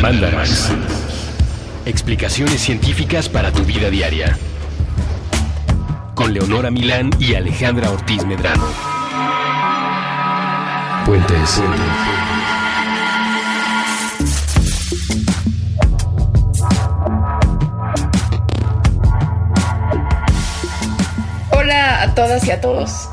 Mandarax. 0.00 0.70
Explicaciones 1.84 2.60
científicas 2.60 3.28
para 3.28 3.50
tu 3.50 3.64
vida 3.64 3.90
diaria. 3.90 4.38
Con 6.14 6.32
Leonora 6.32 6.70
Milán 6.70 7.10
y 7.18 7.34
Alejandra 7.34 7.90
Ortiz 7.90 8.24
Medrano. 8.24 8.64
Puentes. 11.04 11.60
Hola 21.50 22.02
a 22.02 22.14
todas 22.14 22.46
y 22.46 22.50
a 22.52 22.60
todos. 22.60 23.08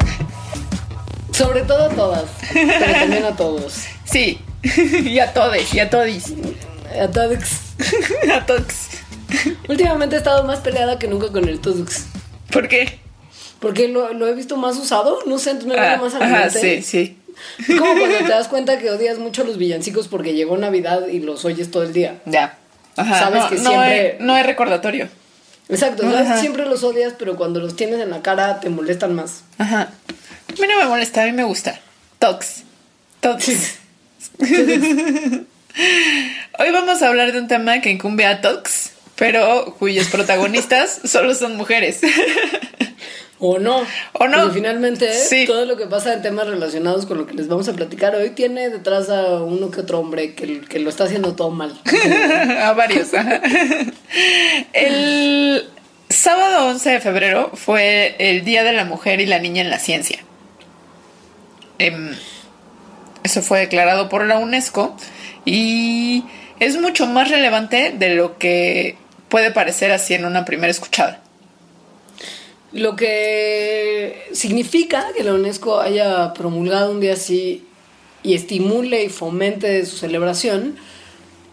Sobre 1.31 1.63
todo 1.63 1.85
a 1.85 1.89
todas, 1.89 2.25
pero 2.53 2.95
también 2.95 3.25
a 3.25 3.35
todos. 3.35 3.85
Sí, 4.03 4.39
y 5.05 5.19
a 5.19 5.33
todes 5.33 5.73
y 5.73 5.79
a 5.79 5.89
todis. 5.89 6.33
A 7.01 7.11
todos. 7.11 7.39
A 8.33 8.45
todos. 8.45 8.63
Últimamente 9.67 10.15
he 10.15 10.17
estado 10.19 10.43
más 10.43 10.59
peleada 10.59 10.97
que 10.99 11.07
nunca 11.07 11.31
con 11.31 11.47
el 11.47 11.59
Todux. 11.59 12.05
¿Por 12.51 12.67
qué? 12.67 12.99
Porque 13.59 13.87
lo, 13.87 14.13
lo 14.13 14.27
he 14.27 14.33
visto 14.33 14.57
más 14.57 14.77
usado, 14.77 15.19
no 15.25 15.39
sé, 15.39 15.51
entonces 15.51 15.77
me 15.79 15.85
Ah, 15.85 15.97
más 16.01 16.13
a 16.15 16.19
la 16.19 16.25
ajá, 16.25 16.49
sí, 16.49 16.81
sí. 16.81 17.17
Como 17.67 17.95
cuando 17.97 18.17
te 18.19 18.29
das 18.29 18.47
cuenta 18.47 18.77
que 18.77 18.89
odias 18.91 19.17
mucho 19.17 19.41
a 19.41 19.45
los 19.45 19.57
villancicos 19.57 20.07
porque 20.07 20.33
llegó 20.33 20.57
Navidad 20.57 21.07
y 21.07 21.19
los 21.19 21.43
oyes 21.45 21.71
todo 21.71 21.83
el 21.83 21.91
día. 21.93 22.21
Ya. 22.25 22.57
Ajá, 22.95 23.19
Sabes 23.19 23.43
no, 23.43 23.49
que 23.49 23.55
no 23.55 23.69
siempre- 23.71 24.11
hay- 24.11 24.17
no 24.19 24.33
hay 24.33 24.43
recordatorio. 24.43 25.09
Exacto, 25.67 26.03
siempre 26.39 26.65
los 26.65 26.83
odias, 26.83 27.13
pero 27.17 27.35
cuando 27.35 27.59
los 27.59 27.75
tienes 27.75 27.99
en 27.99 28.11
la 28.11 28.21
cara 28.21 28.59
te 28.59 28.69
molestan 28.69 29.15
más. 29.15 29.41
Ajá. 29.57 29.89
A 30.47 30.61
mí 30.61 30.67
no 30.71 30.77
me 30.79 30.85
molesta, 30.85 31.23
a 31.23 31.25
mí 31.25 31.31
me 31.31 31.43
gusta. 31.43 31.79
Tox. 32.19 32.63
Tox. 33.19 33.49
Hoy 36.57 36.71
vamos 36.71 37.01
a 37.01 37.07
hablar 37.09 37.31
de 37.33 37.39
un 37.39 37.47
tema 37.47 37.81
que 37.81 37.89
incumbe 37.89 38.25
a 38.25 38.41
Tox, 38.41 38.91
pero 39.15 39.75
cuyos 39.77 40.07
protagonistas 40.07 41.01
solo 41.05 41.35
son 41.35 41.57
mujeres. 41.57 41.99
O 43.39 43.59
no. 43.59 43.81
O 44.13 44.27
no. 44.27 44.37
Porque 44.39 44.53
finalmente 44.53 45.11
Sí. 45.13 45.45
todo 45.45 45.65
lo 45.65 45.75
que 45.75 45.87
pasa 45.87 46.13
en 46.13 46.21
temas 46.21 46.47
relacionados 46.47 47.05
con 47.05 47.17
lo 47.17 47.27
que 47.27 47.33
les 47.33 47.49
vamos 47.49 47.67
a 47.67 47.73
platicar 47.73 48.15
hoy 48.15 48.29
tiene 48.29 48.69
detrás 48.69 49.09
a 49.09 49.43
uno 49.43 49.69
que 49.71 49.81
otro 49.81 49.99
hombre 49.99 50.33
que, 50.33 50.61
que 50.61 50.79
lo 50.79 50.89
está 50.89 51.03
haciendo 51.03 51.35
todo 51.35 51.51
mal. 51.51 51.77
a 52.61 52.71
varios. 52.73 53.09
El 54.73 55.67
sábado 56.09 56.67
11 56.67 56.89
de 56.89 57.01
febrero 57.01 57.51
fue 57.53 58.15
el 58.19 58.45
Día 58.45 58.63
de 58.63 58.71
la 58.73 58.85
Mujer 58.85 59.19
y 59.19 59.25
la 59.25 59.39
Niña 59.39 59.61
en 59.61 59.69
la 59.69 59.79
Ciencia. 59.79 60.19
Em, 61.79 62.15
eso 63.23 63.41
fue 63.41 63.59
declarado 63.59 64.07
por 64.07 64.25
la 64.25 64.37
UNESCO 64.37 64.95
y 65.45 66.23
es 66.59 66.79
mucho 66.79 67.05
más 67.05 67.29
relevante 67.29 67.93
de 67.97 68.15
lo 68.15 68.37
que 68.37 68.97
puede 69.29 69.51
parecer 69.51 69.91
así 69.91 70.13
en 70.13 70.25
una 70.25 70.45
primera 70.45 70.71
escuchada. 70.71 71.21
Lo 72.71 72.95
que 72.95 74.27
significa 74.33 75.07
que 75.15 75.23
la 75.23 75.33
UNESCO 75.33 75.79
haya 75.79 76.33
promulgado 76.33 76.91
un 76.91 76.99
día 76.99 77.13
así 77.13 77.63
y 78.23 78.33
estimule 78.33 79.03
y 79.03 79.09
fomente 79.09 79.85
su 79.85 79.97
celebración, 79.97 80.75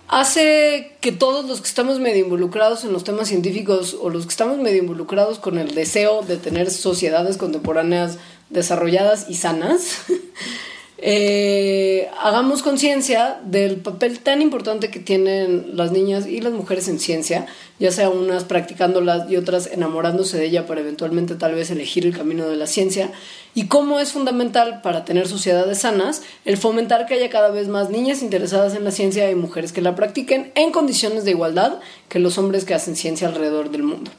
hace 0.09 0.93
que 1.01 1.13
todos 1.13 1.45
los 1.47 1.61
que 1.61 1.69
estamos 1.69 2.01
medio 2.01 2.25
involucrados 2.25 2.85
en 2.85 2.93
los 2.93 3.05
temas 3.05 3.29
científicos 3.29 3.97
o 4.01 4.11
los 4.11 4.25
que 4.25 4.31
estamos 4.31 4.59
medio 4.59 4.83
involucrados 4.83 5.39
con 5.39 5.59
el 5.59 5.75
deseo 5.75 6.23
de 6.23 6.39
tener 6.39 6.71
sociedades 6.71 7.37
contemporáneas 7.37 8.19
desarrolladas 8.51 9.27
y 9.29 9.35
sanas, 9.35 10.03
eh, 10.99 11.82
hagamos 12.21 12.63
conciencia 12.63 13.41
del 13.45 13.77
papel 13.77 14.21
tan 14.21 14.43
importante 14.43 14.91
que 14.91 15.01
tienen 15.01 15.77
las 15.77 15.93
niñas 15.93 16.27
y 16.27 16.41
las 16.41 16.53
mujeres 16.53 16.89
en 16.89 16.99
ciencia, 16.99 17.47
ya 17.79 17.91
sea 17.91 18.09
unas 18.09 18.45
practicándolas 18.45 19.31
y 19.31 19.37
otras 19.37 19.67
enamorándose 19.67 20.39
de 20.39 20.47
ella 20.47 20.67
para 20.67 20.81
eventualmente 20.81 21.35
tal 21.35 21.55
vez 21.55 21.71
elegir 21.71 22.07
el 22.07 22.17
camino 22.17 22.49
de 22.49 22.57
la 22.57 22.67
ciencia, 22.67 23.11
y 23.55 23.67
cómo 23.67 24.01
es 24.01 24.13
fundamental 24.13 24.81
para 24.83 25.05
tener 25.05 25.29
sociedades 25.29 25.79
sanas 25.79 26.23
el 26.45 26.57
fomentar 26.57 27.07
que 27.07 27.15
haya 27.15 27.31
cada 27.31 27.51
vez 27.51 27.69
más 27.69 27.91
niñas 27.91 28.23
interesadas 28.23 28.75
en 28.75 28.85
la 28.85 28.91
ciencia 28.91 29.31
y 29.31 29.35
mujeres 29.35 29.73
que 29.73 29.83
la 29.83 29.95
practiquen 29.95 30.53
en 30.55 30.73
condiciones 30.73 31.25
de 31.25 31.33
igualdad 31.33 31.81
que 32.09 32.19
los 32.19 32.39
hombres 32.39 32.65
que 32.65 32.75
hacen 32.75 32.97
ciencia 32.97 33.29
alrededor 33.29 33.71
del 33.71 33.83
mundo. 33.83 34.11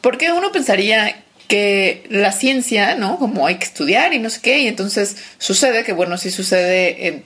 Porque 0.00 0.32
uno 0.32 0.52
pensaría 0.52 1.24
que 1.48 2.06
la 2.10 2.32
ciencia, 2.32 2.94
¿no? 2.96 3.18
Como 3.18 3.46
hay 3.46 3.56
que 3.56 3.64
estudiar 3.64 4.12
y 4.14 4.18
no 4.18 4.30
sé 4.30 4.40
qué, 4.42 4.58
y 4.60 4.66
entonces 4.66 5.16
sucede 5.38 5.84
que, 5.84 5.92
bueno, 5.92 6.16
sí 6.16 6.30
sucede 6.30 7.06
en, 7.06 7.24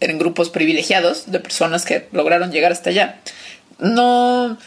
en 0.00 0.18
grupos 0.18 0.50
privilegiados 0.50 1.30
de 1.30 1.40
personas 1.40 1.84
que 1.84 2.08
lograron 2.12 2.52
llegar 2.52 2.72
hasta 2.72 2.90
allá. 2.90 3.20
No 3.78 4.58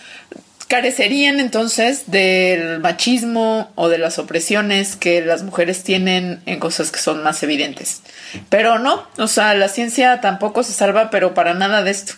carecerían 0.67 1.39
entonces 1.39 2.05
del 2.07 2.79
machismo 2.79 3.71
o 3.75 3.89
de 3.89 3.99
las 3.99 4.17
opresiones 4.17 4.95
que 4.95 5.21
las 5.21 5.43
mujeres 5.43 5.83
tienen 5.83 6.41
en 6.45 6.59
cosas 6.59 6.91
que 6.91 6.99
son 6.99 7.21
más 7.21 7.43
evidentes. 7.43 8.01
Pero 8.49 8.79
no, 8.79 9.07
o 9.17 9.27
sea, 9.27 9.53
la 9.53 9.67
ciencia 9.67 10.19
tampoco 10.21 10.63
se 10.63 10.73
salva, 10.73 11.09
pero 11.11 11.33
para 11.33 11.53
nada 11.53 11.83
de 11.83 11.91
esto. 11.91 12.13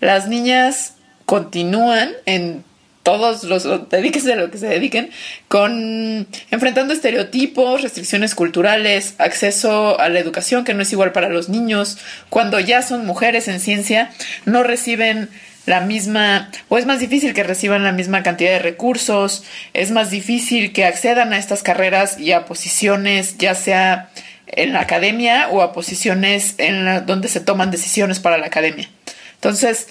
Las 0.00 0.26
niñas 0.26 0.94
continúan 1.24 2.10
en 2.26 2.64
todos 3.02 3.44
los 3.44 3.88
dedíquense 3.88 4.32
a 4.32 4.36
lo 4.36 4.50
que 4.50 4.58
se 4.58 4.66
dediquen 4.66 5.10
con 5.48 6.26
enfrentando 6.50 6.92
estereotipos, 6.92 7.82
restricciones 7.82 8.34
culturales, 8.34 9.14
acceso 9.18 9.98
a 9.98 10.08
la 10.08 10.18
educación 10.18 10.64
que 10.64 10.74
no 10.74 10.82
es 10.82 10.92
igual 10.92 11.12
para 11.12 11.28
los 11.28 11.48
niños, 11.48 11.98
cuando 12.28 12.60
ya 12.60 12.82
son 12.82 13.06
mujeres 13.06 13.48
en 13.48 13.60
ciencia, 13.60 14.10
no 14.44 14.62
reciben 14.62 15.30
la 15.66 15.80
misma, 15.80 16.50
o 16.68 16.78
es 16.78 16.86
más 16.86 17.00
difícil 17.00 17.34
que 17.34 17.44
reciban 17.44 17.84
la 17.84 17.92
misma 17.92 18.22
cantidad 18.22 18.50
de 18.50 18.58
recursos, 18.58 19.44
es 19.72 19.90
más 19.90 20.10
difícil 20.10 20.72
que 20.72 20.84
accedan 20.84 21.32
a 21.32 21.38
estas 21.38 21.62
carreras 21.62 22.18
y 22.18 22.32
a 22.32 22.44
posiciones, 22.44 23.36
ya 23.38 23.54
sea 23.54 24.10
en 24.46 24.72
la 24.72 24.80
academia 24.80 25.48
o 25.50 25.62
a 25.62 25.72
posiciones 25.72 26.54
en 26.58 26.84
la, 26.84 27.00
donde 27.00 27.28
se 27.28 27.40
toman 27.40 27.70
decisiones 27.70 28.20
para 28.20 28.38
la 28.38 28.46
academia. 28.46 28.88
Entonces, 29.34 29.88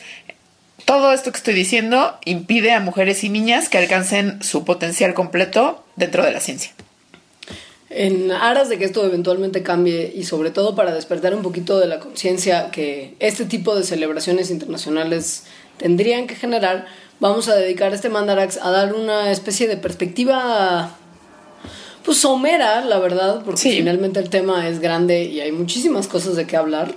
todo 0.86 1.12
esto 1.14 1.32
que 1.32 1.38
estoy 1.38 1.54
diciendo 1.54 2.18
impide 2.26 2.72
a 2.72 2.80
mujeres 2.80 3.24
y 3.24 3.30
niñas 3.30 3.70
que 3.70 3.78
alcancen 3.78 4.42
su 4.44 4.66
potencial 4.66 5.14
completo 5.14 5.84
dentro 5.96 6.24
de 6.24 6.32
la 6.32 6.40
ciencia. 6.40 6.72
En 7.92 8.32
aras 8.32 8.70
de 8.70 8.78
que 8.78 8.86
esto 8.86 9.04
eventualmente 9.06 9.64
cambie 9.64 10.14
y 10.16 10.24
sobre 10.24 10.52
todo 10.52 10.76
para 10.76 10.94
despertar 10.94 11.34
un 11.34 11.42
poquito 11.42 11.80
de 11.80 11.88
la 11.88 12.00
conciencia 12.00 12.70
que 12.72 13.16
este 13.20 13.46
tipo 13.46 13.76
de 13.76 13.84
celebraciones 13.84 14.52
internacionales 14.52 15.46
tendrían 15.78 16.28
que 16.28 16.36
generar, 16.36 16.86
vamos 17.20 17.50
a 17.50 17.56
dedicar 17.56 17.94
este 17.94 18.10
Mandarax 18.10 18.58
a 18.62 18.70
dar 18.70 18.94
una 18.94 19.32
especie 19.32 19.68
de 19.68 19.78
perspectiva 19.78 20.96
pues 22.04 22.20
somera, 22.20 22.82
la 22.86 23.00
verdad, 23.00 23.42
porque 23.44 23.60
Sí. 23.62 23.72
finalmente 23.78 24.20
el 24.20 24.30
tema 24.30 24.68
es 24.70 24.80
grande 24.80 25.24
y 25.24 25.42
hay 25.42 25.52
muchísimas 25.52 26.08
cosas 26.08 26.36
de 26.36 26.46
qué 26.48 26.58
hablar, 26.58 26.94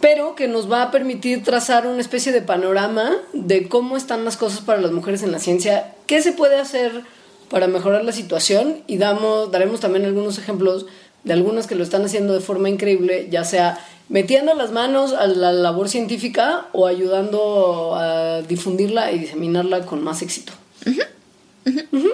pero 0.00 0.34
que 0.34 0.48
nos 0.48 0.70
va 0.70 0.82
a 0.82 0.90
permitir 0.90 1.42
trazar 1.42 1.86
una 1.86 2.00
especie 2.00 2.32
de 2.32 2.42
panorama 2.42 3.16
de 3.32 3.68
cómo 3.68 3.96
están 3.96 4.24
las 4.24 4.36
cosas 4.36 4.60
para 4.60 4.80
las 4.80 4.92
mujeres 4.92 5.22
en 5.22 5.32
la 5.32 5.38
ciencia, 5.38 5.94
qué 6.06 6.22
se 6.22 6.32
puede 6.32 6.56
hacer 6.58 7.02
para 7.50 7.66
mejorar 7.66 8.04
la 8.04 8.12
situación 8.12 8.82
y 8.86 8.96
damos, 8.96 9.50
daremos 9.50 9.80
también 9.80 10.04
algunos 10.04 10.38
ejemplos 10.38 10.86
de 11.24 11.32
algunas 11.34 11.66
que 11.66 11.74
lo 11.74 11.82
están 11.82 12.04
haciendo 12.04 12.32
de 12.32 12.40
forma 12.40 12.70
increíble, 12.70 13.28
ya 13.30 13.44
sea 13.44 13.78
metiendo 14.08 14.54
las 14.54 14.72
manos 14.72 15.12
a 15.12 15.26
la 15.26 15.52
labor 15.52 15.88
científica 15.88 16.66
o 16.72 16.86
ayudando 16.86 17.94
a 17.94 18.42
difundirla 18.42 19.12
y 19.12 19.18
diseminarla 19.18 19.84
con 19.84 20.02
más 20.02 20.22
éxito. 20.22 20.52
Ujú. 21.92 22.10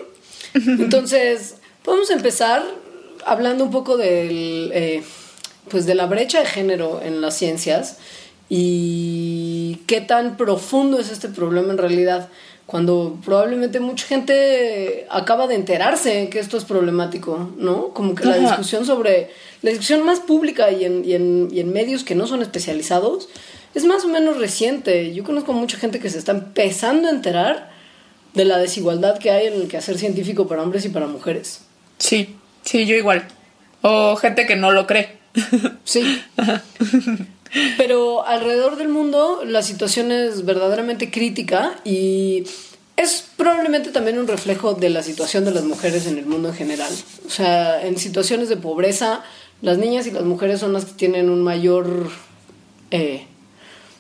Entonces, 0.54 1.56
podemos 1.84 2.10
empezar 2.10 2.64
hablando 3.24 3.64
un 3.64 3.70
poco 3.70 3.96
del, 3.96 4.70
eh, 4.74 5.02
pues 5.68 5.86
de 5.86 5.94
la 5.94 6.06
brecha 6.06 6.40
de 6.40 6.46
género 6.46 7.00
en 7.02 7.20
las 7.20 7.36
ciencias 7.36 7.98
y 8.48 9.80
qué 9.86 10.00
tan 10.00 10.36
profundo 10.36 10.98
es 11.00 11.10
este 11.10 11.28
problema 11.28 11.72
en 11.72 11.78
realidad 11.78 12.28
cuando 12.66 13.18
probablemente 13.24 13.78
mucha 13.78 14.06
gente 14.06 15.06
acaba 15.08 15.46
de 15.46 15.54
enterarse 15.54 16.28
que 16.28 16.40
esto 16.40 16.56
es 16.56 16.64
problemático, 16.64 17.52
¿no? 17.56 17.90
Como 17.90 18.16
que 18.16 18.24
la 18.24 18.38
discusión 18.38 18.84
sobre, 18.84 19.30
la 19.62 19.70
discusión 19.70 20.04
más 20.04 20.18
pública 20.18 20.72
y 20.72 20.84
en, 20.84 21.04
y, 21.04 21.14
en, 21.14 21.48
y 21.52 21.60
en 21.60 21.72
medios 21.72 22.02
que 22.02 22.16
no 22.16 22.26
son 22.26 22.42
especializados 22.42 23.28
es 23.74 23.84
más 23.84 24.04
o 24.04 24.08
menos 24.08 24.38
reciente. 24.38 25.14
Yo 25.14 25.22
conozco 25.22 25.52
mucha 25.52 25.76
gente 25.76 26.00
que 26.00 26.10
se 26.10 26.18
está 26.18 26.32
empezando 26.32 27.06
a 27.06 27.12
enterar 27.12 27.70
de 28.34 28.44
la 28.44 28.58
desigualdad 28.58 29.18
que 29.18 29.30
hay 29.30 29.46
en 29.46 29.54
el 29.54 29.68
quehacer 29.68 29.96
científico 29.96 30.48
para 30.48 30.62
hombres 30.62 30.84
y 30.84 30.88
para 30.88 31.06
mujeres. 31.06 31.60
Sí, 31.98 32.36
sí, 32.62 32.84
yo 32.84 32.96
igual. 32.96 33.28
O 33.82 34.16
gente 34.16 34.46
que 34.46 34.56
no 34.56 34.72
lo 34.72 34.86
cree. 34.88 35.18
Sí. 35.84 36.20
Pero 37.76 38.26
alrededor 38.26 38.76
del 38.76 38.88
mundo 38.88 39.42
la 39.44 39.62
situación 39.62 40.12
es 40.12 40.44
verdaderamente 40.44 41.10
crítica 41.10 41.78
y 41.84 42.44
es 42.96 43.24
probablemente 43.36 43.90
también 43.90 44.18
un 44.18 44.26
reflejo 44.26 44.74
de 44.74 44.90
la 44.90 45.02
situación 45.02 45.44
de 45.44 45.52
las 45.52 45.64
mujeres 45.64 46.06
en 46.06 46.18
el 46.18 46.26
mundo 46.26 46.48
en 46.48 46.54
general. 46.54 46.92
O 47.26 47.30
sea, 47.30 47.86
en 47.86 47.98
situaciones 47.98 48.48
de 48.48 48.56
pobreza, 48.56 49.22
las 49.62 49.78
niñas 49.78 50.06
y 50.06 50.10
las 50.10 50.24
mujeres 50.24 50.60
son 50.60 50.72
las 50.72 50.86
que 50.86 50.92
tienen 50.92 51.30
un 51.30 51.42
mayor 51.42 52.08
eh, 52.90 53.26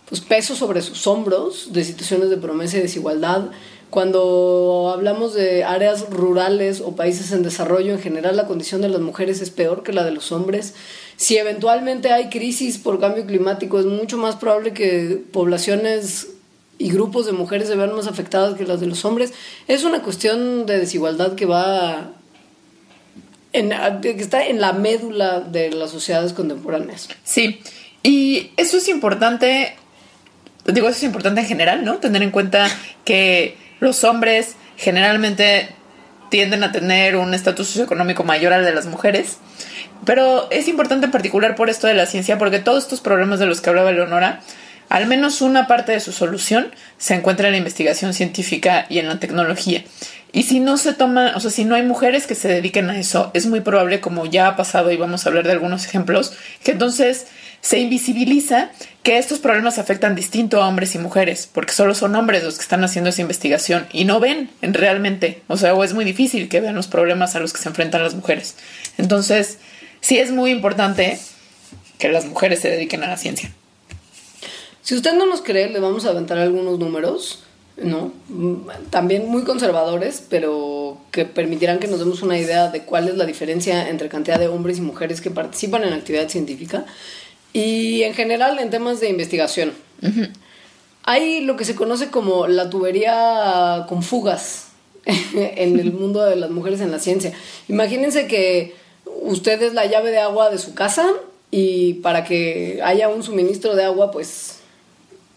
pues, 0.08 0.20
peso 0.20 0.56
sobre 0.56 0.82
sus 0.82 1.06
hombros 1.06 1.72
de 1.72 1.84
situaciones 1.84 2.30
de 2.30 2.36
promesa 2.36 2.78
y 2.78 2.80
desigualdad. 2.80 3.50
Cuando 3.90 4.90
hablamos 4.92 5.34
de 5.34 5.64
áreas 5.64 6.10
rurales 6.10 6.80
o 6.80 6.96
países 6.96 7.32
en 7.32 7.42
desarrollo, 7.42 7.92
en 7.92 8.00
general 8.00 8.36
la 8.36 8.46
condición 8.46 8.80
de 8.80 8.88
las 8.88 9.00
mujeres 9.00 9.40
es 9.40 9.50
peor 9.50 9.82
que 9.82 9.92
la 9.92 10.04
de 10.04 10.10
los 10.10 10.32
hombres. 10.32 10.74
Si 11.16 11.38
eventualmente 11.38 12.12
hay 12.12 12.28
crisis 12.28 12.78
por 12.78 13.00
cambio 13.00 13.24
climático, 13.26 13.78
es 13.78 13.86
mucho 13.86 14.18
más 14.18 14.36
probable 14.36 14.72
que 14.72 15.22
poblaciones 15.32 16.28
y 16.78 16.90
grupos 16.90 17.26
de 17.26 17.32
mujeres 17.32 17.68
se 17.68 17.76
vean 17.76 17.94
más 17.94 18.06
afectadas 18.06 18.54
que 18.54 18.64
las 18.64 18.80
de 18.80 18.86
los 18.86 19.04
hombres. 19.04 19.32
Es 19.66 19.84
una 19.84 20.02
cuestión 20.02 20.66
de 20.66 20.78
desigualdad 20.78 21.34
que 21.34 21.46
va 21.46 22.12
en, 23.52 23.72
que 24.02 24.10
está 24.10 24.46
en 24.46 24.60
la 24.60 24.72
médula 24.72 25.40
de 25.40 25.70
las 25.70 25.90
sociedades 25.90 26.32
contemporáneas. 26.32 27.08
Sí, 27.24 27.60
y 28.02 28.50
eso 28.56 28.76
es 28.76 28.88
importante, 28.88 29.74
digo, 30.66 30.88
eso 30.88 30.98
es 30.98 31.02
importante 31.04 31.40
en 31.40 31.46
general, 31.46 31.84
¿no? 31.84 31.96
Tener 31.96 32.22
en 32.22 32.30
cuenta 32.30 32.68
que 33.04 33.56
los 33.80 34.04
hombres 34.04 34.56
generalmente 34.76 35.70
tienden 36.28 36.64
a 36.64 36.72
tener 36.72 37.16
un 37.16 37.32
estatus 37.34 37.68
socioeconómico 37.68 38.24
mayor 38.24 38.52
al 38.52 38.64
de 38.64 38.74
las 38.74 38.86
mujeres. 38.86 39.38
Pero 40.04 40.48
es 40.50 40.68
importante 40.68 41.06
en 41.06 41.12
particular 41.12 41.54
por 41.54 41.70
esto 41.70 41.86
de 41.86 41.94
la 41.94 42.06
ciencia, 42.06 42.38
porque 42.38 42.58
todos 42.58 42.84
estos 42.84 43.00
problemas 43.00 43.38
de 43.38 43.46
los 43.46 43.60
que 43.60 43.70
hablaba 43.70 43.92
Leonora, 43.92 44.40
al 44.88 45.06
menos 45.06 45.40
una 45.40 45.66
parte 45.66 45.92
de 45.92 46.00
su 46.00 46.12
solución 46.12 46.68
se 46.98 47.14
encuentra 47.14 47.48
en 47.48 47.52
la 47.52 47.58
investigación 47.58 48.14
científica 48.14 48.86
y 48.88 48.98
en 48.98 49.08
la 49.08 49.18
tecnología. 49.18 49.84
Y 50.32 50.42
si 50.42 50.60
no 50.60 50.76
se 50.76 50.92
toma, 50.92 51.32
o 51.34 51.40
sea, 51.40 51.50
si 51.50 51.64
no 51.64 51.74
hay 51.74 51.82
mujeres 51.82 52.26
que 52.26 52.34
se 52.34 52.48
dediquen 52.48 52.90
a 52.90 52.98
eso, 52.98 53.30
es 53.32 53.46
muy 53.46 53.60
probable, 53.60 54.00
como 54.00 54.26
ya 54.26 54.48
ha 54.48 54.56
pasado 54.56 54.92
y 54.92 54.96
vamos 54.96 55.24
a 55.24 55.30
hablar 55.30 55.44
de 55.44 55.52
algunos 55.52 55.86
ejemplos, 55.86 56.34
que 56.62 56.72
entonces 56.72 57.26
se 57.62 57.78
invisibiliza 57.78 58.70
que 59.02 59.18
estos 59.18 59.38
problemas 59.38 59.78
afectan 59.78 60.14
distinto 60.14 60.62
a 60.62 60.68
hombres 60.68 60.94
y 60.94 60.98
mujeres, 60.98 61.48
porque 61.50 61.72
solo 61.72 61.94
son 61.94 62.14
hombres 62.14 62.44
los 62.44 62.56
que 62.56 62.62
están 62.62 62.84
haciendo 62.84 63.10
esa 63.10 63.22
investigación 63.22 63.86
y 63.92 64.04
no 64.04 64.20
ven 64.20 64.50
realmente, 64.60 65.42
o 65.48 65.56
sea, 65.56 65.74
o 65.74 65.82
es 65.82 65.94
muy 65.94 66.04
difícil 66.04 66.48
que 66.48 66.60
vean 66.60 66.74
los 66.74 66.86
problemas 66.86 67.34
a 67.34 67.40
los 67.40 67.52
que 67.52 67.60
se 67.60 67.68
enfrentan 67.68 68.02
las 68.02 68.14
mujeres. 68.14 68.56
Entonces, 68.98 69.58
sí 70.06 70.18
es 70.18 70.30
muy 70.30 70.52
importante 70.52 71.18
que 71.98 72.08
las 72.08 72.26
mujeres 72.26 72.60
se 72.60 72.70
dediquen 72.70 73.02
a 73.02 73.08
la 73.08 73.16
ciencia. 73.16 73.50
Si 74.82 74.94
usted 74.94 75.14
no 75.14 75.26
nos 75.26 75.42
cree, 75.42 75.68
le 75.68 75.80
vamos 75.80 76.06
a 76.06 76.10
aventar 76.10 76.38
algunos 76.38 76.78
números, 76.78 77.42
¿no? 77.76 78.12
También 78.90 79.28
muy 79.28 79.42
conservadores, 79.42 80.22
pero 80.30 80.96
que 81.10 81.24
permitirán 81.24 81.80
que 81.80 81.88
nos 81.88 81.98
demos 81.98 82.22
una 82.22 82.38
idea 82.38 82.68
de 82.68 82.82
cuál 82.82 83.08
es 83.08 83.16
la 83.16 83.26
diferencia 83.26 83.88
entre 83.88 84.08
cantidad 84.08 84.38
de 84.38 84.46
hombres 84.46 84.78
y 84.78 84.82
mujeres 84.82 85.20
que 85.20 85.32
participan 85.32 85.82
en 85.82 85.92
actividad 85.92 86.28
científica 86.28 86.86
y 87.52 88.04
en 88.04 88.14
general 88.14 88.60
en 88.60 88.70
temas 88.70 89.00
de 89.00 89.08
investigación. 89.08 89.72
Hay 91.02 91.40
lo 91.40 91.56
que 91.56 91.64
se 91.64 91.74
conoce 91.74 92.10
como 92.10 92.46
la 92.46 92.70
tubería 92.70 93.86
con 93.88 94.04
fugas 94.04 94.68
en 95.04 95.80
el 95.80 95.92
mundo 95.92 96.24
de 96.24 96.36
las 96.36 96.50
mujeres 96.50 96.80
en 96.80 96.92
la 96.92 97.00
ciencia. 97.00 97.32
Imagínense 97.66 98.28
que 98.28 98.85
usted 99.26 99.60
es 99.62 99.74
la 99.74 99.86
llave 99.86 100.10
de 100.10 100.18
agua 100.18 100.50
de 100.50 100.58
su 100.58 100.74
casa 100.74 101.06
y 101.50 101.94
para 101.94 102.24
que 102.24 102.80
haya 102.84 103.08
un 103.08 103.22
suministro 103.22 103.76
de 103.76 103.84
agua, 103.84 104.10
pues 104.10 104.60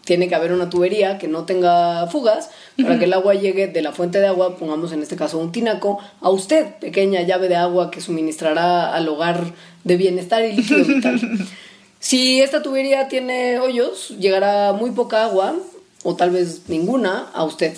tiene 0.06 0.28
que 0.28 0.36
haber 0.36 0.54
una 0.54 0.70
tubería 0.70 1.20
que 1.20 1.28
no 1.28 1.46
tenga 1.46 2.08
fugas 2.08 2.50
para 2.82 2.98
que 2.98 3.06
el 3.06 3.14
agua 3.14 3.36
llegue 3.36 3.68
de 3.68 3.82
la 3.82 3.92
fuente 3.92 4.20
de 4.20 4.28
agua, 4.28 4.58
pongamos 4.58 4.92
en 4.92 5.04
este 5.04 5.16
caso 5.16 5.38
un 5.38 5.52
tinaco, 5.52 6.00
a 6.22 6.30
usted, 6.30 6.76
pequeña 6.80 7.22
llave 7.22 7.48
de 7.48 7.56
agua 7.56 7.92
que 7.92 8.02
suministrará 8.02 8.92
al 8.94 9.08
hogar 9.08 9.54
de 9.84 9.98
bienestar 9.98 10.44
y 10.44 10.54
líquido 10.54 10.86
vital. 10.86 11.20
si 12.00 12.42
esta 12.42 12.64
tubería 12.64 13.08
tiene 13.08 13.60
hoyos, 13.60 14.10
llegará 14.18 14.74
muy 14.74 14.92
poca 14.92 15.26
agua, 15.26 15.56
o 16.04 16.16
tal 16.16 16.32
vez 16.32 16.64
ninguna, 16.70 17.28
a 17.34 17.44
usted. 17.44 17.74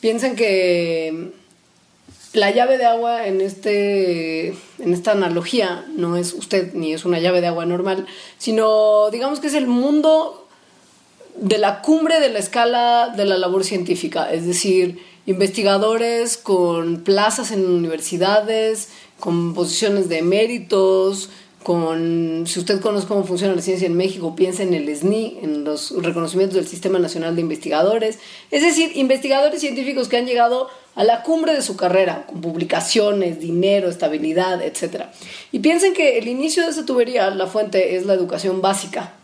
Piensen 0.00 0.36
que 0.36 1.32
la 2.32 2.50
llave 2.50 2.78
de 2.78 2.86
agua 2.86 3.26
en, 3.26 3.40
este, 3.40 4.48
en 4.78 4.92
esta 4.92 5.12
analogía 5.12 5.84
no 5.94 6.16
es 6.16 6.32
usted 6.32 6.72
ni 6.74 6.94
es 6.94 7.04
una 7.04 7.18
llave 7.18 7.40
de 7.40 7.48
agua 7.48 7.66
normal, 7.66 8.06
sino 8.38 9.10
digamos 9.10 9.40
que 9.40 9.48
es 9.48 9.54
el 9.54 9.66
mundo 9.66 10.48
de 11.36 11.58
la 11.58 11.82
cumbre 11.82 12.20
de 12.20 12.30
la 12.30 12.38
escala 12.38 13.12
de 13.14 13.26
la 13.26 13.36
labor 13.36 13.64
científica, 13.64 14.32
es 14.32 14.46
decir, 14.46 14.98
investigadores 15.26 16.36
con 16.36 17.02
plazas 17.04 17.50
en 17.52 17.66
universidades, 17.66 18.88
con 19.20 19.54
posiciones 19.54 20.08
de 20.08 20.22
méritos, 20.22 21.30
con, 21.62 22.44
si 22.46 22.58
usted 22.58 22.80
conoce 22.80 23.06
cómo 23.06 23.24
funciona 23.24 23.54
la 23.54 23.62
ciencia 23.62 23.86
en 23.86 23.96
México, 23.96 24.34
piensa 24.34 24.62
en 24.62 24.74
el 24.74 24.94
SNI, 24.94 25.38
en 25.42 25.64
los 25.64 25.94
reconocimientos 26.02 26.56
del 26.56 26.66
Sistema 26.66 26.98
Nacional 26.98 27.36
de 27.36 27.42
Investigadores, 27.42 28.18
es 28.50 28.62
decir, 28.62 28.90
investigadores 28.96 29.60
científicos 29.60 30.08
que 30.08 30.16
han 30.16 30.26
llegado 30.26 30.68
a 30.94 31.04
la 31.04 31.22
cumbre 31.22 31.54
de 31.54 31.62
su 31.62 31.76
carrera, 31.76 32.24
con 32.26 32.40
publicaciones, 32.40 33.40
dinero, 33.40 33.88
estabilidad, 33.88 34.62
etc. 34.62 35.04
Y 35.50 35.60
piensen 35.60 35.94
que 35.94 36.18
el 36.18 36.28
inicio 36.28 36.64
de 36.64 36.70
esa 36.70 36.84
tubería, 36.84 37.30
la 37.30 37.46
fuente 37.46 37.96
es 37.96 38.06
la 38.06 38.14
educación 38.14 38.60
básica, 38.60 39.14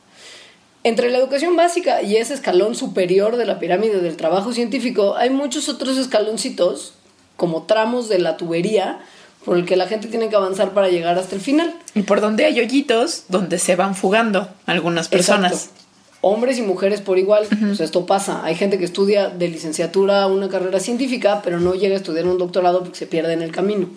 entre 0.85 1.11
la 1.11 1.19
educación 1.19 1.57
básica 1.57 2.03
y 2.03 2.17
ese 2.17 2.35
escalón 2.35 2.75
superior 2.75 3.37
de 3.37 3.45
la 3.45 3.59
pirámide 3.59 4.01
del 4.01 4.17
trabajo 4.17 4.53
científico, 4.53 5.17
hay 5.17 5.29
muchos 5.29 5.69
otros 5.69 5.99
escaloncitos, 5.99 6.95
como 7.37 7.65
tramos 7.65 8.09
de 8.09 8.19
la 8.19 8.37
tubería, 8.37 9.01
por 9.45 9.57
el 9.57 9.65
que 9.65 9.77
la 9.77 9.87
gente 9.87 10.09
tiene 10.09 10.29
que 10.29 10.37
avanzar 10.37 10.73
para 10.73 10.89
llegar 10.89 11.19
hasta 11.19 11.35
el 11.35 11.41
final. 11.41 11.75
Y 11.95 12.03
por 12.03 12.21
donde 12.21 12.45
hay 12.45 12.61
hoyitos, 12.61 13.25
donde 13.29 13.59
se 13.59 13.77
van 13.77 13.95
fugando 13.95 14.49
algunas 14.67 15.09
personas. 15.09 15.71
Hombres 16.21 16.59
y 16.59 16.63
mujeres 16.63 17.01
por 17.01 17.19
igual, 17.19 17.47
pues 17.61 17.81
esto 17.81 18.05
pasa. 18.05 18.45
Hay 18.45 18.57
gente 18.57 18.79
que 18.79 18.85
estudia 18.85 19.29
de 19.29 19.49
licenciatura 19.49 20.27
una 20.27 20.49
carrera 20.49 20.81
científica, 20.81 21.43
pero 21.45 21.61
no 21.61 21.75
llega 21.75 21.95
a 21.95 21.99
estudiar 21.99 22.27
un 22.27 22.39
doctorado 22.39 22.81
porque 22.81 22.99
se 22.99 23.07
pierde 23.07 23.35
en 23.35 23.43
el 23.43 23.53
camino. 23.53 23.89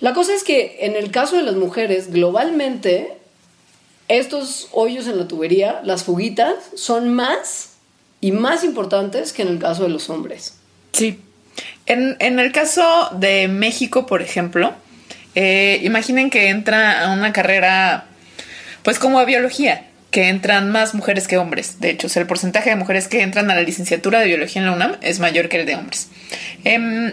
La 0.00 0.12
cosa 0.12 0.34
es 0.34 0.44
que 0.44 0.78
en 0.80 0.96
el 0.96 1.10
caso 1.10 1.36
de 1.36 1.42
las 1.42 1.54
mujeres, 1.54 2.10
globalmente, 2.10 3.16
estos 4.08 4.68
hoyos 4.72 5.06
en 5.06 5.18
la 5.18 5.26
tubería, 5.26 5.80
las 5.84 6.04
fuguitas, 6.04 6.54
son 6.74 7.14
más 7.14 7.70
y 8.20 8.32
más 8.32 8.64
importantes 8.64 9.32
que 9.32 9.42
en 9.42 9.48
el 9.48 9.58
caso 9.58 9.84
de 9.84 9.88
los 9.88 10.10
hombres. 10.10 10.58
Sí. 10.92 11.20
En, 11.86 12.38
el 12.38 12.52
caso 12.52 13.10
de 13.12 13.48
México, 13.48 14.06
por 14.06 14.22
ejemplo, 14.22 14.72
eh, 15.34 15.80
imaginen 15.82 16.30
que 16.30 16.48
entra 16.48 17.04
a 17.04 17.12
una 17.12 17.32
carrera, 17.32 18.06
pues 18.82 18.98
como 18.98 19.18
a 19.18 19.24
biología, 19.24 19.88
que 20.14 20.28
entran 20.28 20.70
más 20.70 20.94
mujeres 20.94 21.26
que 21.26 21.38
hombres. 21.38 21.80
De 21.80 21.90
hecho, 21.90 22.06
el 22.20 22.26
porcentaje 22.28 22.70
de 22.70 22.76
mujeres 22.76 23.08
que 23.08 23.22
entran 23.22 23.50
a 23.50 23.56
la 23.56 23.62
licenciatura 23.62 24.20
de 24.20 24.26
biología 24.26 24.62
en 24.62 24.66
la 24.66 24.72
UNAM 24.72 24.96
es 25.00 25.18
mayor 25.18 25.48
que 25.48 25.58
el 25.58 25.66
de 25.66 25.74
hombres. 25.74 26.06
Em, 26.62 27.12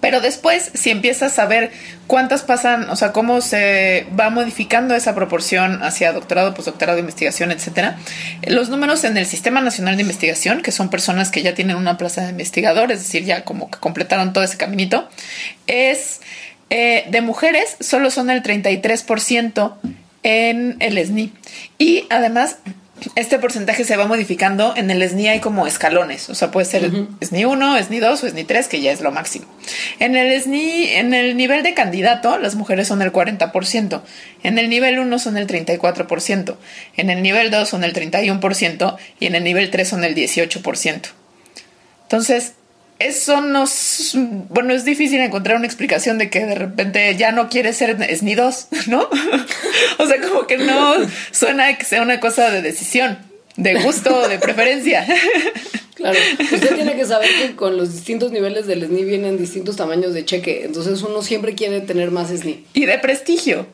pero 0.00 0.20
después, 0.20 0.70
si 0.74 0.90
empiezas 0.90 1.40
a 1.40 1.46
ver 1.46 1.72
cuántas 2.06 2.42
pasan, 2.42 2.88
o 2.88 2.94
sea, 2.94 3.10
cómo 3.10 3.40
se 3.40 4.06
va 4.18 4.30
modificando 4.30 4.94
esa 4.94 5.12
proporción 5.16 5.82
hacia 5.82 6.12
doctorado, 6.12 6.54
postdoctorado, 6.54 7.00
investigación, 7.00 7.50
etcétera, 7.50 7.98
los 8.46 8.68
números 8.68 9.02
en 9.02 9.16
el 9.16 9.26
Sistema 9.26 9.60
Nacional 9.60 9.96
de 9.96 10.02
Investigación, 10.02 10.62
que 10.62 10.70
son 10.70 10.88
personas 10.88 11.32
que 11.32 11.42
ya 11.42 11.56
tienen 11.56 11.74
una 11.74 11.98
plaza 11.98 12.22
de 12.22 12.30
investigador, 12.30 12.92
es 12.92 13.00
decir, 13.00 13.24
ya 13.24 13.42
como 13.42 13.72
que 13.72 13.80
completaron 13.80 14.32
todo 14.32 14.44
ese 14.44 14.56
caminito, 14.56 15.08
es 15.66 16.20
eh, 16.70 17.06
de 17.10 17.22
mujeres 17.22 17.76
solo 17.80 18.12
son 18.12 18.30
el 18.30 18.44
33% 18.44 19.74
en 20.22 20.76
el 20.80 21.04
SNI. 21.04 21.32
Y 21.78 22.04
además, 22.10 22.58
este 23.14 23.38
porcentaje 23.38 23.84
se 23.84 23.96
va 23.96 24.06
modificando. 24.06 24.74
En 24.76 24.90
el 24.90 25.08
SNI 25.08 25.28
hay 25.28 25.40
como 25.40 25.66
escalones, 25.66 26.28
o 26.28 26.34
sea, 26.34 26.50
puede 26.50 26.66
ser 26.66 26.90
SNI 27.20 27.44
1, 27.44 27.82
SNI 27.84 27.98
2 27.98 28.24
o 28.24 28.28
SNI 28.28 28.44
3, 28.44 28.68
que 28.68 28.80
ya 28.80 28.92
es 28.92 29.00
lo 29.00 29.10
máximo. 29.10 29.46
En 29.98 30.16
el 30.16 30.40
SNI, 30.40 30.88
en 30.88 31.14
el 31.14 31.36
nivel 31.36 31.62
de 31.62 31.74
candidato, 31.74 32.38
las 32.38 32.54
mujeres 32.54 32.88
son 32.88 33.02
el 33.02 33.12
40%. 33.12 34.02
En 34.42 34.58
el 34.58 34.68
nivel 34.68 34.98
1 34.98 35.18
son 35.18 35.36
el 35.36 35.46
34%. 35.46 36.56
En 36.96 37.10
el 37.10 37.22
nivel 37.22 37.50
2 37.50 37.68
son 37.68 37.84
el 37.84 37.92
31% 37.92 38.96
y 39.18 39.26
en 39.26 39.34
el 39.34 39.44
nivel 39.44 39.70
3 39.70 39.88
son 39.88 40.04
el 40.04 40.14
18%. 40.14 41.02
Entonces, 42.02 42.54
eso 43.00 43.40
nos, 43.40 44.12
bueno, 44.50 44.74
es 44.74 44.84
difícil 44.84 45.20
encontrar 45.20 45.56
una 45.56 45.66
explicación 45.66 46.18
de 46.18 46.30
que 46.30 46.44
de 46.44 46.54
repente 46.54 47.16
ya 47.16 47.32
no 47.32 47.48
quiere 47.48 47.72
ser 47.72 47.96
SNI 48.14 48.34
2, 48.34 48.68
¿no? 48.86 49.08
o 49.98 50.06
sea, 50.06 50.20
como 50.20 50.46
que 50.46 50.58
no 50.58 50.94
suena 51.32 51.76
que 51.76 51.84
sea 51.84 52.02
una 52.02 52.20
cosa 52.20 52.50
de 52.50 52.62
decisión, 52.62 53.18
de 53.56 53.82
gusto, 53.82 54.28
de 54.28 54.38
preferencia. 54.38 55.06
Claro, 56.00 56.18
usted 56.38 56.76
tiene 56.76 56.96
que 56.96 57.04
saber 57.04 57.28
que 57.42 57.54
con 57.54 57.76
los 57.76 57.92
distintos 57.92 58.32
niveles 58.32 58.66
del 58.66 58.86
SNI 58.86 59.04
vienen 59.04 59.36
distintos 59.36 59.76
tamaños 59.76 60.14
de 60.14 60.24
cheque, 60.24 60.64
entonces 60.64 61.02
uno 61.02 61.20
siempre 61.20 61.54
quiere 61.54 61.82
tener 61.82 62.10
más 62.10 62.30
SNI. 62.30 62.64
Y 62.72 62.86
de 62.86 62.98
prestigio. 63.00 63.66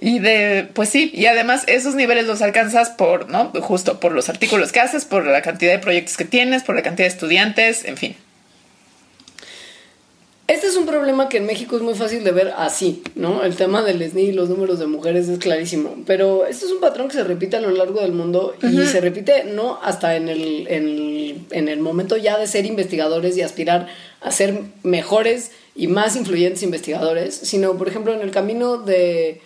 Y 0.00 0.20
de, 0.20 0.68
pues 0.74 0.90
sí, 0.90 1.10
y 1.12 1.26
además 1.26 1.64
esos 1.66 1.96
niveles 1.96 2.28
los 2.28 2.40
alcanzas 2.40 2.90
por, 2.90 3.28
¿no? 3.30 3.50
Justo 3.62 3.98
por 3.98 4.12
los 4.12 4.28
artículos 4.28 4.70
que 4.70 4.78
haces, 4.78 5.04
por 5.04 5.26
la 5.26 5.42
cantidad 5.42 5.72
de 5.72 5.80
proyectos 5.80 6.16
que 6.16 6.24
tienes, 6.24 6.62
por 6.62 6.76
la 6.76 6.82
cantidad 6.82 7.08
de 7.08 7.14
estudiantes, 7.14 7.84
en 7.84 7.96
fin. 7.96 8.16
Este 10.52 10.66
es 10.66 10.76
un 10.76 10.84
problema 10.84 11.30
que 11.30 11.38
en 11.38 11.46
México 11.46 11.76
es 11.76 11.82
muy 11.82 11.94
fácil 11.94 12.24
de 12.24 12.30
ver 12.30 12.52
así, 12.58 13.02
¿no? 13.14 13.42
El 13.42 13.56
tema 13.56 13.80
del 13.80 14.02
SNI 14.02 14.20
y 14.20 14.32
los 14.32 14.50
números 14.50 14.78
de 14.78 14.86
mujeres 14.86 15.26
es 15.26 15.38
clarísimo. 15.38 15.94
Pero 16.06 16.44
este 16.44 16.66
es 16.66 16.72
un 16.72 16.80
patrón 16.80 17.08
que 17.08 17.14
se 17.14 17.24
repite 17.24 17.56
a 17.56 17.60
lo 17.62 17.70
largo 17.70 18.02
del 18.02 18.12
mundo 18.12 18.54
y 18.62 18.84
se 18.84 19.00
repite 19.00 19.44
no 19.44 19.78
hasta 19.82 20.14
en 20.14 20.28
el, 20.28 20.68
en, 20.68 21.46
en 21.52 21.68
el 21.68 21.80
momento 21.80 22.18
ya 22.18 22.36
de 22.36 22.46
ser 22.46 22.66
investigadores 22.66 23.34
y 23.38 23.40
aspirar 23.40 23.86
a 24.20 24.30
ser 24.30 24.60
mejores 24.82 25.52
y 25.74 25.86
más 25.86 26.16
influyentes 26.16 26.62
investigadores, 26.62 27.34
sino, 27.34 27.78
por 27.78 27.88
ejemplo, 27.88 28.12
en 28.12 28.20
el 28.20 28.30
camino 28.30 28.76
de 28.76 29.40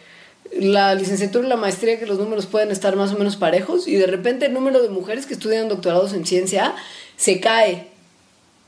la 0.59 0.97
licenciatura 0.97 1.47
y 1.47 1.49
la 1.49 1.57
maestría 1.57 2.01
que 2.01 2.07
los 2.07 2.19
números 2.19 2.47
pueden 2.47 2.73
estar 2.73 2.97
más 2.97 3.13
o 3.13 3.17
menos 3.17 3.37
parejos 3.37 3.87
y 3.87 3.95
de 3.95 4.09
repente 4.09 4.47
el 4.47 4.53
número 4.53 4.83
de 4.83 4.89
mujeres 4.89 5.25
que 5.25 5.35
estudian 5.35 5.69
doctorados 5.69 6.15
en 6.15 6.27
ciencia 6.27 6.75
se 7.17 7.39
cae 7.39 7.95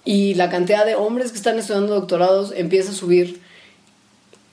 y 0.04 0.34
la 0.34 0.50
cantidad 0.50 0.86
de 0.86 0.94
hombres 0.94 1.32
que 1.32 1.38
están 1.38 1.58
estudiando 1.58 1.94
doctorados 1.94 2.52
empieza 2.56 2.92
a 2.92 2.94
subir. 2.94 3.40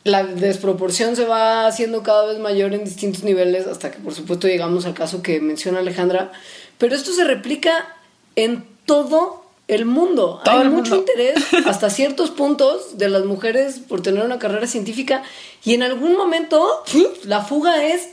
La 0.03 0.23
desproporción 0.23 1.15
se 1.15 1.25
va 1.25 1.65
haciendo 1.65 2.03
cada 2.03 2.27
vez 2.27 2.37
mayor 2.37 2.73
en 2.73 2.83
distintos 2.83 3.23
niveles 3.23 3.65
hasta 3.65 3.89
que 3.89 3.97
por 3.97 4.13
supuesto 4.13 4.47
llegamos 4.47 4.85
al 4.85 4.93
caso 4.93 5.23
que 5.23 5.39
menciona 5.39 5.79
Alejandra. 5.79 6.31
Pero 6.77 6.95
esto 6.95 7.11
se 7.11 7.23
replica 7.23 7.95
en 8.35 8.65
todo 8.85 9.45
el 9.67 9.85
mundo. 9.85 10.41
Hay 10.45 10.67
mucho 10.69 10.95
interés 10.95 11.35
hasta 11.65 11.89
ciertos 11.89 12.29
puntos 12.29 12.97
de 12.97 13.09
las 13.09 13.25
mujeres 13.25 13.79
por 13.79 14.01
tener 14.01 14.23
una 14.23 14.39
carrera 14.39 14.67
científica 14.67 15.23
y 15.63 15.73
en 15.73 15.83
algún 15.83 16.15
momento 16.15 16.83
la 17.23 17.41
fuga 17.41 17.83
es 17.83 18.09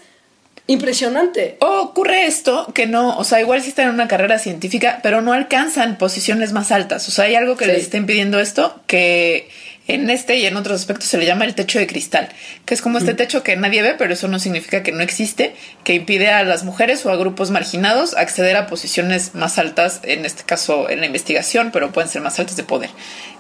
impresionante. 0.66 1.56
O 1.60 1.80
ocurre 1.80 2.26
esto 2.26 2.72
que 2.74 2.86
no, 2.86 3.18
o 3.18 3.24
sea, 3.24 3.40
igual 3.40 3.62
sí 3.62 3.70
están 3.70 3.88
en 3.88 3.94
una 3.94 4.08
carrera 4.08 4.38
científica, 4.38 5.00
pero 5.02 5.20
no 5.20 5.32
alcanzan 5.32 5.98
posiciones 5.98 6.52
más 6.52 6.72
altas. 6.72 7.08
O 7.08 7.10
sea, 7.10 7.24
hay 7.24 7.34
algo 7.34 7.56
que 7.56 7.66
les 7.66 7.82
está 7.82 7.96
impidiendo 7.96 8.40
esto 8.40 8.80
que 8.86 9.48
en 9.88 10.08
este 10.10 10.36
y 10.36 10.46
en 10.46 10.56
otros 10.56 10.80
aspectos 10.80 11.08
se 11.08 11.18
le 11.18 11.26
llama 11.26 11.44
el 11.44 11.54
techo 11.54 11.78
de 11.78 11.88
cristal, 11.88 12.28
que 12.64 12.74
es 12.74 12.80
como 12.80 12.98
este 12.98 13.14
techo 13.14 13.42
que 13.42 13.56
nadie 13.56 13.82
ve, 13.82 13.94
pero 13.98 14.12
eso 14.12 14.28
no 14.28 14.38
significa 14.38 14.82
que 14.82 14.92
no 14.92 15.02
existe, 15.02 15.54
que 15.82 15.94
impide 15.94 16.30
a 16.30 16.44
las 16.44 16.62
mujeres 16.62 17.04
o 17.04 17.10
a 17.10 17.16
grupos 17.16 17.50
marginados 17.50 18.14
acceder 18.16 18.56
a 18.56 18.68
posiciones 18.68 19.34
más 19.34 19.58
altas, 19.58 20.00
en 20.04 20.24
este 20.24 20.44
caso 20.44 20.88
en 20.88 21.00
la 21.00 21.06
investigación, 21.06 21.70
pero 21.72 21.90
pueden 21.92 22.08
ser 22.08 22.22
más 22.22 22.38
altas 22.38 22.56
de 22.56 22.62
poder. 22.62 22.90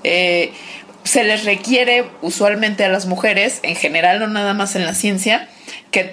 Eh, 0.02 0.52
se 1.04 1.24
les 1.24 1.44
requiere 1.44 2.04
usualmente 2.22 2.84
a 2.84 2.88
las 2.88 3.06
mujeres, 3.06 3.60
en 3.62 3.76
general, 3.76 4.18
no 4.18 4.26
nada 4.26 4.54
más 4.54 4.74
en 4.76 4.84
la 4.84 4.94
ciencia, 4.94 5.48
que, 5.92 6.10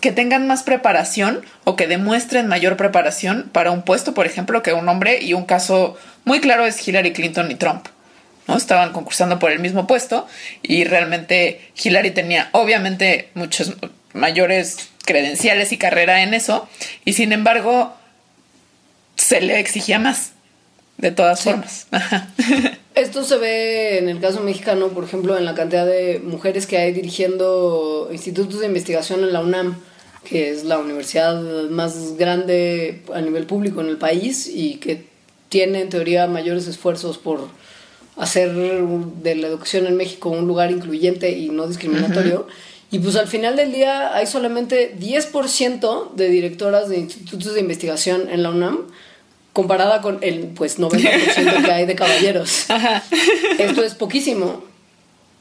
que, 0.00 0.12
tengan 0.12 0.46
más 0.46 0.62
preparación 0.62 1.44
o 1.64 1.74
que 1.74 1.88
demuestren 1.88 2.46
mayor 2.46 2.76
preparación 2.76 3.48
para 3.50 3.70
un 3.70 3.82
puesto, 3.82 4.14
por 4.14 4.26
ejemplo, 4.26 4.62
que 4.62 4.74
un 4.74 4.88
hombre, 4.88 5.20
y 5.22 5.32
un 5.32 5.46
caso 5.46 5.96
muy 6.24 6.40
claro 6.40 6.66
es 6.66 6.86
Hillary 6.86 7.12
Clinton 7.12 7.50
y 7.50 7.56
Trump. 7.56 7.88
¿no? 8.46 8.56
Estaban 8.56 8.92
concursando 8.92 9.38
por 9.38 9.50
el 9.50 9.58
mismo 9.58 9.86
puesto 9.86 10.28
y 10.62 10.84
realmente 10.84 11.72
Hillary 11.82 12.10
tenía 12.10 12.50
obviamente 12.52 13.30
muchos 13.34 13.74
mayores 14.12 14.90
credenciales 15.04 15.72
y 15.72 15.78
carrera 15.78 16.22
en 16.22 16.34
eso 16.34 16.68
y 17.04 17.14
sin 17.14 17.32
embargo 17.32 17.96
se 19.16 19.40
le 19.40 19.58
exigía 19.58 19.98
más 19.98 20.32
de 20.98 21.10
todas 21.10 21.42
formas. 21.42 21.86
Esto 22.94 23.24
se 23.24 23.38
ve 23.38 23.98
en 23.98 24.08
el 24.10 24.20
caso 24.20 24.40
mexicano, 24.40 24.88
por 24.88 25.04
ejemplo, 25.04 25.38
en 25.38 25.46
la 25.46 25.54
cantidad 25.54 25.86
de 25.86 26.20
mujeres 26.22 26.66
que 26.66 26.76
hay 26.76 26.92
dirigiendo 26.92 28.10
institutos 28.12 28.60
de 28.60 28.66
investigación 28.66 29.24
en 29.24 29.32
la 29.32 29.40
UNAM, 29.40 29.76
que 30.24 30.50
es 30.50 30.64
la 30.64 30.78
universidad 30.78 31.40
más 31.70 32.18
grande 32.18 33.02
a 33.14 33.20
nivel 33.22 33.46
público 33.46 33.80
en 33.80 33.88
el 33.88 33.96
país 33.96 34.46
y 34.46 34.74
que 34.74 35.06
tiene 35.48 35.80
en 35.80 35.88
teoría 35.88 36.26
mayores 36.26 36.66
esfuerzos 36.66 37.16
por 37.16 37.48
hacer 38.16 38.52
de 38.52 39.34
la 39.36 39.46
educación 39.46 39.86
en 39.86 39.96
México 39.96 40.28
un 40.28 40.46
lugar 40.46 40.70
incluyente 40.70 41.30
y 41.30 41.48
no 41.48 41.66
discriminatorio. 41.66 42.46
Y 42.90 42.98
pues 42.98 43.16
al 43.16 43.26
final 43.26 43.56
del 43.56 43.72
día 43.72 44.14
hay 44.14 44.26
solamente 44.26 44.94
10% 44.98 46.12
de 46.12 46.28
directoras 46.28 46.90
de 46.90 46.98
institutos 46.98 47.54
de 47.54 47.60
investigación 47.60 48.28
en 48.28 48.42
la 48.42 48.50
UNAM 48.50 48.86
comparada 49.52 50.00
con 50.00 50.18
el 50.22 50.48
pues 50.48 50.78
90% 50.78 51.64
que 51.64 51.72
hay 51.72 51.86
de 51.86 51.94
caballeros. 51.94 52.66
Esto 53.58 53.84
es 53.84 53.94
poquísimo. 53.94 54.64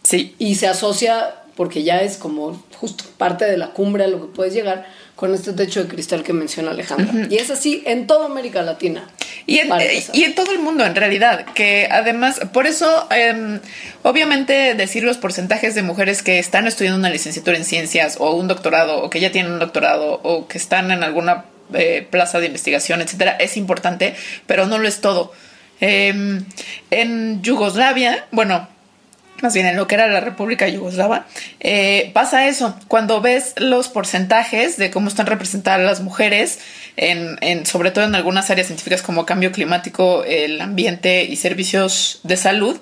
Sí. 0.03 0.35
Y 0.37 0.55
se 0.55 0.67
asocia 0.67 1.35
porque 1.55 1.83
ya 1.83 2.01
es 2.01 2.17
como 2.17 2.63
justo 2.77 3.03
parte 3.17 3.45
de 3.45 3.57
la 3.57 3.71
cumbre 3.71 4.03
a 4.03 4.07
lo 4.07 4.19
que 4.21 4.33
puedes 4.33 4.53
llegar 4.53 4.87
con 5.15 5.33
este 5.35 5.53
techo 5.53 5.83
de 5.83 5.87
cristal 5.87 6.23
que 6.23 6.33
menciona 6.33 6.71
Alejandra. 6.71 7.27
Y 7.29 7.35
es 7.35 7.51
así 7.51 7.83
en 7.85 8.07
toda 8.07 8.25
América 8.25 8.63
Latina. 8.63 9.07
Y 9.45 9.59
en, 9.59 9.69
y 10.13 10.23
en, 10.23 10.33
todo 10.33 10.51
el 10.51 10.59
mundo, 10.59 10.85
en 10.85 10.95
realidad, 10.95 11.45
que 11.53 11.87
además, 11.91 12.41
por 12.53 12.65
eso, 12.65 13.07
em, 13.11 13.59
obviamente, 14.03 14.73
decir 14.75 15.03
los 15.03 15.17
porcentajes 15.17 15.75
de 15.75 15.83
mujeres 15.83 16.23
que 16.23 16.39
están 16.39 16.67
estudiando 16.67 16.97
una 16.97 17.09
licenciatura 17.09 17.57
en 17.57 17.65
ciencias 17.65 18.17
o 18.19 18.33
un 18.33 18.47
doctorado, 18.47 19.03
o 19.03 19.09
que 19.09 19.19
ya 19.19 19.31
tienen 19.31 19.51
un 19.51 19.59
doctorado, 19.59 20.19
o 20.23 20.47
que 20.47 20.57
están 20.57 20.89
en 20.91 21.03
alguna 21.03 21.45
eh, 21.73 22.07
plaza 22.09 22.39
de 22.39 22.47
investigación, 22.47 23.01
etcétera, 23.01 23.31
es 23.39 23.57
importante, 23.57 24.15
pero 24.45 24.65
no 24.65 24.77
lo 24.77 24.87
es 24.87 25.01
todo. 25.01 25.31
Em, 25.79 26.45
en 26.91 27.41
Yugoslavia, 27.41 28.25
bueno, 28.31 28.67
más 29.41 29.53
bien 29.53 29.65
en 29.65 29.75
lo 29.75 29.87
que 29.87 29.95
era 29.95 30.07
la 30.07 30.19
República 30.19 30.67
Yugoslava, 30.67 31.25
eh, 31.59 32.11
pasa 32.13 32.47
eso. 32.47 32.77
Cuando 32.87 33.21
ves 33.21 33.53
los 33.57 33.89
porcentajes 33.89 34.77
de 34.77 34.91
cómo 34.91 35.07
están 35.07 35.25
representadas 35.25 35.81
las 35.81 36.01
mujeres, 36.01 36.59
en, 36.97 37.65
sobre 37.65 37.91
todo 37.91 38.05
en 38.05 38.15
algunas 38.15 38.49
áreas 38.51 38.67
científicas 38.67 39.01
como 39.01 39.25
cambio 39.25 39.51
climático, 39.51 40.23
el 40.23 40.61
ambiente 40.61 41.23
y 41.23 41.35
servicios 41.35 42.19
de 42.23 42.37
salud, 42.37 42.79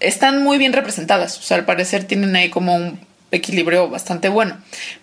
están 0.00 0.42
muy 0.42 0.58
bien 0.58 0.72
representadas. 0.72 1.38
O 1.38 1.42
sea, 1.42 1.58
al 1.58 1.64
parecer 1.64 2.04
tienen 2.04 2.34
ahí 2.36 2.48
como 2.48 2.74
un 2.74 3.00
equilibrio 3.30 3.88
bastante 3.88 4.28
bueno. 4.28 4.56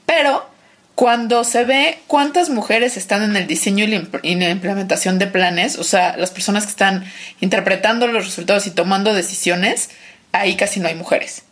Pero 0.06 0.50
cuando 0.96 1.44
se 1.44 1.66
ve 1.66 2.00
cuántas 2.08 2.50
mujeres 2.50 2.96
están 2.96 3.22
en 3.22 3.36
el 3.36 3.48
diseño 3.48 3.84
y 3.84 4.36
la 4.36 4.50
implementación 4.50 5.20
de 5.20 5.28
planes, 5.28 5.78
o 5.78 5.84
sea, 5.84 6.16
las 6.16 6.32
personas 6.32 6.64
que 6.64 6.70
están 6.70 7.06
interpretando 7.42 8.08
los 8.08 8.26
resultados 8.26 8.66
y 8.66 8.72
tomando 8.72 9.14
decisiones, 9.14 9.90
ahí 10.32 10.56
casi 10.56 10.80
no 10.80 10.88
hay 10.88 10.96
mujeres. 10.96 11.44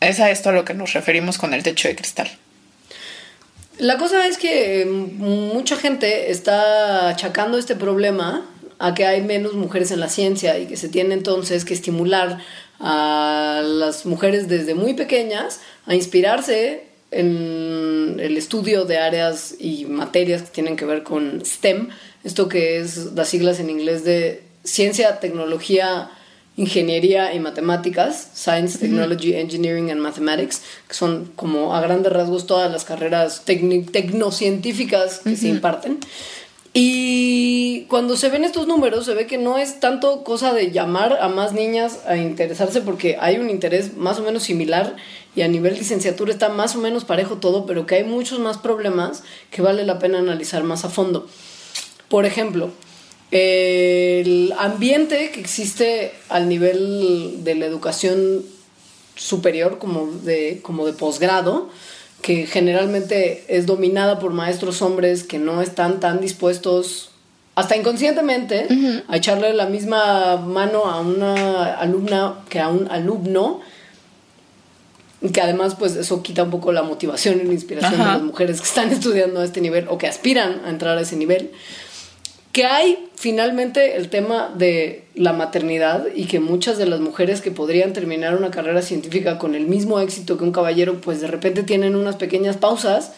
Es 0.00 0.18
a 0.20 0.30
esto 0.30 0.48
a 0.48 0.52
lo 0.52 0.64
que 0.64 0.72
nos 0.72 0.94
referimos 0.94 1.36
con 1.36 1.52
el 1.52 1.62
techo 1.62 1.88
de 1.88 1.96
cristal. 1.96 2.30
La 3.78 3.98
cosa 3.98 4.26
es 4.26 4.38
que 4.38 4.86
mucha 4.86 5.76
gente 5.76 6.30
está 6.30 7.10
achacando 7.10 7.58
este 7.58 7.76
problema 7.76 8.46
a 8.78 8.94
que 8.94 9.06
hay 9.06 9.22
menos 9.22 9.54
mujeres 9.54 9.90
en 9.90 10.00
la 10.00 10.08
ciencia 10.08 10.58
y 10.58 10.66
que 10.66 10.76
se 10.76 10.88
tiene 10.88 11.14
entonces 11.14 11.64
que 11.64 11.74
estimular 11.74 12.38
a 12.80 13.60
las 13.64 14.06
mujeres 14.06 14.48
desde 14.48 14.74
muy 14.74 14.94
pequeñas 14.94 15.60
a 15.88 15.94
inspirarse 15.94 16.84
en 17.10 18.20
el 18.20 18.36
estudio 18.36 18.84
de 18.84 18.98
áreas 18.98 19.54
y 19.58 19.86
materias 19.86 20.42
que 20.42 20.50
tienen 20.50 20.76
que 20.76 20.84
ver 20.84 21.02
con 21.02 21.42
STEM, 21.44 21.88
esto 22.24 22.48
que 22.48 22.78
es 22.78 23.14
las 23.14 23.28
siglas 23.28 23.58
en 23.58 23.70
inglés 23.70 24.04
de 24.04 24.42
ciencia, 24.64 25.18
tecnología, 25.18 26.10
ingeniería 26.58 27.32
y 27.32 27.40
matemáticas, 27.40 28.30
Science, 28.34 28.78
Technology, 28.78 29.34
Engineering 29.34 29.90
and 29.90 30.00
Mathematics, 30.00 30.60
que 30.86 30.94
son 30.94 31.32
como 31.36 31.74
a 31.74 31.80
grandes 31.80 32.12
rasgos 32.12 32.46
todas 32.46 32.70
las 32.70 32.84
carreras 32.84 33.44
tecnocientíficas 33.46 35.20
que 35.20 35.36
se 35.36 35.48
imparten. 35.48 36.00
Y 36.74 37.84
cuando 37.88 38.16
se 38.16 38.28
ven 38.28 38.44
estos 38.44 38.66
números, 38.66 39.06
se 39.06 39.14
ve 39.14 39.26
que 39.26 39.38
no 39.38 39.58
es 39.58 39.80
tanto 39.80 40.22
cosa 40.22 40.52
de 40.52 40.70
llamar 40.70 41.18
a 41.20 41.28
más 41.28 41.52
niñas 41.52 42.00
a 42.06 42.16
interesarse, 42.16 42.80
porque 42.80 43.16
hay 43.20 43.38
un 43.38 43.50
interés 43.50 43.96
más 43.96 44.18
o 44.18 44.22
menos 44.22 44.42
similar 44.42 44.96
y 45.34 45.42
a 45.42 45.48
nivel 45.48 45.74
licenciatura 45.74 46.32
está 46.32 46.48
más 46.48 46.76
o 46.76 46.80
menos 46.80 47.04
parejo 47.04 47.36
todo, 47.36 47.64
pero 47.64 47.86
que 47.86 47.96
hay 47.96 48.04
muchos 48.04 48.38
más 48.38 48.58
problemas 48.58 49.22
que 49.50 49.62
vale 49.62 49.84
la 49.84 49.98
pena 49.98 50.18
analizar 50.18 50.62
más 50.64 50.84
a 50.84 50.90
fondo. 50.90 51.26
Por 52.08 52.26
ejemplo, 52.26 52.70
el 53.30 54.54
ambiente 54.58 55.30
que 55.30 55.40
existe 55.40 56.12
al 56.28 56.48
nivel 56.48 57.44
de 57.44 57.54
la 57.54 57.66
educación 57.66 58.42
superior 59.16 59.78
como 59.78 60.06
de, 60.06 60.60
como 60.62 60.86
de 60.86 60.92
posgrado, 60.92 61.70
que 62.22 62.46
generalmente 62.46 63.44
es 63.48 63.66
dominada 63.66 64.18
por 64.18 64.32
maestros 64.32 64.82
hombres 64.82 65.24
que 65.24 65.38
no 65.38 65.62
están 65.62 66.00
tan 66.00 66.20
dispuestos, 66.20 67.10
hasta 67.54 67.76
inconscientemente, 67.76 68.66
a 69.08 69.16
echarle 69.16 69.52
la 69.52 69.66
misma 69.66 70.36
mano 70.36 70.84
a 70.86 71.00
una 71.00 71.74
alumna 71.74 72.34
que 72.48 72.60
a 72.60 72.68
un 72.68 72.88
alumno, 72.90 73.60
y 75.20 75.30
que 75.30 75.40
además 75.40 75.74
pues 75.76 75.96
eso 75.96 76.22
quita 76.22 76.44
un 76.44 76.50
poco 76.50 76.72
la 76.72 76.82
motivación 76.82 77.40
y 77.40 77.44
la 77.44 77.52
inspiración 77.52 77.98
de 77.98 78.04
las 78.04 78.22
mujeres 78.22 78.60
que 78.60 78.66
están 78.66 78.90
estudiando 78.92 79.40
a 79.40 79.44
este 79.44 79.60
nivel 79.60 79.86
o 79.88 79.98
que 79.98 80.06
aspiran 80.06 80.62
a 80.64 80.70
entrar 80.70 80.96
a 80.96 81.00
ese 81.00 81.16
nivel 81.16 81.50
que 82.58 82.64
hay 82.64 83.08
finalmente 83.14 83.96
el 83.96 84.08
tema 84.08 84.52
de 84.52 85.04
la 85.14 85.32
maternidad 85.32 86.06
y 86.12 86.24
que 86.24 86.40
muchas 86.40 86.76
de 86.76 86.86
las 86.86 86.98
mujeres 86.98 87.40
que 87.40 87.52
podrían 87.52 87.92
terminar 87.92 88.34
una 88.34 88.50
carrera 88.50 88.82
científica 88.82 89.38
con 89.38 89.54
el 89.54 89.68
mismo 89.68 90.00
éxito 90.00 90.36
que 90.36 90.42
un 90.42 90.50
caballero, 90.50 91.00
pues 91.00 91.20
de 91.20 91.28
repente 91.28 91.62
tienen 91.62 91.94
unas 91.94 92.16
pequeñas 92.16 92.56
pausas 92.56 93.12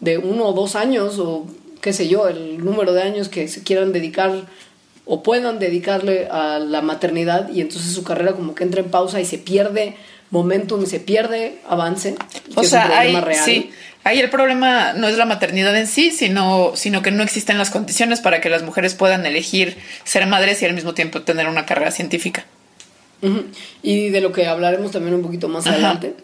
de 0.00 0.18
uno 0.18 0.44
o 0.46 0.52
dos 0.52 0.76
años 0.76 1.18
o 1.18 1.46
qué 1.80 1.94
sé 1.94 2.06
yo, 2.06 2.28
el 2.28 2.62
número 2.62 2.92
de 2.92 3.00
años 3.00 3.30
que 3.30 3.48
se 3.48 3.62
quieran 3.62 3.94
dedicar 3.94 4.42
o 5.06 5.22
puedan 5.22 5.58
dedicarle 5.58 6.26
a 6.30 6.58
la 6.58 6.82
maternidad 6.82 7.48
y 7.48 7.62
entonces 7.62 7.94
su 7.94 8.04
carrera 8.04 8.34
como 8.34 8.54
que 8.54 8.64
entra 8.64 8.82
en 8.82 8.90
pausa 8.90 9.22
y 9.22 9.24
se 9.24 9.38
pierde 9.38 9.96
momentum, 10.28 10.84
se 10.84 11.00
pierde 11.00 11.60
avance. 11.66 12.14
O 12.56 12.62
sea, 12.62 12.98
ahí, 12.98 13.16
sí, 13.42 13.70
ahí 14.04 14.20
el 14.20 14.30
problema 14.30 14.92
no 14.94 15.08
es 15.08 15.16
la 15.16 15.24
maternidad 15.24 15.76
en 15.76 15.86
sí, 15.86 16.10
sino, 16.10 16.72
sino 16.74 17.02
que 17.02 17.10
no 17.10 17.22
existen 17.22 17.58
las 17.58 17.70
condiciones 17.70 18.20
para 18.20 18.40
que 18.40 18.48
las 18.48 18.62
mujeres 18.62 18.94
puedan 18.94 19.26
elegir 19.26 19.76
ser 20.04 20.26
madres 20.26 20.62
y 20.62 20.66
al 20.66 20.74
mismo 20.74 20.94
tiempo 20.94 21.22
tener 21.22 21.48
una 21.48 21.66
carrera 21.66 21.90
científica. 21.90 22.46
Y 23.82 24.08
de 24.08 24.20
lo 24.20 24.32
que 24.32 24.46
hablaremos 24.46 24.90
también 24.90 25.14
un 25.14 25.22
poquito 25.22 25.48
más 25.48 25.66
adelante. 25.66 26.14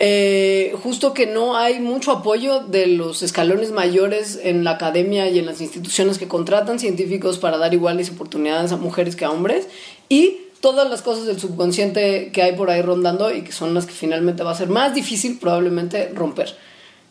Eh, 0.00 0.74
justo 0.82 1.14
que 1.14 1.26
no 1.26 1.56
hay 1.56 1.78
mucho 1.78 2.10
apoyo 2.10 2.60
de 2.60 2.88
los 2.88 3.22
escalones 3.22 3.70
mayores 3.70 4.40
en 4.42 4.64
la 4.64 4.72
academia 4.72 5.28
y 5.28 5.38
en 5.38 5.46
las 5.46 5.60
instituciones 5.60 6.18
que 6.18 6.26
contratan 6.26 6.80
científicos 6.80 7.38
para 7.38 7.58
dar 7.58 7.72
iguales 7.72 8.10
oportunidades 8.10 8.72
a 8.72 8.76
mujeres 8.76 9.14
que 9.14 9.24
a 9.24 9.30
hombres 9.30 9.68
y 10.08 10.38
todas 10.60 10.90
las 10.90 11.02
cosas 11.02 11.26
del 11.26 11.38
subconsciente 11.38 12.32
que 12.32 12.42
hay 12.42 12.54
por 12.54 12.70
ahí 12.70 12.82
rondando 12.82 13.32
y 13.32 13.42
que 13.42 13.52
son 13.52 13.72
las 13.72 13.86
que 13.86 13.92
finalmente 13.92 14.42
va 14.42 14.50
a 14.50 14.56
ser 14.56 14.68
más 14.68 14.94
difícil 14.94 15.38
probablemente 15.38 16.10
romper, 16.12 16.56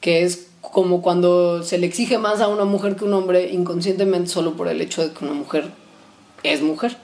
que 0.03 0.23
es 0.23 0.47
como 0.59 1.01
cuando 1.01 1.63
se 1.63 1.77
le 1.77 1.87
exige 1.87 2.17
más 2.17 2.41
a 2.41 2.49
una 2.49 2.65
mujer 2.65 2.97
que 2.97 3.05
un 3.05 3.13
hombre 3.13 3.49
inconscientemente 3.51 4.29
solo 4.29 4.57
por 4.57 4.67
el 4.67 4.81
hecho 4.81 5.01
de 5.01 5.13
que 5.13 5.23
una 5.23 5.33
mujer 5.33 5.69
es 6.43 6.61
mujer. 6.61 6.97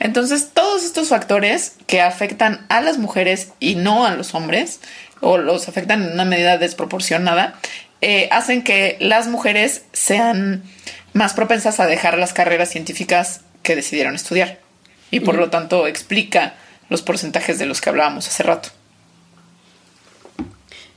Entonces, 0.00 0.52
todos 0.54 0.82
estos 0.82 1.08
factores 1.08 1.74
que 1.86 2.00
afectan 2.00 2.64
a 2.70 2.80
las 2.80 2.96
mujeres 2.96 3.52
y 3.60 3.74
no 3.74 4.06
a 4.06 4.12
los 4.12 4.34
hombres, 4.34 4.80
o 5.20 5.36
los 5.36 5.68
afectan 5.68 6.02
en 6.02 6.12
una 6.12 6.24
medida 6.24 6.56
desproporcionada, 6.56 7.60
eh, 8.00 8.30
hacen 8.32 8.64
que 8.64 8.96
las 9.00 9.28
mujeres 9.28 9.82
sean 9.92 10.62
más 11.12 11.34
propensas 11.34 11.78
a 11.78 11.86
dejar 11.86 12.16
las 12.16 12.32
carreras 12.32 12.70
científicas 12.70 13.42
que 13.62 13.76
decidieron 13.76 14.14
estudiar. 14.14 14.60
Y 15.10 15.20
por 15.20 15.34
lo 15.34 15.50
tanto 15.50 15.86
explica 15.86 16.54
los 16.88 17.02
porcentajes 17.02 17.58
de 17.58 17.66
los 17.66 17.82
que 17.82 17.90
hablábamos 17.90 18.26
hace 18.28 18.42
rato. 18.42 18.70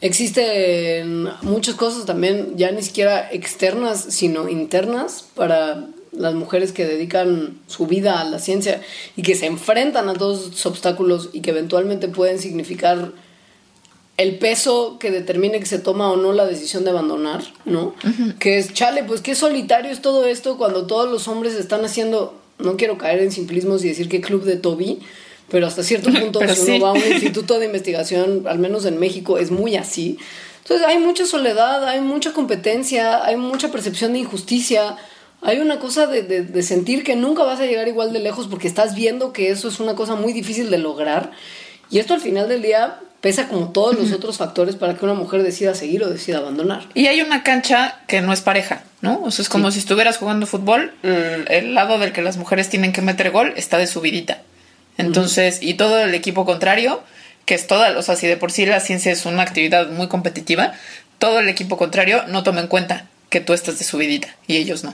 Existen 0.02 1.30
muchas 1.42 1.76
cosas 1.76 2.06
también, 2.06 2.54
ya 2.56 2.72
ni 2.72 2.82
siquiera 2.82 3.30
externas, 3.32 4.06
sino 4.10 4.48
internas, 4.48 5.26
para 5.36 5.88
las 6.12 6.34
mujeres 6.34 6.72
que 6.72 6.86
dedican 6.86 7.60
su 7.68 7.86
vida 7.86 8.20
a 8.20 8.24
la 8.24 8.40
ciencia 8.40 8.82
y 9.16 9.22
que 9.22 9.36
se 9.36 9.46
enfrentan 9.46 10.10
a 10.10 10.14
todos 10.14 10.46
estos 10.46 10.66
obstáculos 10.66 11.30
y 11.34 11.42
que 11.42 11.52
eventualmente 11.52 12.08
pueden 12.08 12.40
significar 12.40 13.12
el 14.18 14.38
peso 14.38 14.98
que 15.00 15.12
determine 15.12 15.60
que 15.60 15.66
se 15.66 15.80
toma 15.80 16.12
o 16.12 16.18
no 16.18 16.34
la 16.34 16.46
decisión 16.46 16.84
de 16.84 16.90
abandonar, 16.90 17.42
¿no? 17.64 17.96
Que 18.38 18.58
es, 18.58 18.74
chale, 18.74 19.06
pues 19.06 19.22
qué 19.22 19.34
solitario 19.34 19.92
es 19.92 20.02
todo 20.02 20.26
esto 20.26 20.58
cuando 20.58 20.88
todos 20.88 21.10
los 21.10 21.30
hombres 21.30 21.56
están 21.56 21.86
haciendo, 21.86 22.38
no 22.58 22.76
quiero 22.76 22.98
caer 22.98 23.20
en 23.20 23.32
simplismos 23.32 23.84
y 23.86 23.88
decir 23.88 24.10
que 24.10 24.20
club 24.20 24.44
de 24.44 24.58
Toby, 24.58 25.00
pero 25.50 25.68
hasta 25.68 25.84
cierto 25.84 26.12
punto 26.20 26.40
si 26.56 26.72
uno 26.72 26.86
va 26.86 26.90
a 26.90 26.94
un 26.94 27.04
instituto 27.12 27.60
de 27.60 27.66
investigación, 27.66 28.46
al 28.48 28.60
menos 28.60 28.86
en 28.86 29.00
México, 29.00 29.38
es 29.38 29.52
muy 29.52 29.76
así. 29.76 30.18
Entonces 30.64 30.86
hay 30.88 31.00
mucha 31.00 31.26
soledad, 31.26 31.84
hay 31.88 32.02
mucha 32.02 32.32
competencia, 32.34 33.26
hay 33.26 33.36
mucha 33.36 33.72
percepción 33.72 34.14
de 34.14 34.20
injusticia, 34.20 34.98
hay 35.42 35.60
una 35.60 35.80
cosa 35.80 36.06
de, 36.06 36.22
de, 36.24 36.64
sentir 36.64 37.04
que 37.04 37.16
nunca 37.16 37.44
vas 37.44 37.60
a 37.60 37.66
llegar 37.66 37.88
igual 37.88 38.12
de 38.12 38.20
lejos 38.20 38.48
porque 38.48 38.68
estás 38.68 38.94
viendo 38.94 39.32
que 39.32 39.50
eso 39.50 39.70
es 39.70 39.80
una 39.80 39.96
cosa 39.96 40.16
muy 40.16 40.34
difícil 40.34 40.70
de 40.70 40.78
lograr. 40.78 41.32
Y 41.90 42.00
esto 42.00 42.14
al 42.14 42.22
final 42.22 42.50
del 42.50 42.62
día 42.62 43.00
pesa 43.22 43.48
como 43.48 43.70
todos 43.70 43.98
los 43.98 44.12
otros 44.14 44.38
factores 44.38 44.76
para 44.76 44.96
que 44.96 45.06
una 45.06 45.14
mujer 45.14 45.44
decida 45.44 45.74
seguir 45.74 46.04
o 46.04 46.10
decida 46.10 46.38
abandonar. 46.38 46.88
Y 46.94 47.08
hay 47.08 47.22
una 47.22 47.44
cancha 47.44 48.00
que 48.08 48.22
no 48.22 48.34
es 48.34 48.42
pareja, 48.42 48.84
¿no? 49.02 49.22
O 49.24 49.32
sea, 49.32 49.44
es 49.44 49.50
como 49.50 49.72
si 49.72 49.80
estuvieras 49.80 50.18
jugando 50.18 50.46
fútbol, 50.46 50.94
el, 51.04 51.74
lado 51.74 52.00
del 52.00 52.12
que 52.12 52.22
las 52.22 52.38
mujeres 52.38 52.70
tienen 52.70 52.92
que 52.92 53.02
meter 53.02 53.32
gol 53.32 53.54
está 53.56 53.78
de 53.78 53.88
subidita. 53.88 54.42
Entonces, 55.00 55.60
y 55.62 55.76
todo 55.76 56.00
el 56.00 56.14
equipo 56.14 56.46
contrario, 56.46 57.02
que 57.46 57.56
es 57.56 57.68
toda, 57.68 57.98
o 57.98 58.02
sea, 58.02 58.16
si 58.16 58.28
de 58.28 58.38
por 58.38 58.52
sí 58.52 58.66
la 58.66 58.82
ciencia 58.82 59.12
es 59.12 59.26
una 59.26 59.44
actividad 59.44 59.90
muy 59.90 60.08
competitiva, 60.08 60.74
todo 61.20 61.40
el 61.40 61.48
equipo 61.48 61.78
contrario 61.78 62.24
no 62.28 62.44
toma 62.44 62.60
en 62.60 62.68
cuenta 62.68 63.08
que 63.30 63.40
tú 63.40 63.54
estás 63.54 63.80
de 63.80 63.86
subidita 63.86 64.36
y 64.46 64.58
ellos 64.58 64.84
no. 64.84 64.94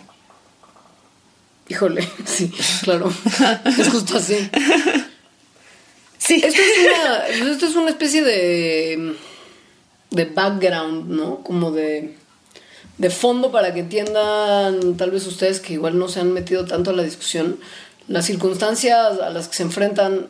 Híjole, 1.67 2.07
sí, 2.25 2.51
claro. 2.83 3.11
es 3.79 3.89
justo 3.89 4.17
así. 4.17 4.49
Sí. 6.19 6.41
Esto 6.43 6.61
es 6.61 6.77
una, 6.85 7.51
esto 7.51 7.65
es 7.65 7.75
una 7.75 7.89
especie 7.89 8.23
de, 8.23 9.15
de 10.11 10.25
background, 10.25 11.09
¿no? 11.09 11.43
Como 11.43 11.71
de, 11.71 12.15
de 12.99 13.09
fondo 13.09 13.51
para 13.51 13.73
que 13.73 13.81
entiendan, 13.81 14.97
tal 14.97 15.11
vez 15.11 15.25
ustedes 15.25 15.59
que 15.59 15.73
igual 15.73 15.97
no 15.97 16.07
se 16.07 16.19
han 16.19 16.31
metido 16.31 16.65
tanto 16.65 16.91
a 16.91 16.93
la 16.93 17.03
discusión, 17.03 17.59
las 18.07 18.25
circunstancias 18.25 19.19
a 19.19 19.29
las 19.29 19.47
que 19.47 19.55
se 19.55 19.63
enfrentan, 19.63 20.27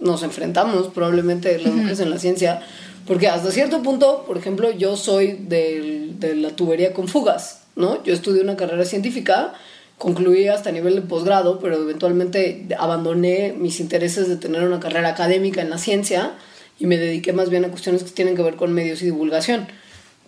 nos 0.00 0.22
enfrentamos 0.22 0.88
probablemente 0.88 1.58
las 1.58 1.72
mujeres 1.72 2.00
en 2.00 2.10
la 2.10 2.18
ciencia, 2.18 2.62
porque 3.06 3.28
hasta 3.28 3.50
cierto 3.50 3.82
punto, 3.82 4.24
por 4.26 4.38
ejemplo, 4.38 4.70
yo 4.70 4.96
soy 4.96 5.32
de, 5.32 6.10
de 6.18 6.36
la 6.36 6.50
tubería 6.50 6.92
con 6.92 7.08
fugas, 7.08 7.62
¿no? 7.76 8.02
Yo 8.04 8.12
estudié 8.12 8.42
una 8.42 8.56
carrera 8.56 8.84
científica 8.84 9.54
concluí 9.98 10.46
hasta 10.46 10.70
nivel 10.70 10.94
de 10.94 11.02
posgrado, 11.02 11.58
pero 11.58 11.76
eventualmente 11.76 12.68
abandoné 12.78 13.54
mis 13.58 13.80
intereses 13.80 14.28
de 14.28 14.36
tener 14.36 14.62
una 14.62 14.80
carrera 14.80 15.10
académica 15.10 15.60
en 15.60 15.70
la 15.70 15.78
ciencia 15.78 16.34
y 16.78 16.86
me 16.86 16.96
dediqué 16.96 17.32
más 17.32 17.50
bien 17.50 17.64
a 17.64 17.68
cuestiones 17.68 18.04
que 18.04 18.10
tienen 18.10 18.36
que 18.36 18.42
ver 18.42 18.54
con 18.54 18.72
medios 18.72 19.02
y 19.02 19.06
divulgación. 19.06 19.66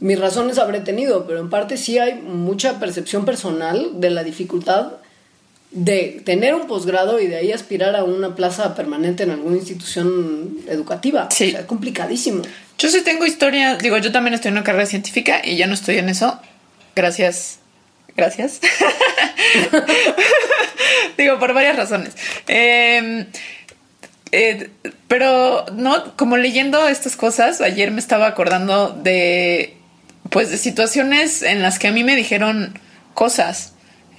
Mis 0.01 0.19
razones 0.19 0.59
habré 0.59 0.81
tenido, 0.81 1.27
pero 1.27 1.39
en 1.39 1.51
parte 1.51 1.77
sí 1.77 1.99
hay 1.99 2.15
mucha 2.15 2.81
percepción 2.81 3.25
personal 3.25 4.01
de 4.01 4.11
la 4.11 4.25
dificultad 4.25 4.95
de 5.71 6.23
tener 6.25 6.55
un 6.55 6.67
posgrado 6.67 7.21
y 7.21 7.27
de 7.27 7.37
ahí 7.37 7.53
aspirar 7.53 7.95
a 7.97 8.05
una 8.05 8.35
plaza 8.35 8.75
permanente 8.75 9.23
en 9.23 9.31
alguna 9.31 9.57
institución 9.57 10.59
educativa. 10.69 11.29
Sí. 11.31 11.55
es 11.57 11.65
complicadísimo. 11.65 12.43
Yo 12.79 12.89
sí 12.89 13.03
tengo 13.03 13.27
historia, 13.27 13.77
digo, 13.77 13.99
yo 13.99 14.11
también 14.11 14.35
estoy 14.35 14.49
en 14.49 14.55
una 14.55 14.65
carrera 14.65 14.87
científica 14.87 15.43
y 15.45 15.57
ya 15.57 15.67
no 15.67 15.75
estoy 15.75 15.99
en 15.99 16.09
eso. 16.09 16.41
Gracias 16.97 17.61
Gracias. 18.17 18.61
Digo, 21.17 21.39
por 21.39 21.55
varias 21.55 21.77
razones. 21.77 22.15
Em, 22.47 23.27
eh, 24.33 24.71
pero 25.09 25.67
no, 25.73 26.17
como 26.17 26.37
leyendo 26.37 26.87
estas 26.89 27.17
cosas, 27.17 27.61
ayer 27.61 27.91
me 27.91 28.01
estaba 28.01 28.27
acordando 28.27 28.91
de 28.91 29.77
pues 30.29 30.51
de 30.51 30.59
situaciones 30.59 31.43
en 31.43 31.63
las 31.63 31.79
que 31.79 31.89
a 31.89 31.93
mí 31.93 32.05
me 32.05 32.15
dijeron 32.15 32.79
cosas 33.15 33.70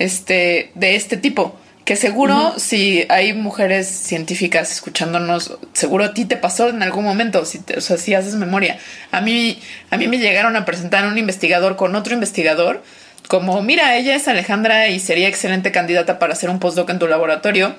este 0.04 0.72
de 0.76 0.96
este 0.96 1.18
tipo 1.18 1.58
que 1.86 1.96
seguro 1.96 2.54
si 2.58 3.06
hay 3.10 3.34
mujeres 3.34 3.88
científicas 3.88 4.72
escuchándonos 4.72 5.58
seguro 5.74 6.06
a 6.06 6.14
ti 6.14 6.26
te 6.26 6.38
pasó 6.38 6.70
en 6.70 6.84
algún 6.84 7.04
momento 7.04 7.44
si 7.46 7.60
o 7.76 7.82
sea 7.82 7.98
si 7.98 8.14
haces 8.14 8.36
memoria 8.36 8.78
a 9.12 9.22
mí 9.22 9.60
a 9.90 9.98
mí 9.98 10.08
me 10.08 10.20
llegaron 10.20 10.56
a 10.56 10.66
presentar 10.66 11.08
un 11.08 11.18
investigador 11.18 11.76
con 11.76 11.96
otro 11.96 12.14
investigador 12.14 12.84
como, 13.32 13.62
mira, 13.62 13.96
ella 13.96 14.14
es 14.14 14.28
Alejandra 14.28 14.90
y 14.90 15.00
sería 15.00 15.30
excelente 15.30 15.72
candidata 15.72 16.20
para 16.20 16.34
hacer 16.34 16.50
un 16.50 16.60
postdoc 16.60 16.90
en 16.90 17.00
tu 17.00 17.08
laboratorio 17.08 17.76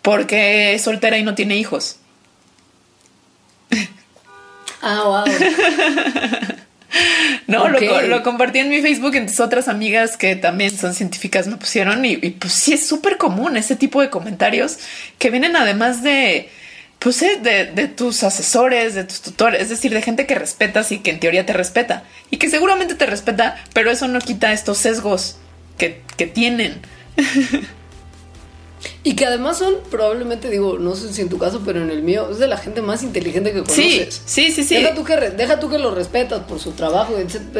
porque 0.00 0.72
es 0.72 0.80
soltera 0.80 1.18
y 1.18 1.22
no 1.22 1.34
tiene 1.34 1.56
hijos. 1.56 1.98
Ah, 4.80 5.02
wow. 5.04 5.24
no, 7.46 7.68
lo, 7.68 8.22
compartí 8.22 8.60
en 8.60 8.68
mi 8.68 8.80
Facebook, 8.80 9.14
entonces 9.14 9.40
otras 9.40 9.68
amigas 9.68 10.16
que 10.16 10.36
también 10.36 10.76
son 10.76 10.94
científicas 10.94 11.46
me 11.46 11.56
pusieron 11.56 12.04
y, 12.04 12.12
y 12.12 12.30
pues 12.30 12.52
sí, 12.52 12.72
es 12.72 12.86
súper 12.86 13.16
común 13.16 13.56
ese 13.56 13.76
tipo 13.76 14.00
de 14.00 14.10
comentarios 14.10 14.78
que 15.18 15.30
vienen 15.30 15.56
además 15.56 16.02
de 16.02 16.48
pues 17.04 17.20
de, 17.20 17.66
de, 17.66 17.88
tus 17.88 18.22
asesores, 18.22 18.94
de 18.94 19.04
tus 19.04 19.20
tutores, 19.20 19.60
es 19.60 19.68
decir, 19.68 19.92
de 19.92 20.00
gente 20.00 20.26
que 20.26 20.34
respetas 20.34 20.90
y 20.90 21.00
que 21.00 21.10
en 21.10 21.20
teoría 21.20 21.44
te 21.44 21.52
respeta. 21.52 22.04
Y 22.30 22.38
que 22.38 22.48
seguramente 22.48 22.94
te 22.94 23.04
respeta, 23.04 23.62
pero 23.74 23.90
eso 23.90 24.08
no 24.08 24.18
quita 24.20 24.54
estos 24.54 24.78
sesgos 24.78 25.36
que, 25.76 26.00
que 26.16 26.26
tienen. 26.26 26.80
Y 29.06 29.16
que 29.16 29.26
además 29.26 29.58
son, 29.58 29.74
probablemente 29.90 30.48
digo, 30.48 30.78
no 30.78 30.96
sé 30.96 31.12
si 31.12 31.20
en 31.20 31.28
tu 31.28 31.36
caso, 31.36 31.60
pero 31.64 31.82
en 31.82 31.90
el 31.90 32.02
mío, 32.02 32.28
es 32.30 32.38
de 32.38 32.48
la 32.48 32.56
gente 32.56 32.80
más 32.80 33.02
inteligente 33.02 33.52
que 33.52 33.60
conoces. 33.60 34.22
Sí, 34.24 34.50
sí, 34.50 34.64
sí. 34.64 34.74
Deja 34.76 34.94
tú 34.94 35.04
que, 35.04 35.14
deja 35.16 35.60
tú 35.60 35.68
que 35.68 35.78
lo 35.78 35.94
respetas 35.94 36.40
por 36.44 36.58
su 36.58 36.72
trabajo. 36.72 37.14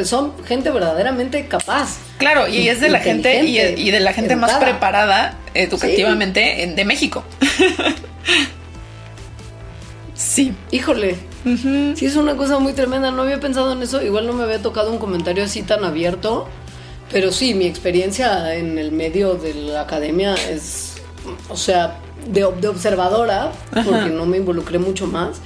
Son 0.05 0.33
gente 0.47 0.71
verdaderamente 0.71 1.47
capaz. 1.47 1.99
Claro, 2.17 2.49
y 2.49 2.69
es 2.69 2.81
de 2.81 2.89
la 2.89 3.01
gente 3.01 3.45
y, 3.45 3.91
de 3.91 4.01
la 4.01 4.15
gente 4.15 4.37
más 4.37 4.55
preparada 4.55 5.39
educativamente 5.53 6.73
de 6.75 6.85
México. 6.85 7.23
Sí. 10.15 10.55
Híjole. 10.71 11.17
Sí, 11.97 12.07
es 12.07 12.17
una 12.17 12.37
cosa 12.37 12.59
muy 12.59 12.73
tremenda. 12.73 13.11
No 13.11 13.23
había 13.23 13.41
pensado 13.41 13.73
en 13.73 13.83
eso. 13.83 14.01
Igual 14.01 14.27
no 14.27 14.33
me 14.33 14.45
había 14.45 14.63
tocado 14.63 14.91
un 14.91 14.99
comentario 14.99 15.45
así 15.45 15.63
tan 15.63 15.85
abierto. 15.85 16.49
Pero 17.13 17.33
sí, 17.33 17.55
mi 17.55 17.67
experiencia 17.67 18.55
en 18.55 18.79
el 18.79 18.91
medio 18.91 19.35
de 19.35 19.55
la 19.55 19.83
academia 19.83 20.35
es, 20.35 20.94
o 21.49 21.57
sea, 21.57 21.99
de, 22.27 22.45
observadora, 22.45 23.53
porque 23.73 24.11
no 24.11 24.27
me 24.27 24.39
involucré 24.39 24.79
mucho 24.79 25.07
más. 25.07 25.41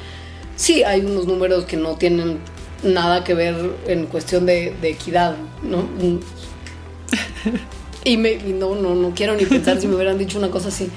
Sí, 0.57 0.83
hay 0.83 1.01
unos 1.01 1.27
números 1.27 1.65
que 1.65 1.77
no 1.77 1.97
tienen 1.97 2.39
nada 2.83 3.25
que 3.25 3.35
ver 3.35 3.55
en 3.87 4.07
cuestión 4.07 4.47
de, 4.47 4.75
de 4.81 4.91
equidad, 4.91 5.37
¿no? 5.63 5.85
Y, 8.05 8.17
me, 8.17 8.33
y 8.33 8.55
no, 8.59 8.75
no, 8.75 8.95
no 8.95 9.13
quiero 9.15 9.35
ni 9.35 9.45
pensar 9.45 9.81
si 9.81 9.87
me 9.87 9.97
hubieran 9.97 10.19
dicho 10.19 10.39
una 10.39 10.51
cosa 10.51 10.69
así. 10.69 10.89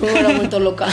Me 0.00 0.10
hubiera 0.10 0.32
vuelto 0.32 0.58
loca. 0.58 0.88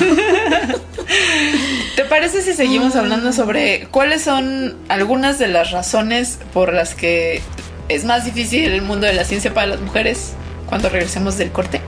¿Te 1.96 2.06
parece 2.06 2.42
si 2.42 2.54
seguimos 2.54 2.96
hablando 2.96 3.34
sobre 3.34 3.88
cuáles 3.90 4.22
son 4.22 4.76
algunas 4.90 5.40
de 5.40 5.48
las 5.48 5.72
razones 5.72 6.38
por 6.54 6.74
las 6.74 6.96
que 6.96 7.42
es 7.90 8.06
más 8.06 8.26
difícil 8.26 8.72
el 8.72 8.82
mundo 8.82 9.08
de 9.08 9.14
la 9.14 9.24
ciencia 9.24 9.54
para 9.54 9.68
las 9.68 9.82
mujeres 9.82 10.34
cuando 10.68 10.90
regresemos 10.90 11.38
del 11.38 11.52
corte? 11.52 11.82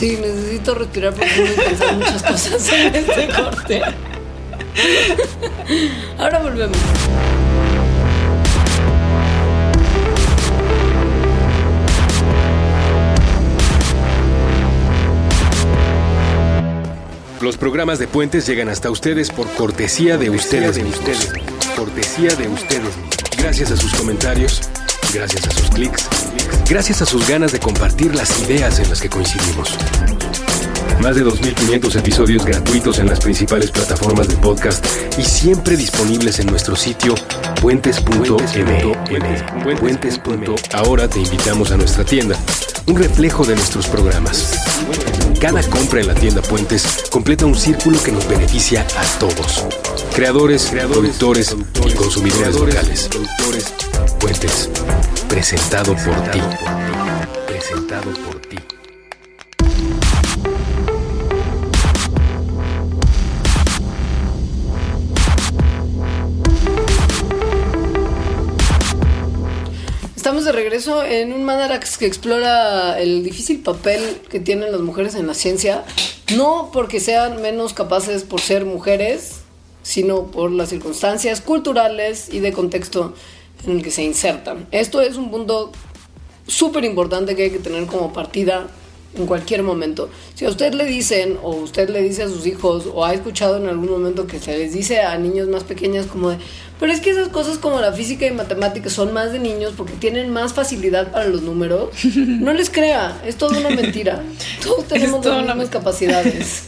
Sí, 0.00 0.16
necesito 0.18 0.74
respirar 0.74 1.12
profundo 1.12 1.52
y 1.52 1.56
pensar 1.60 1.94
muchas 1.94 2.22
cosas 2.22 2.72
en 2.72 2.94
este 2.94 3.28
corte. 3.28 3.82
Ahora 6.16 6.38
volvemos. 6.38 6.78
Los 17.42 17.58
programas 17.58 17.98
de 17.98 18.08
Puentes 18.08 18.46
llegan 18.46 18.70
hasta 18.70 18.90
ustedes 18.90 19.28
por 19.28 19.52
cortesía 19.52 20.16
de 20.16 20.30
ustedes 20.30 20.76
de 20.76 20.84
ustedes. 20.84 21.30
Cortesía 21.76 22.34
de 22.36 22.48
ustedes. 22.48 22.96
Gracias 23.36 23.70
a 23.70 23.76
sus 23.76 23.92
comentarios, 23.94 24.62
gracias 25.12 25.46
a 25.46 25.50
sus 25.50 25.70
clics, 25.70 26.08
gracias 26.68 27.02
a 27.02 27.06
sus 27.06 27.26
ganas 27.28 27.52
de 27.52 27.60
compartir 27.60 28.14
las 28.14 28.40
ideas 28.40 28.78
en 28.78 28.88
las 28.88 29.00
que 29.00 29.08
coincidimos. 29.08 29.76
Más 31.00 31.16
de 31.16 31.24
2.500 31.24 31.98
episodios 31.98 32.44
gratuitos 32.44 32.98
en 32.98 33.06
las 33.06 33.20
principales 33.20 33.70
plataformas 33.70 34.28
de 34.28 34.36
podcast 34.36 34.84
y 35.18 35.22
siempre 35.22 35.76
disponibles 35.76 36.38
en 36.40 36.46
nuestro 36.46 36.76
sitio 36.76 37.14
puentes.m. 37.60 38.96
Puentes. 39.78 40.20
Ahora 40.72 41.08
te 41.08 41.20
invitamos 41.20 41.70
a 41.72 41.76
nuestra 41.76 42.04
tienda, 42.04 42.36
un 42.86 42.96
reflejo 42.96 43.44
de 43.44 43.54
nuestros 43.54 43.86
programas. 43.86 44.52
Cada 45.40 45.62
compra 45.62 46.00
en 46.00 46.08
la 46.08 46.14
tienda 46.14 46.42
Puentes 46.42 47.04
completa 47.10 47.46
un 47.46 47.56
círculo 47.56 48.02
que 48.02 48.12
nos 48.12 48.28
beneficia 48.28 48.86
a 48.96 49.18
todos. 49.18 49.64
Creadores, 50.14 50.64
productores 50.64 51.56
y 51.86 51.92
consumidores 51.94 52.54
locales. 52.54 53.08
Puentes, 54.20 54.68
presentado 55.30 55.94
por 55.94 56.30
ti. 56.30 56.40
Presentado 57.46 58.12
por 58.26 58.38
ti. 58.42 58.58
Estamos 70.14 70.44
de 70.44 70.52
regreso 70.52 71.02
en 71.02 71.32
un 71.32 71.44
Mandarax 71.44 71.96
que 71.96 72.04
explora 72.04 73.00
el 73.00 73.24
difícil 73.24 73.62
papel 73.62 74.20
que 74.28 74.38
tienen 74.38 74.70
las 74.70 74.82
mujeres 74.82 75.14
en 75.14 75.26
la 75.26 75.32
ciencia, 75.32 75.84
no 76.36 76.68
porque 76.74 77.00
sean 77.00 77.40
menos 77.40 77.72
capaces 77.72 78.24
por 78.24 78.42
ser 78.42 78.66
mujeres, 78.66 79.40
sino 79.82 80.26
por 80.26 80.50
las 80.50 80.68
circunstancias 80.68 81.40
culturales 81.40 82.28
y 82.30 82.40
de 82.40 82.52
contexto 82.52 83.14
en 83.66 83.72
el 83.72 83.82
que 83.82 83.90
se 83.90 84.02
insertan. 84.02 84.66
Esto 84.70 85.00
es 85.00 85.16
un 85.16 85.30
punto 85.30 85.72
súper 86.46 86.84
importante 86.84 87.36
que 87.36 87.44
hay 87.44 87.50
que 87.50 87.58
tener 87.58 87.86
como 87.86 88.12
partida 88.12 88.66
en 89.14 89.26
cualquier 89.26 89.62
momento. 89.62 90.08
Si 90.34 90.44
a 90.44 90.48
usted 90.48 90.72
le 90.74 90.84
dicen, 90.84 91.38
o 91.42 91.50
usted 91.50 91.88
le 91.90 92.00
dice 92.02 92.22
a 92.22 92.28
sus 92.28 92.46
hijos, 92.46 92.88
o 92.92 93.04
ha 93.04 93.12
escuchado 93.12 93.56
en 93.56 93.68
algún 93.68 93.90
momento 93.90 94.26
que 94.26 94.38
se 94.38 94.56
les 94.56 94.72
dice 94.72 95.00
a 95.00 95.18
niños 95.18 95.48
más 95.48 95.64
pequeños 95.64 96.06
como 96.06 96.30
de, 96.30 96.38
pero 96.78 96.92
es 96.92 97.00
que 97.00 97.10
esas 97.10 97.28
cosas 97.28 97.58
como 97.58 97.80
la 97.80 97.92
física 97.92 98.26
y 98.26 98.30
matemáticas 98.30 98.92
son 98.92 99.12
más 99.12 99.32
de 99.32 99.38
niños 99.38 99.74
porque 99.76 99.94
tienen 99.94 100.30
más 100.30 100.54
facilidad 100.54 101.10
para 101.10 101.26
los 101.26 101.42
números, 101.42 101.90
no 102.16 102.52
les 102.52 102.70
crea, 102.70 103.20
es 103.26 103.36
toda 103.36 103.58
una 103.58 103.70
mentira. 103.70 104.22
Todos 104.62 104.86
tenemos 104.86 105.24
las 105.24 105.44
mismas 105.44 105.68
capacidades. 105.70 106.64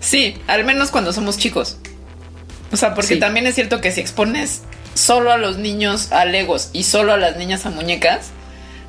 Sí, 0.00 0.34
al 0.46 0.64
menos 0.64 0.90
cuando 0.90 1.12
somos 1.12 1.38
chicos. 1.38 1.78
O 2.72 2.76
sea, 2.76 2.94
porque 2.94 3.16
también 3.16 3.46
es 3.46 3.54
cierto 3.54 3.80
que 3.80 3.92
si 3.92 4.00
expones 4.00 4.62
solo 4.96 5.30
a 5.30 5.36
los 5.36 5.58
niños 5.58 6.10
a 6.12 6.24
legos 6.24 6.70
y 6.72 6.84
solo 6.84 7.12
a 7.12 7.16
las 7.16 7.36
niñas 7.36 7.66
a 7.66 7.70
muñecas, 7.70 8.30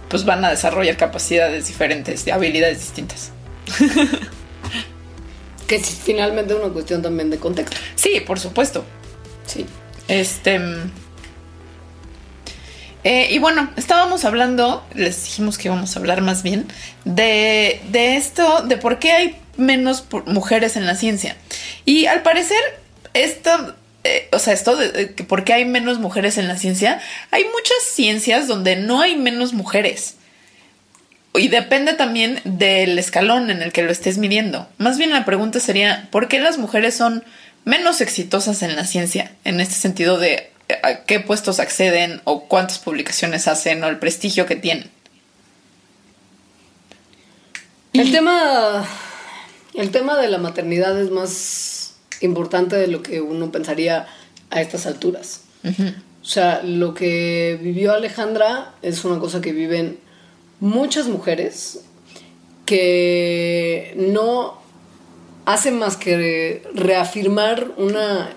pues 0.09 0.25
van 0.25 0.43
a 0.45 0.49
desarrollar 0.49 0.97
capacidades 0.97 1.67
diferentes, 1.67 2.25
de 2.25 2.31
habilidades 2.31 2.79
distintas. 2.79 3.31
que 5.67 5.75
es 5.75 5.99
finalmente 6.03 6.55
una 6.55 6.69
cuestión 6.69 7.01
también 7.01 7.29
de 7.29 7.37
contexto. 7.37 7.77
Sí, 7.95 8.21
por 8.25 8.39
supuesto. 8.39 8.85
Sí. 9.45 9.65
Este. 10.07 10.59
Eh, 13.03 13.27
y 13.31 13.39
bueno, 13.39 13.69
estábamos 13.75 14.25
hablando, 14.25 14.85
les 14.93 15.23
dijimos 15.23 15.57
que 15.57 15.67
íbamos 15.67 15.95
a 15.95 15.99
hablar 15.99 16.21
más 16.21 16.43
bien, 16.43 16.67
de, 17.05 17.81
de 17.89 18.17
esto, 18.17 18.63
de 18.63 18.77
por 18.77 18.99
qué 18.99 19.11
hay 19.11 19.39
menos 19.55 20.05
mujeres 20.25 20.75
en 20.77 20.85
la 20.85 20.95
ciencia. 20.95 21.37
Y 21.85 22.05
al 22.07 22.21
parecer, 22.21 22.61
esto 23.13 23.75
eh, 24.07 24.29
o 24.31 24.39
sea, 24.39 24.53
esto 24.53 24.75
de, 24.77 25.07
por 25.27 25.43
qué 25.43 25.53
hay 25.53 25.65
menos 25.65 25.99
mujeres 25.99 26.37
en 26.37 26.47
la 26.47 26.57
ciencia, 26.57 27.01
hay 27.29 27.43
muchas 27.43 27.77
ciencias 27.83 28.47
donde 28.47 28.77
no 28.77 29.01
hay 29.01 29.17
menos 29.17 29.53
mujeres. 29.53 30.15
Y 31.33 31.49
depende 31.49 31.93
también 31.93 32.39
del 32.45 32.97
escalón 32.97 33.51
en 33.51 33.61
el 33.61 33.73
que 33.73 33.83
lo 33.83 33.91
estés 33.91 34.17
midiendo. 34.17 34.67
Más 34.77 34.97
bien 34.97 35.11
la 35.11 35.25
pregunta 35.25 35.59
sería, 35.59 36.07
¿por 36.09 36.29
qué 36.29 36.39
las 36.39 36.57
mujeres 36.57 36.95
son 36.95 37.23
menos 37.65 37.99
exitosas 37.99 38.63
en 38.63 38.75
la 38.75 38.85
ciencia? 38.85 39.33
En 39.43 39.59
este 39.59 39.75
sentido 39.75 40.17
de 40.17 40.51
eh, 40.69 40.79
a 40.81 41.03
qué 41.03 41.19
puestos 41.19 41.59
acceden 41.59 42.21
o 42.23 42.45
cuántas 42.45 42.79
publicaciones 42.79 43.47
hacen 43.47 43.83
o 43.83 43.87
el 43.87 43.99
prestigio 43.99 44.45
que 44.45 44.55
tienen. 44.55 44.89
El 47.93 48.11
tema, 48.11 48.87
el 49.73 49.91
tema 49.91 50.17
de 50.17 50.29
la 50.29 50.37
maternidad 50.37 50.99
es 50.99 51.09
más 51.09 51.76
importante 52.21 52.75
de 52.75 52.87
lo 52.87 53.01
que 53.01 53.21
uno 53.21 53.51
pensaría 53.51 54.07
a 54.49 54.61
estas 54.61 54.85
alturas. 54.85 55.41
O 56.21 56.25
sea, 56.25 56.61
lo 56.63 56.93
que 56.93 57.59
vivió 57.61 57.93
Alejandra 57.93 58.73
es 58.81 59.03
una 59.05 59.19
cosa 59.19 59.41
que 59.41 59.53
viven 59.53 59.97
muchas 60.59 61.07
mujeres 61.07 61.81
que 62.65 63.93
no 63.97 64.59
hacen 65.45 65.79
más 65.79 65.95
que 65.95 66.63
reafirmar 66.73 67.71
una 67.77 68.29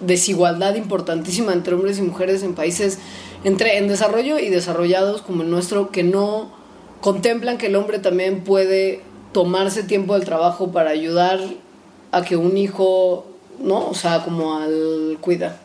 desigualdad 0.00 0.74
importantísima 0.74 1.54
entre 1.54 1.74
hombres 1.74 1.98
y 1.98 2.02
mujeres 2.02 2.42
en 2.42 2.54
países 2.54 2.98
entre 3.44 3.78
en 3.78 3.88
desarrollo 3.88 4.38
y 4.38 4.50
desarrollados 4.50 5.22
como 5.22 5.42
el 5.42 5.50
nuestro 5.50 5.90
que 5.90 6.02
no 6.02 6.52
contemplan 7.00 7.56
que 7.56 7.68
el 7.68 7.76
hombre 7.76 7.98
también 7.98 8.44
puede 8.44 9.00
tomarse 9.32 9.82
tiempo 9.82 10.14
del 10.14 10.24
trabajo 10.24 10.72
para 10.72 10.90
ayudar 10.90 11.40
a 12.12 12.22
que 12.22 12.36
un 12.36 12.56
hijo, 12.56 13.26
¿no? 13.58 13.88
O 13.88 13.94
sea, 13.94 14.22
como 14.24 14.56
al 14.56 15.18
cuida. 15.20 15.60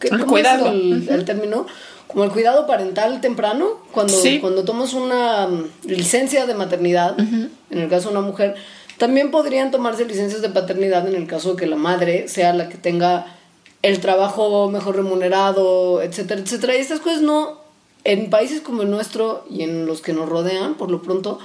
El 0.00 0.26
cuidado. 0.26 0.70
el, 0.70 1.24
término? 1.24 1.66
Como 2.08 2.24
el 2.24 2.30
cuidado 2.30 2.66
parental 2.66 3.20
temprano, 3.20 3.78
cuando, 3.92 4.14
cuando 4.40 4.64
tomas 4.64 4.94
una 4.94 5.46
mm, 5.46 5.86
licencia 5.86 6.46
de 6.46 6.54
maternidad, 6.54 7.18
en 7.18 7.50
el 7.70 7.88
caso 7.88 8.10
de 8.10 8.16
una 8.16 8.26
mujer, 8.26 8.56
también 8.98 9.30
podrían 9.30 9.70
tomarse 9.70 10.04
licencias 10.04 10.42
de 10.42 10.50
paternidad 10.50 11.08
en 11.08 11.14
el 11.14 11.26
caso 11.26 11.54
de 11.54 11.56
que 11.56 11.66
la 11.66 11.76
madre 11.76 12.28
sea 12.28 12.52
la 12.52 12.68
que 12.68 12.76
tenga 12.76 13.26
el 13.82 14.00
trabajo 14.00 14.70
mejor 14.70 14.96
remunerado, 14.96 16.02
etcétera, 16.02 16.40
etcétera. 16.40 16.76
Y 16.76 16.80
estas 16.80 17.00
cosas 17.00 17.20
no, 17.20 17.58
en 18.04 18.30
países 18.30 18.60
como 18.60 18.82
el 18.82 18.90
nuestro 18.90 19.44
y 19.50 19.62
en 19.62 19.86
los 19.86 20.02
que 20.02 20.12
nos 20.12 20.28
rodean, 20.28 20.74
por 20.74 20.90
lo 20.90 21.02
pronto, 21.02 21.38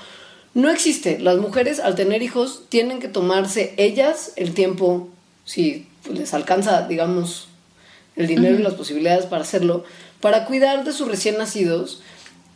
no 0.58 0.72
existe. 0.72 1.20
Las 1.20 1.38
mujeres 1.38 1.80
al 1.80 1.93
tener 1.93 2.24
hijos 2.24 2.63
tienen 2.70 3.00
que 3.00 3.08
tomarse 3.08 3.76
ellas 3.78 4.34
el 4.38 4.56
tiempo, 4.56 5.08
si 5.46 5.86
les 6.12 6.34
alcanza, 6.34 6.88
digamos, 6.88 7.48
el 8.15 8.26
dinero 8.26 8.58
y 8.58 8.63
las 8.63 8.74
posibilidades 8.74 9.28
para 9.28 9.43
hacerlo, 9.43 9.84
para 10.20 10.46
cuidar 10.46 10.84
de 10.84 10.93
sus 10.93 11.08
recién 11.08 11.38
nacidos. 11.38 12.02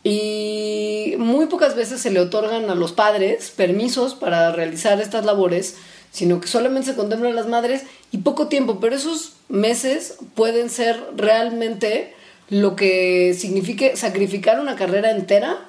Y 0.02 1.14
muy 1.18 1.46
pocas 1.46 1.76
veces 1.76 2.00
se 2.00 2.10
le 2.10 2.18
otorgan 2.18 2.70
a 2.70 2.74
los 2.74 2.90
padres 2.90 3.52
permisos 3.54 4.16
para 4.16 4.50
realizar 4.50 5.00
estas 5.00 5.24
labores, 5.24 5.76
sino 6.10 6.40
que 6.40 6.48
solamente 6.48 6.90
se 6.90 6.96
contemplan 6.96 7.30
a 7.30 7.36
las 7.36 7.46
madres 7.46 7.84
y 8.10 8.18
poco 8.18 8.48
tiempo, 8.48 8.80
pero 8.80 8.96
esos 8.96 9.34
meses 9.48 10.16
pueden 10.34 10.70
ser 10.70 11.00
realmente 11.16 12.14
lo 12.48 12.74
que 12.74 13.32
signifique 13.38 13.96
sacrificar 13.96 14.58
una 14.58 14.74
carrera 14.74 15.12
entera 15.12 15.68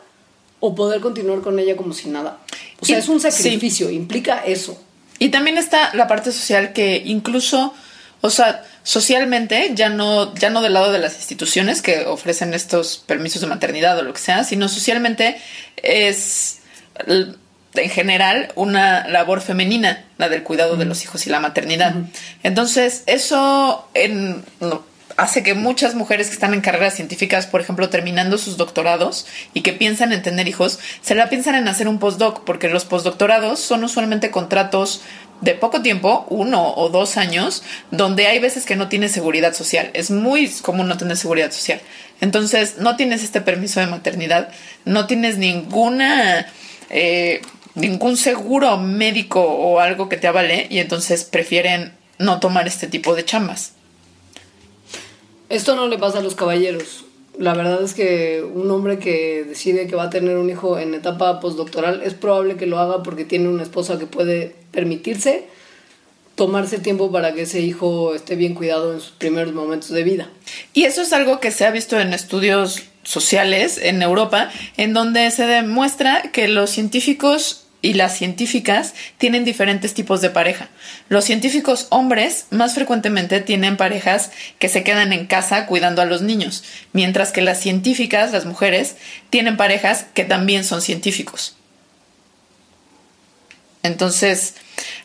o 0.65 0.73
poder 0.73 1.01
continuar 1.01 1.41
con 1.41 1.59
ella 1.59 1.75
como 1.75 1.93
si 1.93 2.07
nada. 2.07 2.39
O 2.79 2.85
sea, 2.85 2.97
es 2.97 3.09
un 3.09 3.19
sacrificio, 3.19 3.89
implica 3.89 4.45
eso. 4.45 4.81
Y 5.19 5.27
también 5.27 5.57
está 5.57 5.93
la 5.93 6.07
parte 6.07 6.31
social 6.31 6.71
que 6.71 7.03
incluso, 7.03 7.73
o 8.21 8.29
sea, 8.29 8.63
socialmente, 8.81 9.71
ya 9.75 9.89
no, 9.89 10.33
ya 10.35 10.49
no 10.49 10.61
del 10.61 10.71
lado 10.71 10.93
de 10.93 10.99
las 10.99 11.17
instituciones 11.17 11.81
que 11.81 12.05
ofrecen 12.05 12.53
estos 12.53 13.03
permisos 13.05 13.41
de 13.41 13.47
maternidad 13.47 13.99
o 13.99 14.03
lo 14.03 14.13
que 14.13 14.21
sea, 14.21 14.45
sino 14.45 14.69
socialmente 14.69 15.35
es 15.75 16.59
en 17.07 17.89
general 17.89 18.53
una 18.55 19.05
labor 19.09 19.41
femenina, 19.41 20.05
la 20.17 20.29
del 20.29 20.43
cuidado 20.43 20.77
de 20.77 20.85
los 20.85 21.03
hijos 21.03 21.27
y 21.27 21.29
la 21.29 21.41
maternidad. 21.41 21.93
Entonces, 22.41 23.03
eso 23.07 23.89
en, 23.93 24.45
hace 25.17 25.43
que 25.43 25.53
muchas 25.53 25.95
mujeres 25.95 26.27
que 26.27 26.33
están 26.33 26.53
en 26.53 26.61
carreras 26.61 26.95
científicas, 26.95 27.47
por 27.47 27.61
ejemplo, 27.61 27.89
terminando 27.89 28.37
sus 28.37 28.57
doctorados 28.57 29.25
y 29.53 29.61
que 29.61 29.73
piensan 29.73 30.13
en 30.13 30.21
tener 30.21 30.47
hijos, 30.47 30.79
se 31.01 31.15
la 31.15 31.29
piensan 31.29 31.55
en 31.55 31.67
hacer 31.67 31.87
un 31.87 31.99
postdoc, 31.99 32.43
porque 32.43 32.69
los 32.69 32.85
postdoctorados 32.85 33.59
son 33.59 33.83
usualmente 33.83 34.31
contratos 34.31 35.01
de 35.41 35.55
poco 35.55 35.81
tiempo, 35.81 36.25
uno 36.29 36.73
o 36.75 36.89
dos 36.89 37.17
años, 37.17 37.63
donde 37.91 38.27
hay 38.27 38.39
veces 38.39 38.65
que 38.65 38.75
no 38.75 38.87
tienes 38.87 39.11
seguridad 39.11 39.53
social. 39.53 39.91
Es 39.93 40.09
muy 40.09 40.49
común 40.61 40.87
no 40.87 40.97
tener 40.97 41.17
seguridad 41.17 41.51
social. 41.51 41.81
Entonces, 42.21 42.77
no 42.77 42.95
tienes 42.95 43.23
este 43.23 43.41
permiso 43.41 43.79
de 43.79 43.87
maternidad, 43.87 44.49
no 44.85 45.07
tienes 45.07 45.37
ninguna... 45.37 46.47
Eh, 46.89 47.41
ningún 47.75 48.17
seguro 48.17 48.77
médico 48.77 49.41
o 49.41 49.79
algo 49.79 50.07
que 50.07 50.17
te 50.17 50.27
avale 50.27 50.67
y 50.69 50.77
entonces 50.77 51.23
prefieren 51.23 51.93
no 52.19 52.39
tomar 52.39 52.67
este 52.67 52.85
tipo 52.87 53.15
de 53.15 53.25
chambas. 53.25 53.73
Esto 55.53 55.75
no 55.75 55.87
le 55.87 55.99
pasa 55.99 56.17
a 56.17 56.23
los 56.23 56.33
caballeros. 56.33 57.05
La 57.37 57.53
verdad 57.53 57.83
es 57.83 57.93
que 57.93 58.43
un 58.43 58.71
hombre 58.71 58.97
que 58.97 59.43
decide 59.47 59.85
que 59.85 59.95
va 59.95 60.05
a 60.05 60.09
tener 60.09 60.37
un 60.37 60.49
hijo 60.49 60.79
en 60.79 60.95
etapa 60.95 61.39
postdoctoral 61.39 62.01
es 62.03 62.15
probable 62.15 62.55
que 62.55 62.65
lo 62.65 62.79
haga 62.79 63.03
porque 63.03 63.23
tiene 63.23 63.49
una 63.49 63.61
esposa 63.61 63.99
que 63.99 64.07
puede 64.07 64.55
permitirse 64.71 65.45
tomarse 66.33 66.79
tiempo 66.79 67.11
para 67.11 67.35
que 67.35 67.43
ese 67.43 67.61
hijo 67.61 68.15
esté 68.15 68.35
bien 68.35 68.55
cuidado 68.55 68.93
en 68.93 68.99
sus 68.99 69.11
primeros 69.11 69.53
momentos 69.53 69.89
de 69.89 70.03
vida. 70.03 70.27
Y 70.73 70.85
eso 70.85 71.03
es 71.03 71.13
algo 71.13 71.39
que 71.39 71.51
se 71.51 71.67
ha 71.67 71.69
visto 71.69 71.99
en 71.99 72.15
estudios 72.15 72.81
sociales 73.03 73.77
en 73.77 74.01
Europa, 74.01 74.49
en 74.77 74.93
donde 74.93 75.29
se 75.29 75.45
demuestra 75.45 76.31
que 76.31 76.47
los 76.47 76.71
científicos 76.71 77.62
y 77.83 77.93
las 77.93 78.17
científicas 78.17 78.95
tienen 79.19 79.43
diferentes 79.43 79.93
tipos 79.93 80.21
de 80.21 80.31
pareja. 80.31 80.69
Los 81.09 81.25
científicos 81.25 81.87
hombres 81.89 82.47
más 82.49 82.73
frecuentemente 82.73 83.41
tienen 83.41 83.77
parejas 83.77 84.31
que 84.57 84.69
se 84.69 84.83
quedan 84.83 85.13
en 85.13 85.27
casa 85.27 85.67
cuidando 85.67 86.01
a 86.01 86.05
los 86.05 86.23
niños, 86.23 86.63
mientras 86.93 87.31
que 87.31 87.41
las 87.41 87.59
científicas, 87.59 88.31
las 88.31 88.45
mujeres, 88.45 88.95
tienen 89.29 89.57
parejas 89.57 90.05
que 90.13 90.23
también 90.23 90.63
son 90.63 90.81
científicos. 90.81 91.57
Entonces, 93.83 94.55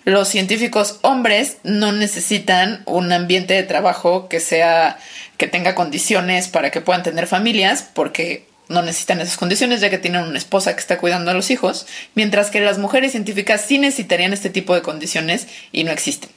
los 0.04 0.28
científicos 0.28 1.00
hombres 1.02 1.56
no 1.64 1.90
necesitan 1.90 2.84
un 2.86 3.12
ambiente 3.12 3.54
de 3.54 3.64
trabajo 3.64 4.28
que 4.28 4.38
sea 4.38 4.98
que 5.36 5.48
tenga 5.48 5.74
condiciones 5.74 6.46
para 6.46 6.70
que 6.70 6.80
puedan 6.80 7.02
tener 7.02 7.26
familias, 7.26 7.84
porque 7.92 8.46
no 8.68 8.82
necesitan 8.82 9.20
esas 9.20 9.36
condiciones 9.36 9.80
ya 9.80 9.90
que 9.90 9.98
tienen 9.98 10.24
una 10.24 10.38
esposa 10.38 10.74
que 10.74 10.80
está 10.80 10.98
cuidando 10.98 11.30
a 11.30 11.34
los 11.34 11.50
hijos, 11.50 11.86
mientras 12.14 12.50
que 12.50 12.60
las 12.60 12.78
mujeres 12.78 13.12
científicas 13.12 13.64
sí 13.66 13.78
necesitarían 13.78 14.32
este 14.32 14.50
tipo 14.50 14.74
de 14.74 14.82
condiciones 14.82 15.48
y 15.72 15.84
no 15.84 15.90
existen. 15.90 16.30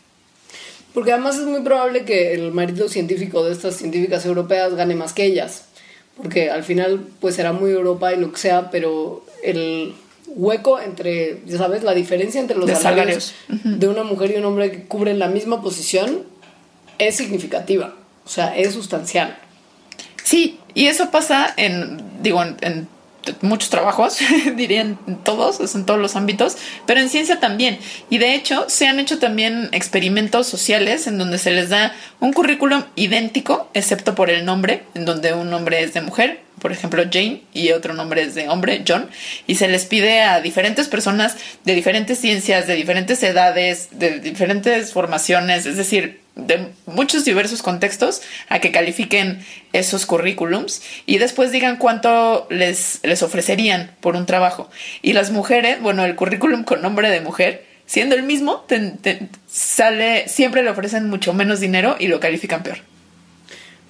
Porque 0.93 1.13
además 1.13 1.37
es 1.37 1.45
muy 1.45 1.61
probable 1.61 2.03
que 2.03 2.33
el 2.33 2.51
marido 2.51 2.89
científico 2.89 3.43
de 3.43 3.53
estas 3.53 3.75
científicas 3.75 4.25
europeas 4.25 4.73
gane 4.75 4.95
más 4.95 5.13
que 5.13 5.25
ellas, 5.25 5.65
porque 6.17 6.49
al 6.49 6.63
final 6.63 7.07
pues 7.19 7.35
será 7.35 7.53
muy 7.53 7.71
Europa 7.71 8.13
y 8.13 8.17
lo 8.17 8.31
que 8.31 8.39
sea, 8.39 8.69
pero 8.71 9.25
el 9.43 9.93
hueco 10.27 10.79
entre, 10.79 11.41
ya 11.45 11.57
sabes, 11.57 11.83
la 11.83 11.93
diferencia 11.93 12.39
entre 12.39 12.57
los 12.57 12.69
salarios, 12.71 13.33
de 13.47 13.87
una 13.87 14.03
mujer 14.03 14.31
y 14.31 14.37
un 14.37 14.45
hombre 14.45 14.71
que 14.71 14.83
cubren 14.83 15.19
la 15.19 15.27
misma 15.27 15.61
posición 15.61 16.23
es 16.97 17.15
significativa, 17.15 17.95
o 18.25 18.29
sea, 18.29 18.55
es 18.57 18.73
sustancial. 18.73 19.37
Sí, 20.23 20.59
y 20.73 20.87
eso 20.87 21.11
pasa 21.11 21.53
en, 21.57 22.01
digo, 22.21 22.43
en, 22.43 22.87
muchos 23.41 23.69
trabajos, 23.69 24.17
dirían 24.55 24.97
todos, 25.23 25.75
en 25.75 25.85
todos 25.85 25.99
los 25.99 26.15
ámbitos, 26.15 26.57
pero 26.85 26.99
en 26.99 27.09
ciencia 27.09 27.39
también. 27.39 27.77
Y 28.09 28.17
de 28.17 28.33
hecho, 28.33 28.65
se 28.67 28.87
han 28.87 28.99
hecho 28.99 29.19
también 29.19 29.69
experimentos 29.73 30.47
sociales 30.47 31.05
en 31.07 31.17
donde 31.17 31.37
se 31.37 31.51
les 31.51 31.69
da 31.69 31.93
un 32.19 32.33
currículum 32.33 32.83
idéntico, 32.95 33.69
excepto 33.73 34.15
por 34.15 34.29
el 34.29 34.45
nombre, 34.45 34.83
en 34.95 35.05
donde 35.05 35.33
un 35.33 35.49
nombre 35.49 35.83
es 35.83 35.93
de 35.93 36.01
mujer, 36.01 36.41
por 36.59 36.71
ejemplo 36.71 37.03
Jane, 37.11 37.41
y 37.53 37.71
otro 37.71 37.93
nombre 37.93 38.21
es 38.21 38.35
de 38.35 38.47
hombre, 38.47 38.83
John, 38.87 39.09
y 39.47 39.55
se 39.55 39.67
les 39.67 39.85
pide 39.85 40.21
a 40.21 40.41
diferentes 40.41 40.87
personas 40.87 41.35
de 41.65 41.75
diferentes 41.75 42.19
ciencias, 42.19 42.67
de 42.67 42.75
diferentes 42.75 43.21
edades, 43.23 43.89
de 43.91 44.19
diferentes 44.19 44.93
formaciones, 44.93 45.65
es 45.65 45.77
decir, 45.77 46.20
de 46.35 46.69
muchos 46.85 47.25
diversos 47.25 47.61
contextos 47.61 48.21
a 48.49 48.59
que 48.59 48.71
califiquen 48.71 49.45
esos 49.73 50.05
currículums 50.05 50.81
y 51.05 51.17
después 51.17 51.51
digan 51.51 51.77
cuánto 51.77 52.47
les, 52.49 52.99
les 53.03 53.21
ofrecerían 53.23 53.91
por 53.99 54.15
un 54.15 54.25
trabajo. 54.25 54.69
Y 55.01 55.13
las 55.13 55.31
mujeres, 55.31 55.81
bueno, 55.81 56.05
el 56.05 56.15
currículum 56.15 56.63
con 56.63 56.81
nombre 56.81 57.09
de 57.09 57.21
mujer, 57.21 57.65
siendo 57.85 58.15
el 58.15 58.23
mismo, 58.23 58.65
sale, 59.47 60.27
siempre 60.27 60.63
le 60.63 60.69
ofrecen 60.69 61.09
mucho 61.09 61.33
menos 61.33 61.59
dinero 61.59 61.95
y 61.99 62.07
lo 62.07 62.19
califican 62.19 62.63
peor. 62.63 62.90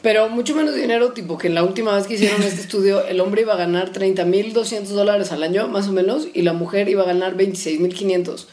Pero 0.02 0.30
mucho 0.30 0.56
menos 0.56 0.76
dinero, 0.76 1.12
tipo 1.12 1.38
que 1.38 1.50
la 1.50 1.64
última 1.64 1.96
vez 1.96 2.08
que 2.08 2.16
hicieron 2.16 2.42
este 2.42 2.62
estudio, 2.68 3.06
el 3.06 3.20
hombre 3.22 3.42
iba 3.42 3.54
a 3.54 3.58
ganar 3.58 3.92
30.200 3.92 4.86
dólares 4.88 5.32
al 5.32 5.44
año, 5.44 5.68
más 5.68 5.88
o 5.88 5.92
menos, 5.92 6.28
y 6.34 6.42
la 6.42 6.54
mujer 6.54 6.90
iba 6.90 7.04
a 7.04 7.06
ganar 7.06 7.38
26.500. 7.38 8.46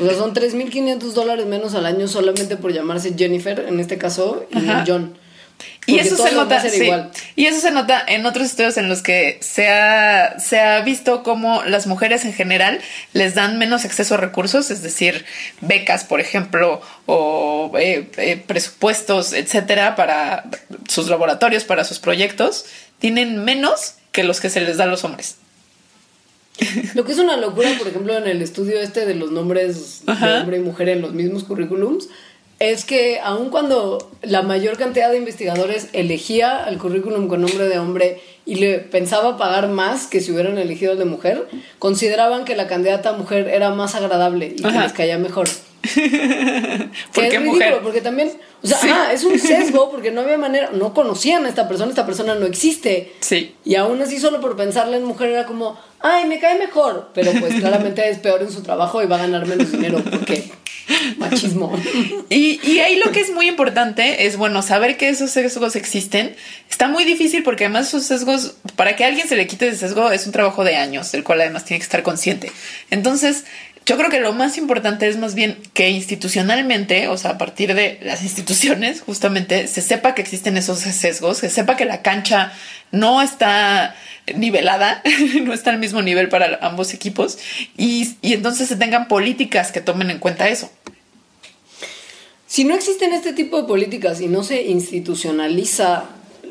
O 0.00 0.04
sea, 0.04 0.14
son 0.14 0.34
3.500 0.34 0.98
dólares 1.12 1.46
menos 1.46 1.74
al 1.74 1.86
año 1.86 2.08
solamente 2.08 2.56
por 2.56 2.72
llamarse 2.72 3.14
Jennifer, 3.16 3.66
en 3.68 3.80
este 3.80 3.98
caso, 3.98 4.46
y 4.50 4.66
John. 4.86 5.14
Y 5.86 5.98
eso 5.98 6.16
se 6.16 6.32
nota, 6.32 6.62
Y 7.34 7.46
eso 7.46 7.60
se 7.60 7.70
nota 7.70 8.04
en 8.06 8.26
otros 8.26 8.46
estudios 8.46 8.76
en 8.76 8.88
los 8.88 9.02
que 9.02 9.38
se 9.40 9.68
ha, 9.68 10.38
se 10.38 10.60
ha 10.60 10.80
visto 10.82 11.22
como 11.22 11.62
las 11.64 11.86
mujeres 11.86 12.24
en 12.24 12.32
general 12.32 12.80
les 13.14 13.34
dan 13.34 13.58
menos 13.58 13.84
acceso 13.84 14.14
a 14.14 14.18
recursos, 14.18 14.70
es 14.70 14.82
decir, 14.82 15.24
becas, 15.60 16.04
por 16.04 16.20
ejemplo, 16.20 16.80
o 17.06 17.72
eh, 17.78 18.10
eh, 18.18 18.42
presupuestos, 18.46 19.32
etcétera, 19.32 19.96
para 19.96 20.44
sus 20.88 21.08
laboratorios, 21.08 21.64
para 21.64 21.84
sus 21.84 21.98
proyectos, 21.98 22.66
tienen 22.98 23.44
menos 23.44 23.94
que 24.12 24.24
los 24.24 24.40
que 24.40 24.50
se 24.50 24.60
les 24.60 24.76
da 24.76 24.84
a 24.84 24.88
los 24.88 25.04
hombres. 25.04 25.36
Lo 26.94 27.04
que 27.04 27.12
es 27.12 27.18
una 27.18 27.36
locura, 27.36 27.70
por 27.78 27.88
ejemplo, 27.88 28.16
en 28.16 28.26
el 28.26 28.42
estudio 28.42 28.80
este 28.80 29.06
de 29.06 29.14
los 29.14 29.30
nombres 29.30 30.02
de 30.04 30.12
hombre 30.12 30.56
y 30.56 30.60
mujer 30.60 30.88
en 30.88 31.02
los 31.02 31.12
mismos 31.12 31.44
currículums, 31.44 32.08
es 32.58 32.84
que 32.84 33.20
aun 33.20 33.50
cuando 33.50 34.10
la 34.22 34.42
mayor 34.42 34.76
cantidad 34.76 35.10
de 35.10 35.18
investigadores 35.18 35.88
elegía 35.92 36.64
el 36.68 36.78
currículum 36.78 37.28
con 37.28 37.40
nombre 37.40 37.68
de 37.68 37.78
hombre 37.78 38.20
y 38.44 38.56
le 38.56 38.78
pensaba 38.78 39.36
pagar 39.36 39.68
más 39.68 40.06
que 40.06 40.20
si 40.20 40.32
hubieran 40.32 40.58
elegido 40.58 40.92
el 40.92 40.98
de 40.98 41.04
mujer, 41.04 41.48
consideraban 41.78 42.44
que 42.44 42.56
la 42.56 42.66
candidata 42.66 43.12
mujer 43.12 43.48
era 43.48 43.70
más 43.70 43.94
agradable 43.94 44.54
y 44.56 44.62
que 44.62 44.70
les 44.70 44.92
caía 44.92 45.18
mejor. 45.18 45.48
porque 47.14 47.28
es 47.28 47.40
ridículo, 47.40 47.82
porque 47.82 48.00
también, 48.00 48.32
o 48.62 48.66
sea, 48.66 49.12
es 49.12 49.22
un 49.22 49.38
sesgo 49.38 49.90
porque 49.90 50.10
no 50.10 50.22
había 50.22 50.38
manera, 50.38 50.70
no 50.72 50.92
conocían 50.92 51.44
a 51.44 51.48
esta 51.48 51.68
persona, 51.68 51.90
esta 51.90 52.06
persona 52.06 52.34
no 52.34 52.46
existe. 52.46 53.12
Sí. 53.20 53.54
Y 53.64 53.76
aún 53.76 54.00
así 54.02 54.18
solo 54.18 54.40
por 54.40 54.56
pensarla 54.56 54.96
en 54.96 55.04
mujer 55.04 55.30
era 55.30 55.46
como, 55.46 55.78
ay, 56.00 56.26
me 56.26 56.40
cae 56.40 56.58
mejor, 56.58 57.10
pero 57.14 57.30
pues 57.38 57.54
claramente 57.60 58.08
es 58.08 58.18
peor 58.18 58.42
en 58.42 58.50
su 58.50 58.62
trabajo 58.62 59.02
y 59.02 59.06
va 59.06 59.16
a 59.16 59.20
ganar 59.20 59.46
menos 59.46 59.70
dinero 59.70 60.02
porque 60.10 60.50
machismo. 61.18 61.76
Y, 62.30 62.60
y 62.62 62.78
ahí 62.80 62.96
lo 62.96 63.12
que 63.12 63.20
es 63.20 63.30
muy 63.30 63.48
importante 63.48 64.26
es, 64.26 64.36
bueno, 64.36 64.62
saber 64.62 64.96
que 64.96 65.08
esos 65.08 65.30
sesgos 65.30 65.76
existen. 65.76 66.34
Está 66.70 66.88
muy 66.88 67.04
difícil 67.04 67.42
porque 67.42 67.64
además 67.64 67.88
esos 67.88 68.04
sesgos, 68.04 68.56
para 68.76 68.96
que 68.96 69.04
alguien 69.04 69.28
se 69.28 69.36
le 69.36 69.46
quite 69.46 69.68
ese 69.68 69.78
sesgo, 69.78 70.10
es 70.10 70.26
un 70.26 70.32
trabajo 70.32 70.64
de 70.64 70.76
años, 70.76 71.10
del 71.12 71.24
cual 71.24 71.40
además 71.40 71.64
tiene 71.64 71.78
que 71.78 71.84
estar 71.84 72.02
consciente. 72.02 72.52
Entonces, 72.90 73.44
yo 73.88 73.96
creo 73.96 74.10
que 74.10 74.20
lo 74.20 74.34
más 74.34 74.58
importante 74.58 75.08
es 75.08 75.16
más 75.16 75.34
bien 75.34 75.56
que 75.72 75.88
institucionalmente, 75.88 77.08
o 77.08 77.16
sea, 77.16 77.32
a 77.32 77.38
partir 77.38 77.74
de 77.74 77.98
las 78.02 78.22
instituciones, 78.22 79.00
justamente, 79.00 79.66
se 79.66 79.80
sepa 79.80 80.14
que 80.14 80.20
existen 80.20 80.58
esos 80.58 80.80
sesgos, 80.80 81.38
se 81.38 81.48
sepa 81.48 81.76
que 81.76 81.86
la 81.86 82.02
cancha 82.02 82.52
no 82.92 83.22
está 83.22 83.94
nivelada, 84.36 85.02
no 85.42 85.52
está 85.52 85.70
al 85.70 85.78
mismo 85.78 86.02
nivel 86.02 86.28
para 86.28 86.58
ambos 86.62 86.94
equipos, 86.94 87.38
y, 87.76 88.16
y 88.22 88.34
entonces 88.34 88.68
se 88.68 88.76
tengan 88.76 89.08
políticas 89.08 89.72
que 89.72 89.80
tomen 89.80 90.10
en 90.10 90.18
cuenta 90.18 90.48
eso. 90.48 90.70
Si 92.46 92.64
no 92.64 92.74
existen 92.74 93.12
este 93.12 93.34
tipo 93.34 93.60
de 93.60 93.68
políticas 93.68 94.20
y 94.20 94.26
no 94.26 94.42
se 94.42 94.62
institucionaliza 94.62 96.04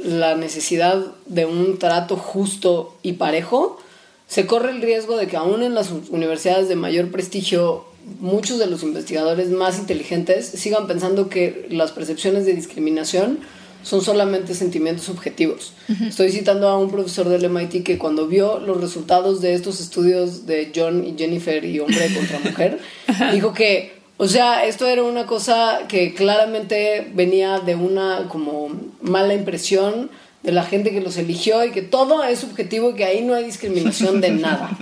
la 0.03 0.35
necesidad 0.35 1.03
de 1.25 1.45
un 1.45 1.79
trato 1.79 2.17
justo 2.17 2.95
y 3.01 3.13
parejo, 3.13 3.79
se 4.27 4.45
corre 4.45 4.71
el 4.71 4.81
riesgo 4.81 5.17
de 5.17 5.27
que 5.27 5.37
aún 5.37 5.63
en 5.63 5.73
las 5.73 5.89
universidades 6.09 6.69
de 6.69 6.75
mayor 6.75 7.09
prestigio 7.09 7.85
muchos 8.19 8.59
de 8.59 8.67
los 8.67 8.83
investigadores 8.83 9.49
más 9.49 9.77
inteligentes 9.77 10.45
sigan 10.47 10.87
pensando 10.87 11.29
que 11.29 11.67
las 11.69 11.91
percepciones 11.91 12.45
de 12.45 12.53
discriminación 12.53 13.39
son 13.87 14.01
solamente 14.01 14.53
sentimientos 14.53 15.05
subjetivos. 15.05 15.71
Estoy 16.07 16.31
citando 16.31 16.67
a 16.67 16.77
un 16.77 16.91
profesor 16.91 17.29
del 17.29 17.49
MIT 17.49 17.83
que 17.83 17.97
cuando 17.97 18.27
vio 18.27 18.59
los 18.59 18.81
resultados 18.81 19.39
de 19.39 19.53
estos 19.53 19.79
estudios 19.79 20.45
de 20.45 20.71
John 20.75 21.05
y 21.05 21.17
Jennifer 21.17 21.63
y 21.63 21.79
hombre 21.79 22.13
contra 22.13 22.39
mujer, 22.39 22.79
dijo 23.31 23.53
que, 23.53 23.93
o 24.17 24.27
sea, 24.27 24.65
esto 24.65 24.87
era 24.87 25.03
una 25.03 25.25
cosa 25.25 25.85
que 25.87 26.13
claramente 26.13 27.07
venía 27.13 27.59
de 27.59 27.75
una 27.75 28.27
como 28.27 28.69
mala 29.01 29.33
impresión 29.33 30.09
de 30.43 30.51
la 30.51 30.63
gente 30.63 30.91
que 30.91 30.99
los 30.99 31.15
eligió 31.17 31.63
y 31.63 31.71
que 31.71 31.81
todo 31.81 32.23
es 32.25 32.39
subjetivo 32.39 32.89
y 32.89 32.95
que 32.95 33.05
ahí 33.05 33.23
no 33.23 33.35
hay 33.35 33.45
discriminación 33.45 34.19
de 34.19 34.31
nada. 34.31 34.77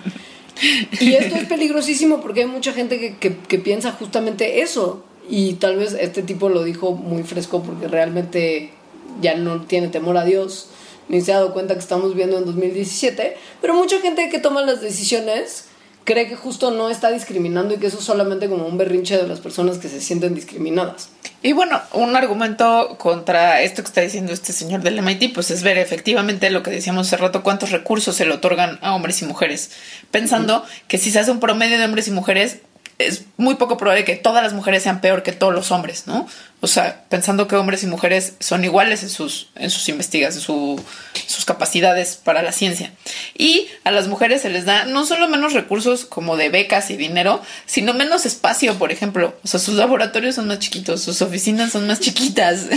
Y 0.99 1.13
esto 1.13 1.35
es 1.35 1.45
peligrosísimo 1.45 2.21
porque 2.21 2.41
hay 2.41 2.47
mucha 2.47 2.73
gente 2.73 3.17
que, 3.19 3.57
piensa 3.59 3.91
justamente 3.91 4.61
eso. 4.61 5.03
Y 5.29 5.53
tal 5.53 5.77
vez 5.77 5.95
este 5.99 6.21
tipo 6.21 6.49
lo 6.49 6.63
dijo 6.63 6.93
muy 6.93 7.23
fresco 7.23 7.63
porque 7.63 7.87
realmente 7.87 8.71
ya 9.21 9.35
no 9.35 9.61
tiene 9.61 9.87
temor 9.87 10.17
a 10.17 10.25
Dios, 10.25 10.69
ni 11.07 11.21
se 11.21 11.33
ha 11.33 11.37
dado 11.37 11.53
cuenta 11.53 11.73
que 11.73 11.79
estamos 11.79 12.15
viendo 12.15 12.37
en 12.37 12.45
2017, 12.45 13.37
pero 13.61 13.73
mucha 13.73 13.99
gente 13.99 14.29
que 14.29 14.39
toma 14.39 14.61
las 14.61 14.81
decisiones 14.81 15.65
cree 16.05 16.27
que 16.27 16.35
justo 16.35 16.71
no 16.71 16.89
está 16.89 17.11
discriminando 17.11 17.73
y 17.73 17.77
que 17.77 17.87
eso 17.87 17.97
es 17.97 18.05
solamente 18.05 18.47
como 18.47 18.67
un 18.67 18.77
berrinche 18.77 19.17
de 19.17 19.27
las 19.27 19.39
personas 19.39 19.79
que 19.79 19.89
se 19.89 19.99
sienten 19.99 20.35
discriminadas. 20.35 21.09
Y 21.41 21.53
bueno, 21.53 21.81
un 21.93 22.15
argumento 22.15 22.95
contra 22.97 23.61
esto 23.61 23.81
que 23.81 23.87
está 23.87 24.01
diciendo 24.01 24.31
este 24.31 24.53
señor 24.53 24.81
del 24.81 25.01
MIT, 25.01 25.33
pues 25.33 25.51
es 25.51 25.63
ver 25.63 25.77
efectivamente 25.77 26.49
lo 26.51 26.63
que 26.63 26.71
decíamos 26.71 27.07
hace 27.07 27.17
rato, 27.17 27.43
cuántos 27.43 27.71
recursos 27.71 28.15
se 28.15 28.25
le 28.25 28.33
otorgan 28.33 28.79
a 28.81 28.95
hombres 28.95 29.21
y 29.21 29.25
mujeres, 29.25 29.71
pensando 30.11 30.63
que 30.87 30.97
si 30.97 31.11
se 31.11 31.19
hace 31.19 31.31
un 31.31 31.39
promedio 31.39 31.77
de 31.77 31.85
hombres 31.85 32.07
y 32.07 32.11
mujeres, 32.11 32.59
es 32.97 33.25
muy 33.37 33.55
poco 33.55 33.77
probable 33.77 34.05
que 34.05 34.15
todas 34.15 34.41
las 34.41 34.53
mujeres 34.53 34.83
sean 34.83 35.01
peor 35.01 35.21
que 35.21 35.33
todos 35.33 35.53
los 35.53 35.71
hombres, 35.71 36.07
¿no? 36.07 36.27
O 36.61 36.67
sea, 36.67 37.03
pensando 37.09 37.47
que 37.47 37.55
hombres 37.55 37.83
y 37.83 37.87
mujeres 37.87 38.33
son 38.39 38.63
iguales 38.63 39.03
en 39.03 39.09
sus, 39.09 39.49
en 39.55 39.69
sus 39.69 39.89
investigaciones, 39.89 40.43
su, 40.43 40.81
sus 41.27 41.43
capacidades 41.43 42.15
para 42.15 42.41
la 42.41 42.53
ciencia. 42.53 42.93
Y 43.37 43.67
a 43.83 43.91
las 43.91 44.07
mujeres 44.07 44.41
se 44.41 44.49
les 44.49 44.65
da 44.65 44.85
no 44.85 45.05
solo 45.05 45.27
menos 45.27 45.53
recursos 45.53 46.05
como 46.05 46.37
de 46.37 46.49
becas 46.49 46.89
y 46.89 46.97
dinero, 46.97 47.41
sino 47.65 47.93
menos 47.93 48.25
espacio, 48.25 48.75
por 48.75 48.91
ejemplo. 48.91 49.37
O 49.43 49.47
sea, 49.47 49.59
sus 49.59 49.75
laboratorios 49.75 50.35
son 50.35 50.47
más 50.47 50.59
chiquitos, 50.59 51.01
sus 51.01 51.21
oficinas 51.21 51.73
son 51.73 51.87
más 51.87 51.99
chiquitas. 51.99 52.67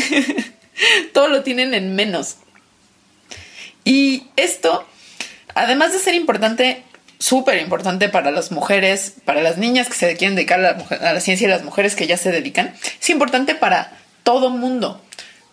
Todo 1.15 1.29
lo 1.29 1.43
tienen 1.43 1.75
en 1.75 1.95
menos. 1.95 2.37
Y 3.85 4.25
esto, 4.37 4.87
además 5.55 5.93
de 5.93 6.01
ser 6.01 6.15
importante, 6.15 6.83
súper 7.19 7.61
importante 7.61 8.09
para 8.09 8.31
las 8.31 8.53
mujeres, 8.53 9.15
para 9.25 9.43
las 9.43 9.59
niñas 9.59 9.89
que 9.89 9.95
se 9.95 10.17
quieren 10.17 10.37
dedicar 10.37 10.61
a 10.61 11.13
la, 11.13 11.21
ciencia 11.21 11.47
y 11.47 11.51
las 11.51 11.65
mujeres 11.65 11.97
que 11.97 12.07
ya 12.07 12.17
se 12.17 12.31
dedican, 12.31 12.75
es 13.01 13.11
importante 13.11 13.55
para 13.55 13.93
todo 14.23 14.51
mundo, 14.51 15.03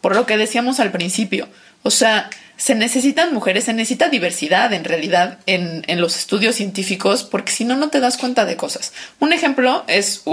por 0.02 0.16
lo 0.16 0.26
que 0.26 0.38
decíamos 0.38 0.80
al 0.80 0.92
principio. 0.92 1.48
O 1.84 1.92
sea, 1.92 2.30
se 2.58 2.76
necesitan 2.76 3.34
mujeres, 3.34 3.66
se 3.66 3.74
necesita 3.74 4.10
diversidad 4.10 4.74
en 4.74 4.84
realidad 4.84 5.40
en, 5.46 5.84
los 6.00 6.18
estudios 6.18 6.56
científicos, 6.56 7.24
porque 7.24 7.52
si 7.52 7.66
no, 7.66 7.76
no 7.76 7.90
te 7.90 8.00
das 8.00 8.18
cuenta 8.18 8.46
de 8.46 8.56
cosas. 8.56 8.94
Un 9.20 9.34
ejemplo 9.34 9.84
es 9.88 10.24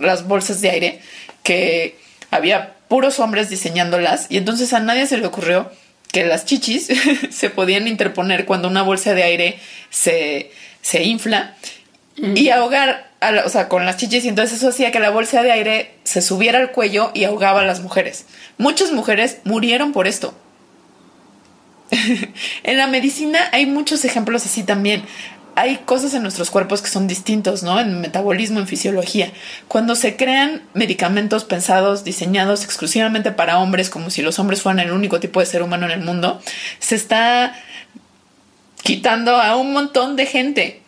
las 0.00 0.26
bolsas 0.28 0.60
de 0.60 0.70
aire, 0.70 1.00
que 1.42 1.98
había 2.30 2.74
puros 2.88 3.18
hombres 3.20 3.48
diseñándolas 3.48 4.26
y 4.28 4.36
entonces 4.36 4.72
a 4.72 4.80
nadie 4.80 5.06
se 5.06 5.18
le 5.18 5.26
ocurrió 5.26 5.70
que 6.12 6.24
las 6.24 6.44
chichis 6.44 6.88
se 7.30 7.50
podían 7.50 7.88
interponer 7.88 8.44
cuando 8.44 8.68
una 8.68 8.82
bolsa 8.82 9.14
de 9.14 9.22
aire 9.22 9.58
se, 9.90 10.50
se 10.82 11.02
infla 11.04 11.56
y 12.16 12.50
ahogar, 12.50 13.10
a 13.20 13.32
la, 13.32 13.46
o 13.46 13.48
sea, 13.48 13.68
con 13.68 13.86
las 13.86 13.96
chichis, 13.96 14.24
y 14.24 14.28
entonces 14.28 14.58
eso 14.58 14.68
hacía 14.68 14.90
que 14.90 15.00
la 15.00 15.10
bolsa 15.10 15.42
de 15.42 15.50
aire 15.50 15.94
se 16.04 16.20
subiera 16.20 16.58
al 16.58 16.72
cuello 16.72 17.10
y 17.14 17.24
ahogaba 17.24 17.62
a 17.62 17.64
las 17.64 17.80
mujeres. 17.80 18.26
Muchas 18.58 18.92
mujeres 18.92 19.38
murieron 19.44 19.92
por 19.92 20.06
esto. 20.06 20.34
en 22.62 22.76
la 22.76 22.86
medicina 22.86 23.38
hay 23.52 23.66
muchos 23.66 24.04
ejemplos 24.04 24.44
así 24.44 24.62
también. 24.62 25.04
Hay 25.54 25.78
cosas 25.84 26.14
en 26.14 26.22
nuestros 26.22 26.50
cuerpos 26.50 26.80
que 26.80 26.88
son 26.88 27.06
distintos, 27.06 27.62
¿no? 27.62 27.78
En 27.78 28.00
metabolismo, 28.00 28.58
en 28.58 28.66
fisiología. 28.66 29.30
Cuando 29.68 29.94
se 29.96 30.16
crean 30.16 30.62
medicamentos 30.72 31.44
pensados, 31.44 32.04
diseñados 32.04 32.64
exclusivamente 32.64 33.32
para 33.32 33.58
hombres, 33.58 33.90
como 33.90 34.08
si 34.08 34.22
los 34.22 34.38
hombres 34.38 34.62
fueran 34.62 34.80
el 34.80 34.92
único 34.92 35.20
tipo 35.20 35.40
de 35.40 35.46
ser 35.46 35.62
humano 35.62 35.86
en 35.86 35.92
el 35.92 36.00
mundo, 36.00 36.40
se 36.78 36.94
está 36.94 37.54
quitando 38.82 39.36
a 39.36 39.56
un 39.56 39.72
montón 39.72 40.16
de 40.16 40.26
gente. 40.26 40.82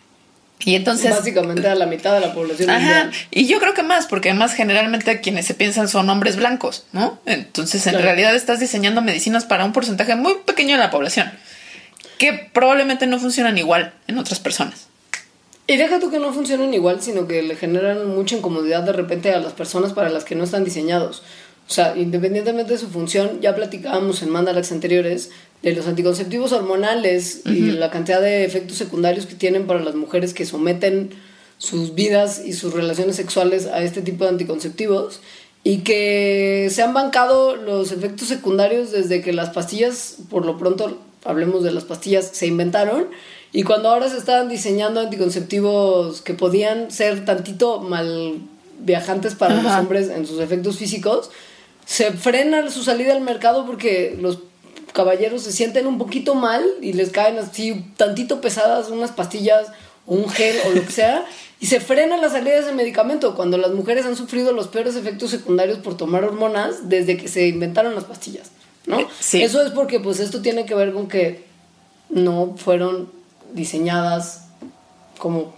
Y 0.60 0.76
entonces. 0.76 1.10
Básicamente 1.10 1.68
a 1.68 1.74
la 1.74 1.86
mitad 1.86 2.14
de 2.14 2.20
la 2.20 2.32
población. 2.32 2.70
Ajá. 2.70 2.80
Mundial. 2.80 3.12
Y 3.30 3.46
yo 3.46 3.58
creo 3.58 3.74
que 3.74 3.82
más, 3.82 4.06
porque 4.06 4.30
además 4.30 4.54
generalmente 4.54 5.20
quienes 5.20 5.46
se 5.46 5.54
piensan 5.54 5.88
son 5.88 6.08
hombres 6.08 6.36
blancos, 6.36 6.86
¿no? 6.92 7.18
Entonces, 7.26 7.86
en 7.86 7.92
claro. 7.92 8.06
realidad 8.06 8.34
estás 8.34 8.60
diseñando 8.60 9.02
medicinas 9.02 9.44
para 9.44 9.64
un 9.64 9.72
porcentaje 9.72 10.14
muy 10.16 10.34
pequeño 10.46 10.76
de 10.76 10.82
la 10.82 10.90
población, 10.90 11.30
que 12.18 12.32
probablemente 12.52 13.06
no 13.06 13.18
funcionan 13.18 13.58
igual 13.58 13.92
en 14.06 14.18
otras 14.18 14.40
personas. 14.40 14.86
Y 15.66 15.78
deja 15.78 15.98
tú 15.98 16.10
que 16.10 16.18
no 16.18 16.32
funcionen 16.32 16.74
igual, 16.74 17.00
sino 17.00 17.26
que 17.26 17.42
le 17.42 17.56
generan 17.56 18.06
mucha 18.14 18.36
incomodidad 18.36 18.82
de 18.82 18.92
repente 18.92 19.32
a 19.32 19.40
las 19.40 19.54
personas 19.54 19.94
para 19.94 20.10
las 20.10 20.24
que 20.24 20.34
no 20.34 20.44
están 20.44 20.62
diseñados. 20.62 21.22
O 21.68 21.72
sea, 21.72 21.96
independientemente 21.96 22.72
de 22.74 22.78
su 22.78 22.88
función, 22.88 23.40
ya 23.40 23.54
platicábamos 23.54 24.22
en 24.22 24.30
mandalax 24.30 24.70
anteriores 24.72 25.30
de 25.62 25.72
los 25.72 25.86
anticonceptivos 25.86 26.52
hormonales 26.52 27.40
uh 27.44 27.48
-huh. 27.48 27.56
y 27.56 27.70
la 27.72 27.90
cantidad 27.90 28.20
de 28.20 28.44
efectos 28.44 28.76
secundarios 28.76 29.26
que 29.26 29.34
tienen 29.34 29.66
para 29.66 29.80
las 29.80 29.94
mujeres 29.94 30.34
que 30.34 30.44
someten 30.44 31.10
sus 31.58 31.94
vidas 31.94 32.42
y 32.44 32.52
sus 32.52 32.74
relaciones 32.74 33.16
sexuales 33.16 33.66
a 33.66 33.82
este 33.82 34.02
tipo 34.02 34.24
de 34.24 34.30
anticonceptivos 34.30 35.20
y 35.62 35.78
que 35.78 36.68
se 36.70 36.82
han 36.82 36.92
bancado 36.92 37.56
los 37.56 37.90
efectos 37.90 38.28
secundarios 38.28 38.92
desde 38.92 39.22
que 39.22 39.32
las 39.32 39.50
pastillas, 39.50 40.16
por 40.28 40.44
lo 40.44 40.58
pronto 40.58 40.98
hablemos 41.24 41.64
de 41.64 41.72
las 41.72 41.84
pastillas, 41.84 42.28
se 42.32 42.46
inventaron 42.46 43.06
y 43.52 43.62
cuando 43.62 43.88
ahora 43.88 44.10
se 44.10 44.18
estaban 44.18 44.50
diseñando 44.50 45.00
anticonceptivos 45.00 46.20
que 46.20 46.34
podían 46.34 46.90
ser 46.90 47.24
tantito 47.24 47.80
mal 47.80 48.40
viajantes 48.80 49.34
para 49.34 49.54
Ajá. 49.54 49.62
los 49.62 49.80
hombres 49.80 50.10
en 50.10 50.26
sus 50.26 50.40
efectos 50.40 50.76
físicos, 50.76 51.30
se 51.86 52.12
frena 52.12 52.70
su 52.70 52.82
salida 52.82 53.12
al 53.12 53.20
mercado 53.20 53.66
porque 53.66 54.16
los 54.20 54.38
caballeros 54.92 55.42
se 55.42 55.52
sienten 55.52 55.86
un 55.86 55.98
poquito 55.98 56.34
mal 56.34 56.64
y 56.80 56.92
les 56.92 57.10
caen 57.10 57.38
así 57.38 57.84
tantito 57.96 58.40
pesadas 58.40 58.90
unas 58.90 59.10
pastillas 59.10 59.68
o 60.06 60.14
un 60.14 60.28
gel 60.28 60.56
o 60.66 60.70
lo 60.70 60.84
que 60.84 60.92
sea 60.92 61.24
y 61.60 61.66
se 61.66 61.80
frena 61.80 62.16
la 62.16 62.30
salida 62.30 62.54
de 62.54 62.60
ese 62.60 62.72
medicamento 62.72 63.34
cuando 63.34 63.58
las 63.58 63.72
mujeres 63.72 64.06
han 64.06 64.16
sufrido 64.16 64.52
los 64.52 64.68
peores 64.68 64.96
efectos 64.96 65.30
secundarios 65.30 65.78
por 65.78 65.96
tomar 65.96 66.24
hormonas 66.24 66.88
desde 66.88 67.16
que 67.16 67.28
se 67.28 67.48
inventaron 67.48 67.94
las 67.94 68.04
pastillas, 68.04 68.50
¿no? 68.86 68.98
Sí. 69.18 69.42
Eso 69.42 69.64
es 69.64 69.72
porque 69.72 70.00
pues 70.00 70.20
esto 70.20 70.42
tiene 70.42 70.66
que 70.66 70.74
ver 70.74 70.92
con 70.92 71.08
que 71.08 71.44
no 72.08 72.54
fueron 72.56 73.10
diseñadas 73.52 74.46
como 75.18 75.54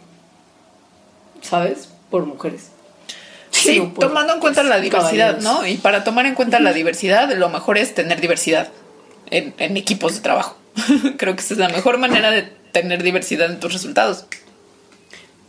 ¿sabes? 1.42 1.88
por 2.10 2.26
mujeres. 2.26 2.70
Sí, 3.66 3.78
no 3.80 3.92
tomando 3.98 4.34
en 4.34 4.40
cuenta 4.40 4.62
la 4.62 4.80
diversidad, 4.80 5.38
caballeros. 5.38 5.44
¿no? 5.44 5.66
Y 5.66 5.76
para 5.76 6.04
tomar 6.04 6.26
en 6.26 6.34
cuenta 6.34 6.60
la 6.60 6.72
diversidad, 6.72 7.32
lo 7.36 7.48
mejor 7.48 7.78
es 7.78 7.94
tener 7.94 8.20
diversidad 8.20 8.68
en, 9.30 9.54
en 9.58 9.76
equipos 9.76 10.14
de 10.14 10.20
trabajo. 10.20 10.56
Creo 11.16 11.34
que 11.34 11.42
esa 11.42 11.54
es 11.54 11.60
la 11.60 11.68
mejor 11.68 11.98
manera 11.98 12.30
de 12.30 12.42
tener 12.72 13.02
diversidad 13.02 13.50
en 13.50 13.60
tus 13.60 13.72
resultados. 13.72 14.26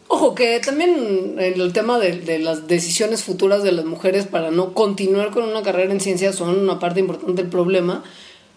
Ojo, 0.10 0.36
que 0.36 0.60
también 0.62 1.36
el 1.38 1.74
tema 1.74 2.00
de, 2.00 2.14
de, 2.14 2.40
las 2.40 2.68
decisiones 2.68 3.24
futuras 3.24 3.62
de 3.62 3.74
las 3.74 3.84
mujeres 3.84 4.26
para 4.26 4.52
no 4.52 4.74
continuar 4.74 5.32
con 5.32 5.44
una 5.44 5.64
carrera 5.64 5.92
en 5.92 6.00
ciencia 6.00 6.32
son 6.32 6.58
una 6.58 6.80
parte 6.80 7.02
importante 7.02 7.42
del 7.42 7.52
problema, 7.52 8.04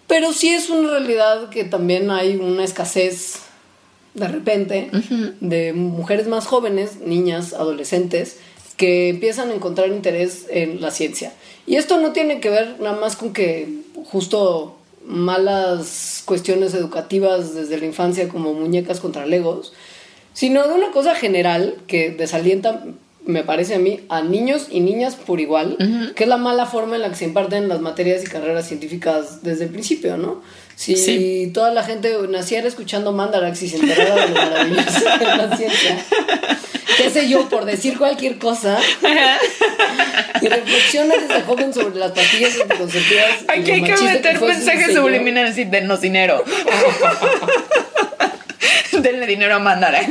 pero 0.07 0.33
sí 0.33 0.51
es 0.51 0.71
una 0.71 0.91
realidad 0.91 1.51
que 1.51 1.65
también 1.65 2.11
hay 2.13 2.37
una 2.37 2.63
escasez 2.63 3.41
de 4.15 4.29
repente 4.29 4.91
uh 4.93 4.97
-huh. 4.97 5.35
de 5.41 5.73
mujeres 5.73 6.29
más 6.29 6.47
jóvenes, 6.47 7.01
niñas, 7.01 7.53
adolescentes, 7.53 8.39
que 8.81 9.11
empiezan 9.11 9.51
a 9.51 9.55
encontrar 9.55 9.89
interés 9.89 10.47
en 10.49 10.81
la 10.81 10.91
ciencia. 10.91 11.35
Y 11.67 11.77
esto 11.77 12.01
no 12.01 12.13
tiene 12.13 12.41
que 12.41 12.49
ver 12.49 12.81
nada 12.81 12.99
más 12.99 13.15
con 13.15 13.35
que 13.35 13.69
justo 14.07 14.79
malas 15.07 16.23
cuestiones 16.25 16.73
educativas 16.73 17.55
desde 17.55 17.77
la 17.77 17.85
infancia 17.85 18.31
como 18.31 18.55
muñecas 18.55 18.99
contra 18.99 19.27
legos, 19.27 19.75
sino 20.33 20.67
de 20.67 20.73
una 20.73 20.93
cosa 20.93 21.15
general 21.15 21.75
que 21.89 22.09
desalienta, 22.11 22.87
me 23.27 23.45
parece 23.45 23.75
a 23.75 23.79
mí, 23.79 24.01
a 24.09 24.23
niños 24.23 24.69
y 24.71 24.81
niñas 24.81 25.15
por 25.15 25.41
igual, 25.41 25.77
uh 25.79 25.83
-huh. 25.83 26.15
que 26.15 26.23
es 26.23 26.29
la 26.31 26.39
mala 26.39 26.65
forma 26.65 26.97
en 26.97 27.03
la 27.03 27.11
que 27.11 27.17
se 27.17 27.27
imparten 27.27 27.69
las 27.69 27.83
materias 27.83 28.25
y 28.25 28.29
carreras 28.29 28.67
científicas 28.67 29.43
desde 29.43 29.65
el 29.65 29.71
principio, 29.71 30.17
¿no? 30.17 30.41
Si 30.81 30.97
sí. 30.97 31.51
toda 31.53 31.75
la 31.75 31.85
gente 31.85 32.11
naciera 32.31 32.67
escuchando 32.67 33.13
Mandarax 33.13 33.61
y 33.65 33.69
se 33.69 33.77
enterara 33.77 34.15
de 34.15 34.29
lo 34.29 34.35
maravilloso 34.35 35.19
de 35.19 35.27
la 35.27 35.55
ciencia, 35.55 36.03
qué 36.97 37.11
sé 37.11 37.29
yo, 37.29 37.51
por 37.51 37.67
decir 37.67 37.99
cualquier 37.99 38.39
cosa, 38.39 38.79
y 40.41 40.49
reflexiona 40.49 41.17
desde 41.17 41.43
joven 41.43 41.75
sobre 41.75 41.97
las 41.97 42.13
pastillas 42.13 42.59
anticonceptivas. 42.63 43.45
Aquí 43.49 43.73
hay 43.73 43.83
que 43.83 43.95
meter 43.95 44.41
mensajes 44.41 44.95
subliminales 44.95 45.59
y 45.59 45.65
denos 45.65 46.01
dinero. 46.01 46.43
Denle 48.93 49.27
dinero 49.27 49.57
a 49.57 49.59
Mandarax. 49.59 50.09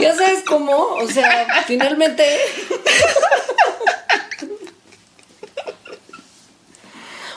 ya 0.00 0.14
sabes 0.16 0.42
cómo, 0.44 0.76
o 0.76 1.08
sea, 1.08 1.46
finalmente. 1.68 2.24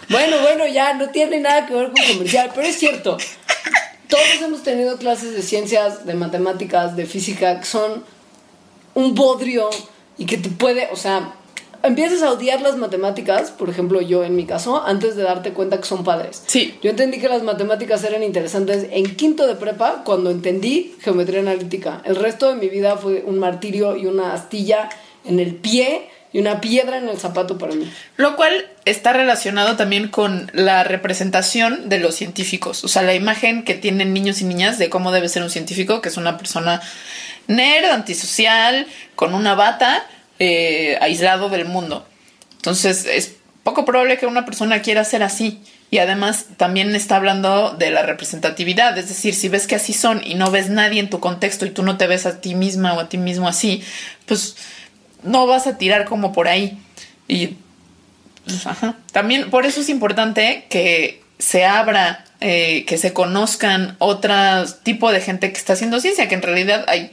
Bueno, 0.09 0.37
bueno, 0.41 0.67
ya 0.67 0.93
no 0.93 1.09
tiene 1.09 1.39
nada 1.39 1.65
que 1.65 1.73
ver 1.73 1.91
con 1.91 2.03
comercial, 2.13 2.51
pero 2.53 2.67
es 2.67 2.77
cierto. 2.77 3.17
Todos 4.07 4.41
hemos 4.41 4.63
tenido 4.63 4.97
clases 4.97 5.33
de 5.33 5.41
ciencias, 5.41 6.05
de 6.05 6.13
matemáticas, 6.13 6.95
de 6.95 7.05
física, 7.05 7.59
que 7.59 7.65
son 7.65 8.03
un 8.93 9.15
bodrio 9.15 9.69
y 10.17 10.25
que 10.25 10.37
te 10.37 10.49
puede, 10.49 10.87
o 10.91 10.95
sea, 10.95 11.33
empiezas 11.83 12.23
a 12.23 12.31
odiar 12.31 12.61
las 12.61 12.77
matemáticas, 12.77 13.51
por 13.51 13.69
ejemplo, 13.69 14.01
yo 14.01 14.23
en 14.23 14.35
mi 14.35 14.45
caso, 14.45 14.83
antes 14.85 15.15
de 15.15 15.23
darte 15.23 15.53
cuenta 15.53 15.77
que 15.79 15.87
son 15.87 16.03
padres. 16.03 16.43
Sí. 16.47 16.77
Yo 16.81 16.89
entendí 16.89 17.19
que 17.19 17.29
las 17.29 17.43
matemáticas 17.43 18.03
eran 18.03 18.23
interesantes 18.23 18.87
en 18.91 19.15
quinto 19.15 19.45
de 19.45 19.55
prepa 19.55 20.03
cuando 20.05 20.29
entendí 20.29 20.95
geometría 21.01 21.41
analítica. 21.41 22.01
El 22.05 22.15
resto 22.15 22.49
de 22.49 22.55
mi 22.55 22.69
vida 22.69 22.97
fue 22.97 23.23
un 23.25 23.39
martirio 23.39 23.95
y 23.95 24.05
una 24.05 24.33
astilla 24.33 24.89
en 25.25 25.39
el 25.39 25.55
pie 25.55 26.09
y 26.33 26.39
una 26.39 26.61
piedra 26.61 26.97
en 26.97 27.07
el 27.07 27.17
zapato 27.17 27.57
para 27.57 27.73
mí. 27.73 27.91
Lo 28.17 28.35
cual 28.35 28.69
está 28.85 29.13
relacionado 29.13 29.75
también 29.75 30.09
con 30.09 30.51
la 30.53 30.83
representación 30.83 31.89
de 31.89 31.99
los 31.99 32.15
científicos, 32.15 32.83
o 32.83 32.87
sea, 32.87 33.01
la 33.01 33.13
imagen 33.13 33.63
que 33.63 33.75
tienen 33.75 34.13
niños 34.13 34.41
y 34.41 34.45
niñas 34.45 34.77
de 34.77 34.89
cómo 34.89 35.11
debe 35.11 35.29
ser 35.29 35.43
un 35.43 35.49
científico, 35.49 36.01
que 36.01 36.09
es 36.09 36.17
una 36.17 36.37
persona 36.37 36.81
nerd, 37.47 37.89
antisocial, 37.91 38.87
con 39.15 39.33
una 39.33 39.55
bata, 39.55 40.05
eh, 40.39 40.97
aislado 41.01 41.49
del 41.49 41.65
mundo. 41.65 42.07
Entonces 42.57 43.05
es 43.05 43.35
poco 43.63 43.85
probable 43.85 44.17
que 44.17 44.27
una 44.27 44.45
persona 44.45 44.81
quiera 44.81 45.03
ser 45.03 45.23
así. 45.23 45.61
Y 45.89 45.99
además 45.99 46.47
también 46.57 46.93
está 46.95 47.15
hablando 47.15 47.71
de 47.71 47.91
la 47.91 48.01
representatividad, 48.01 48.97
es 48.97 49.07
decir, 49.07 49.33
si 49.33 49.47
ves 49.47 49.67
que 49.67 49.75
así 49.75 49.93
son 49.93 50.21
y 50.21 50.35
no 50.35 50.51
ves 50.51 50.69
nadie 50.69 50.99
en 50.99 51.09
tu 51.09 51.21
contexto 51.21 51.65
y 51.65 51.69
tú 51.69 51.81
no 51.81 51.97
te 51.97 52.07
ves 52.07 52.25
a 52.25 52.41
ti 52.41 52.55
misma 52.55 52.93
o 52.93 52.99
a 52.99 53.07
ti 53.07 53.17
mismo 53.17 53.47
así, 53.47 53.81
pues 54.25 54.57
no 55.23 55.47
vas 55.47 55.67
a 55.67 55.77
tirar 55.77 56.05
como 56.05 56.33
por 56.33 56.47
ahí. 56.47 56.77
Y 57.27 57.55
pues, 58.45 58.65
ajá. 58.65 58.95
también 59.11 59.49
por 59.49 59.65
eso 59.65 59.81
es 59.81 59.89
importante 59.89 60.65
que 60.69 61.21
se 61.39 61.65
abra, 61.65 62.25
eh, 62.39 62.85
que 62.85 62.97
se 62.97 63.13
conozcan 63.13 63.95
otro 63.99 64.33
tipo 64.83 65.11
de 65.11 65.21
gente 65.21 65.51
que 65.51 65.57
está 65.57 65.73
haciendo 65.73 65.99
ciencia, 65.99 66.27
que 66.27 66.35
en 66.35 66.41
realidad 66.41 66.85
hay 66.87 67.11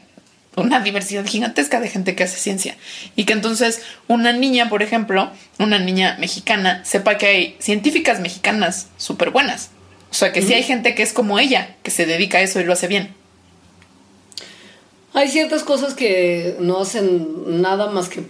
una 0.57 0.81
diversidad 0.81 1.27
gigantesca 1.27 1.81
de 1.81 1.89
gente 1.89 2.15
que 2.15 2.25
hace 2.25 2.39
ciencia. 2.39 2.77
Y 3.17 3.25
que 3.25 3.33
entonces 3.33 3.83
una 4.09 4.33
niña, 4.33 4.69
por 4.69 4.83
ejemplo, 4.83 5.31
una 5.59 5.79
niña 5.79 6.17
mexicana, 6.19 6.85
sepa 6.85 7.19
que 7.19 7.27
hay 7.27 7.57
científicas 7.59 8.21
mexicanas 8.21 8.89
súper 8.97 9.31
buenas. 9.31 9.71
O 10.11 10.15
sea, 10.15 10.33
que 10.33 10.43
sí 10.43 10.55
hay 10.55 10.63
gente 10.63 10.95
que 10.95 11.03
es 11.03 11.13
como 11.13 11.41
ella, 11.41 11.75
que 11.83 11.91
se 11.91 12.07
dedica 12.07 12.39
a 12.39 12.43
eso 12.43 12.61
y 12.61 12.65
lo 12.65 12.73
hace 12.73 12.87
bien. 12.87 13.13
Hay 15.15 15.29
ciertas 15.29 15.63
cosas 15.63 15.95
que 15.95 16.57
no 16.59 16.81
hacen 16.81 17.63
nada 17.63 17.89
más 17.91 18.09
que 18.09 18.25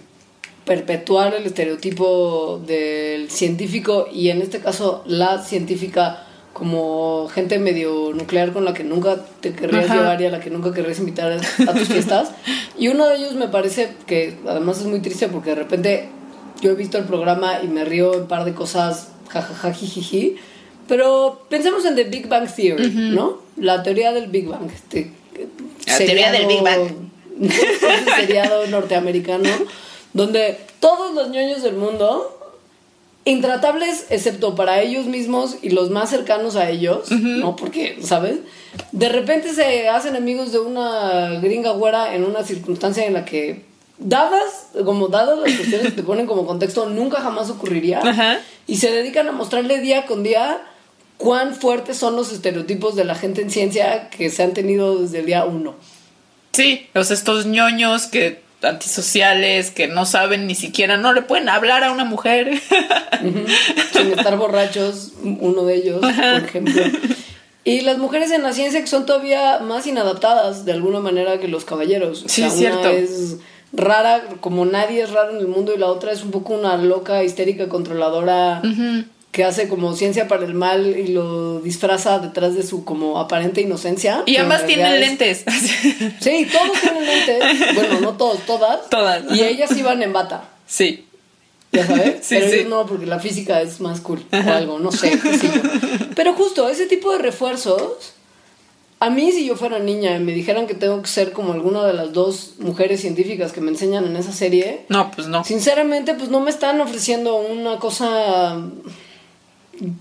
perpetuar 0.65 1.33
el 1.33 1.45
estereotipo 1.45 2.61
del 2.65 3.29
científico 3.29 4.07
y 4.11 4.29
en 4.29 4.41
este 4.41 4.59
caso 4.59 5.03
la 5.07 5.43
científica 5.43 6.25
como 6.53 7.27
gente 7.33 7.59
medio 7.59 8.13
nuclear 8.13 8.53
con 8.53 8.65
la 8.65 8.73
que 8.73 8.83
nunca 8.83 9.25
te 9.41 9.53
querrías 9.53 9.85
Ajá. 9.85 9.95
llevar 9.95 10.21
y 10.21 10.25
a 10.25 10.31
la 10.31 10.39
que 10.39 10.49
nunca 10.49 10.73
querrías 10.73 10.99
invitar 10.99 11.31
a 11.31 11.73
tus 11.73 11.87
fiestas. 11.87 12.29
Y 12.77 12.87
uno 12.87 13.07
de 13.07 13.17
ellos 13.17 13.33
me 13.33 13.47
parece 13.47 13.89
que 14.05 14.37
además 14.47 14.79
es 14.79 14.85
muy 14.85 14.99
triste 14.99 15.27
porque 15.27 15.49
de 15.49 15.55
repente 15.55 16.09
yo 16.61 16.71
he 16.71 16.75
visto 16.75 16.97
el 16.97 17.05
programa 17.05 17.61
y 17.63 17.67
me 17.67 17.83
río 17.83 18.11
un 18.13 18.27
par 18.27 18.45
de 18.45 18.53
cosas, 18.53 19.09
jajaja, 19.27 19.73
jijiji. 19.73 20.37
Pero 20.87 21.45
pensemos 21.49 21.83
en 21.83 21.95
The 21.95 22.05
Big 22.05 22.29
Bang 22.29 22.47
Theory, 22.47 22.89
¿no? 22.89 23.39
La 23.57 23.83
teoría 23.83 24.13
del 24.13 24.27
Big 24.27 24.47
Bang. 24.47 24.69
Este, 24.73 25.11
La 25.99 26.05
teoría 26.05 26.31
del 26.31 26.47
Big 26.47 26.61
Bang. 26.61 26.91
ese 27.41 28.11
seriado 28.15 28.65
norteamericano 28.67 29.49
donde 30.13 30.57
todos 30.79 31.13
los 31.13 31.29
ñoños 31.29 31.61
del 31.61 31.75
mundo 31.75 32.31
intratables 33.25 34.05
excepto 34.09 34.55
para 34.55 34.81
ellos 34.81 35.07
mismos 35.07 35.57
y 35.61 35.71
los 35.71 35.89
más 35.89 36.09
cercanos 36.09 36.55
a 36.55 36.69
ellos, 36.69 37.11
¿no? 37.11 37.55
Porque, 37.55 37.97
¿sabes? 38.01 38.37
De 38.91 39.09
repente 39.09 39.53
se 39.53 39.89
hacen 39.89 40.15
amigos 40.15 40.51
de 40.51 40.59
una 40.59 41.39
gringa 41.41 41.71
güera 41.71 42.13
en 42.13 42.23
una 42.23 42.43
circunstancia 42.43 43.05
en 43.05 43.13
la 43.13 43.25
que 43.25 43.63
dadas, 43.97 44.67
como 44.85 45.07
dadas 45.07 45.39
las 45.39 45.53
cuestiones 45.53 45.87
que 45.87 45.93
te 45.93 46.03
ponen 46.03 46.27
como 46.27 46.45
contexto, 46.45 46.85
nunca 46.85 47.19
jamás 47.19 47.49
ocurriría. 47.49 47.99
Ajá. 47.99 48.39
Y 48.67 48.77
se 48.77 48.91
dedican 48.91 49.27
a 49.27 49.31
mostrarle 49.31 49.79
día 49.79 50.05
con 50.05 50.23
día 50.23 50.61
cuán 51.17 51.55
fuertes 51.55 51.97
son 51.97 52.15
los 52.15 52.31
estereotipos 52.31 52.95
de 52.95 53.05
la 53.05 53.15
gente 53.15 53.41
en 53.41 53.49
ciencia 53.49 54.09
que 54.09 54.29
se 54.29 54.43
han 54.43 54.53
tenido 54.53 55.01
desde 55.01 55.19
el 55.19 55.25
día 55.25 55.45
uno. 55.45 55.75
Sí, 56.53 56.87
los 56.93 57.11
estos 57.11 57.45
ñoños 57.45 58.07
que 58.07 58.43
antisociales 58.63 59.69
que 59.71 59.87
no 59.87 60.05
saben 60.05 60.47
ni 60.47 60.55
siquiera, 60.55 60.97
no 60.97 61.13
le 61.13 61.21
pueden 61.21 61.49
hablar 61.49 61.83
a 61.83 61.91
una 61.91 62.05
mujer. 62.05 62.59
sin 63.93 64.11
estar 64.11 64.37
borrachos, 64.37 65.11
uno 65.23 65.63
de 65.63 65.75
ellos, 65.75 65.99
por 66.01 66.43
ejemplo. 66.43 66.81
Y 67.63 67.81
las 67.81 67.97
mujeres 67.97 68.31
en 68.31 68.43
la 68.43 68.53
ciencia 68.53 68.79
que 68.81 68.87
son 68.87 69.05
todavía 69.05 69.59
más 69.59 69.87
inadaptadas 69.87 70.65
de 70.65 70.71
alguna 70.73 70.99
manera 70.99 71.39
que 71.39 71.47
los 71.47 71.65
caballeros. 71.65 72.23
O 72.23 72.29
Sí, 72.29 72.41
sea, 72.41 72.47
es 72.47 72.53
cierto. 72.53 72.79
Una 72.81 72.91
es 72.91 73.37
rara, 73.73 74.23
como 74.39 74.65
nadie 74.65 75.01
es 75.01 75.11
raro 75.11 75.31
en 75.31 75.37
el 75.37 75.47
mundo, 75.47 75.73
y 75.73 75.77
la 75.79 75.87
otra 75.87 76.11
es 76.11 76.23
un 76.23 76.31
poco 76.31 76.53
una 76.53 76.77
loca, 76.77 77.23
histérica, 77.23 77.67
controladora, 77.67 78.61
que 79.35 79.43
hace 79.43 79.67
como 79.67 79.93
ciencia 79.95 80.29
para 80.29 80.45
el 80.45 80.53
mal 80.53 80.95
y 80.97 81.07
lo 81.09 81.59
disfraza 81.59 82.19
detrás 82.19 82.55
de 82.55 82.63
su 82.63 82.85
como 82.85 83.19
aparente 83.19 83.59
inocencia. 83.59 84.23
y 84.25 84.37
ambas 84.37 84.65
tienen 84.65 84.93
es- 84.93 84.99
lentes. 85.01 85.43
Sí, 86.21 86.47
todos 86.49 86.79
tienen 86.81 87.05
lentes. 87.05 87.75
Bueno, 87.75 87.99
no 87.99 88.13
todos, 88.13 88.39
todas. 88.45 88.89
Todas, 88.89 89.23
Y 89.35 89.43
ellas 89.43 89.75
iban 89.75 90.01
en 90.01 90.13
bata. 90.13 90.45
sí. 90.65 91.01
Ya 91.73 91.85
sabes, 91.85 92.15
Sí, 92.25 92.35
pero 92.35 92.47
sí. 92.49 92.55
ellos 92.55 92.69
no, 92.69 92.85
porque 92.85 93.05
la 93.05 93.19
física 93.19 93.61
es 93.61 93.81
más 93.81 93.99
cool 93.99 94.23
o 94.31 94.49
algo, 94.51 94.79
no 94.79 94.93
sé. 94.93 95.19
qué 95.21 95.37
sé 95.37 95.47
yo. 95.53 95.61
Pero 96.15 96.33
justo 96.33 96.69
ese 96.69 96.85
tipo 96.85 97.11
de 97.11 97.17
refuerzos, 97.17 98.13
a 99.01 99.09
mí 99.09 99.33
si 99.33 99.45
yo 99.45 99.57
fuera 99.57 99.77
niña 99.79 100.15
y 100.15 100.21
me 100.21 100.31
dijeran 100.31 100.67
que 100.67 100.73
tengo 100.75 101.01
que 101.01 101.09
ser 101.09 101.33
como 101.33 101.51
alguna 101.51 101.85
de 101.85 101.91
las 101.93 102.13
dos 102.13 102.53
mujeres 102.59 103.01
científicas 103.01 103.51
que 103.51 103.59
me 103.59 103.71
enseñan 103.71 104.05
en 104.05 104.15
esa 104.15 104.31
serie, 104.31 104.85
No, 104.87 105.11
pues 105.11 105.27
no. 105.27 105.43
sinceramente 105.43 106.13
pues 106.13 106.29
no 106.29 106.39
me 106.39 106.49
están 106.49 106.79
ofreciendo 106.79 107.35
una 107.35 107.77
cosa 107.77 108.55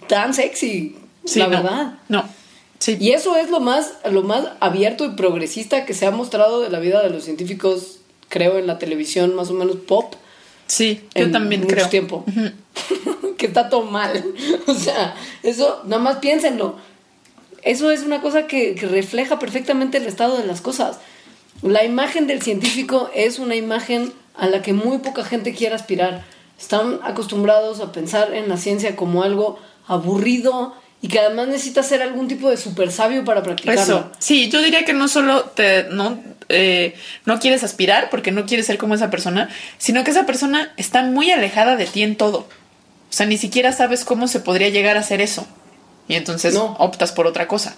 tan 0.08 0.34
sexy, 0.34 0.96
Sí, 1.24 1.38
la 1.38 1.46
no. 1.48 1.50
verdad. 1.62 1.94
No. 2.08 2.24
Sí. 2.78 2.96
Y 3.00 3.12
eso 3.12 3.36
es 3.36 3.50
lo 3.50 3.60
más, 3.60 3.94
lo 4.10 4.22
más 4.22 4.44
abierto 4.60 5.04
y 5.06 5.10
progresista 5.10 5.86
que 5.86 5.94
se 5.94 6.04
ha 6.06 6.10
mostrado 6.10 6.60
de 6.60 6.68
la 6.68 6.80
vida 6.80 7.02
de 7.02 7.08
los 7.10 7.24
científicos, 7.24 8.00
creo, 8.28 8.58
en 8.58 8.66
la 8.66 8.78
televisión 8.78 9.34
más 9.34 9.48
o 9.50 9.54
menos 9.54 9.76
pop 9.76 10.14
Sí, 10.66 11.02
yo 11.14 11.30
también 11.30 11.62
mucho 11.62 11.74
creo. 11.74 11.88
tiempo. 11.88 12.24
que 13.38 13.46
está 13.46 13.68
todo 13.68 13.82
mal. 13.84 14.24
O 14.66 14.74
sea, 14.74 15.14
eso, 15.42 15.82
nada 15.84 16.02
más 16.02 16.16
piénsenlo. 16.18 16.76
Eso 17.62 17.90
es 17.90 18.02
una 18.02 18.20
cosa 18.20 18.46
que, 18.46 18.74
que 18.74 18.86
refleja 18.86 19.38
perfectamente 19.38 19.98
el 19.98 20.06
estado 20.06 20.36
de 20.38 20.46
las 20.46 20.60
cosas. 20.60 20.98
La 21.62 21.84
imagen 21.84 22.26
del 22.26 22.42
científico 22.42 23.10
es 23.14 23.38
una 23.38 23.56
imagen 23.56 24.12
a 24.34 24.46
la 24.48 24.60
que 24.62 24.72
muy 24.72 24.98
poca 24.98 25.24
gente 25.24 25.54
quiere 25.54 25.74
aspirar. 25.74 26.24
Están 26.59 27.00
acostumbrados 27.02 27.80
a 27.80 27.92
pensar 27.92 28.32
en 28.34 28.48
la 28.48 28.57
ciencia 28.57 28.96
como 28.96 29.22
algo 29.22 29.59
aburrido 29.86 30.74
y 31.02 31.09
que 31.09 31.18
además 31.20 31.48
necesita 31.48 31.82
ser 31.82 32.00
algún 32.00 32.28
tipo 32.28 32.48
de 32.48 32.57
super 32.57 32.90
sabio 32.90 33.24
para 33.24 33.42
practicarlo. 33.42 33.82
Eso. 33.82 34.11
Sí, 34.18 34.48
yo 34.48 34.62
diría 34.62 34.84
que 34.84 34.92
no 34.94 35.09
solo 35.09 35.42
te 35.44 35.84
no 35.90 36.18
eh, 36.48 36.94
no 37.24 37.40
quieres 37.40 37.62
aspirar 37.64 38.09
porque 38.11 38.30
no 38.30 38.46
quieres 38.46 38.66
ser 38.66 38.78
como 38.78 38.94
esa 38.94 39.11
persona, 39.11 39.48
sino 39.78 40.05
que 40.05 40.11
esa 40.12 40.24
persona 40.26 40.72
está 40.76 41.02
muy 41.02 41.30
alejada 41.30 41.76
de 41.76 41.86
ti 41.86 42.02
en 42.02 42.16
todo. 42.16 42.38
O 42.38 43.16
sea, 43.16 43.26
ni 43.26 43.36
siquiera 43.36 43.72
sabes 43.72 44.05
cómo 44.05 44.28
se 44.28 44.40
podría 44.40 44.68
llegar 44.70 44.96
a 44.96 45.00
hacer 45.00 45.20
eso. 45.20 45.46
Y 46.09 46.14
entonces 46.14 46.55
No. 46.55 46.74
optas 46.78 47.12
por 47.12 47.26
otra 47.26 47.48
cosa. 47.48 47.76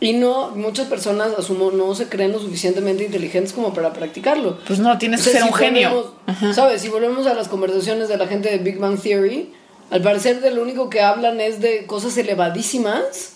Y 0.00 0.12
no, 0.12 0.50
muchas 0.50 0.86
personas, 0.86 1.32
asumo, 1.36 1.72
no 1.72 1.94
se 1.94 2.08
creen 2.08 2.32
lo 2.32 2.38
suficientemente 2.38 3.04
inteligentes 3.04 3.52
como 3.52 3.74
para 3.74 3.92
practicarlo. 3.92 4.58
Pues 4.66 4.78
no, 4.78 4.96
tienes 4.98 5.20
O 5.20 5.24
que 5.24 5.30
ser 5.30 5.42
si 5.42 5.48
un 5.48 5.54
genio. 5.54 6.14
volvemos-. 6.26 6.54
¿Sabes? 6.54 6.82
Si 6.82 6.88
volvemos 6.88 7.26
a 7.26 7.34
las 7.34 7.48
conversaciones 7.48 8.08
de 8.08 8.16
la 8.16 8.28
gente 8.28 8.48
de 8.48 8.58
Big 8.58 8.78
Bang 8.78 9.00
Theory, 9.00 9.50
al 9.90 10.02
parecer 10.02 10.40
de 10.40 10.52
lo 10.52 10.62
único 10.62 10.88
que 10.88 11.00
hablan 11.00 11.40
es 11.40 11.60
de 11.60 11.86
cosas 11.86 12.16
elevadísimas. 12.16 13.32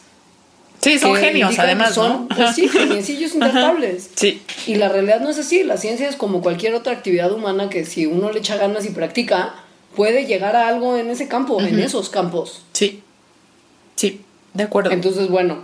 Sí, 0.81 0.99
son 0.99 1.15
genios, 1.15 1.59
además, 1.59 1.95
son, 1.95 2.27
¿no? 2.29 2.29
pues 2.37 2.57
sí, 2.57 2.69
geniecillos 2.69 3.35
intratables. 3.35 4.11
Sí. 4.17 4.43
Y 4.67 4.75
la 4.75 4.89
realidad 4.89 5.21
no 5.21 5.31
es 5.31 5.39
así. 5.39 5.63
La 5.63 5.77
ciencia 5.77 6.09
es 6.09 6.17
como 6.17 6.43
cualquier 6.43 6.75
otra 6.75 6.93
actividad 6.93 7.33
humana 7.33 7.71
que 7.71 7.85
si 7.85 8.07
uno 8.07 8.33
le 8.33 8.41
echa 8.41 8.57
ganas 8.57 8.85
y 8.85 8.91
practica, 8.91 9.55
puede 9.95 10.27
llegar 10.27 10.57
a 10.57 10.67
algo 10.69 10.97
en 10.97 11.11
ese 11.11 11.29
campo, 11.29 11.61
en 11.61 11.79
esos 11.79 12.09
campos. 12.11 12.63
Sí. 12.73 13.01
Sí, 13.95 14.23
de 14.55 14.65
acuerdo. 14.65 14.91
Entonces, 14.91 15.29
bueno, 15.29 15.59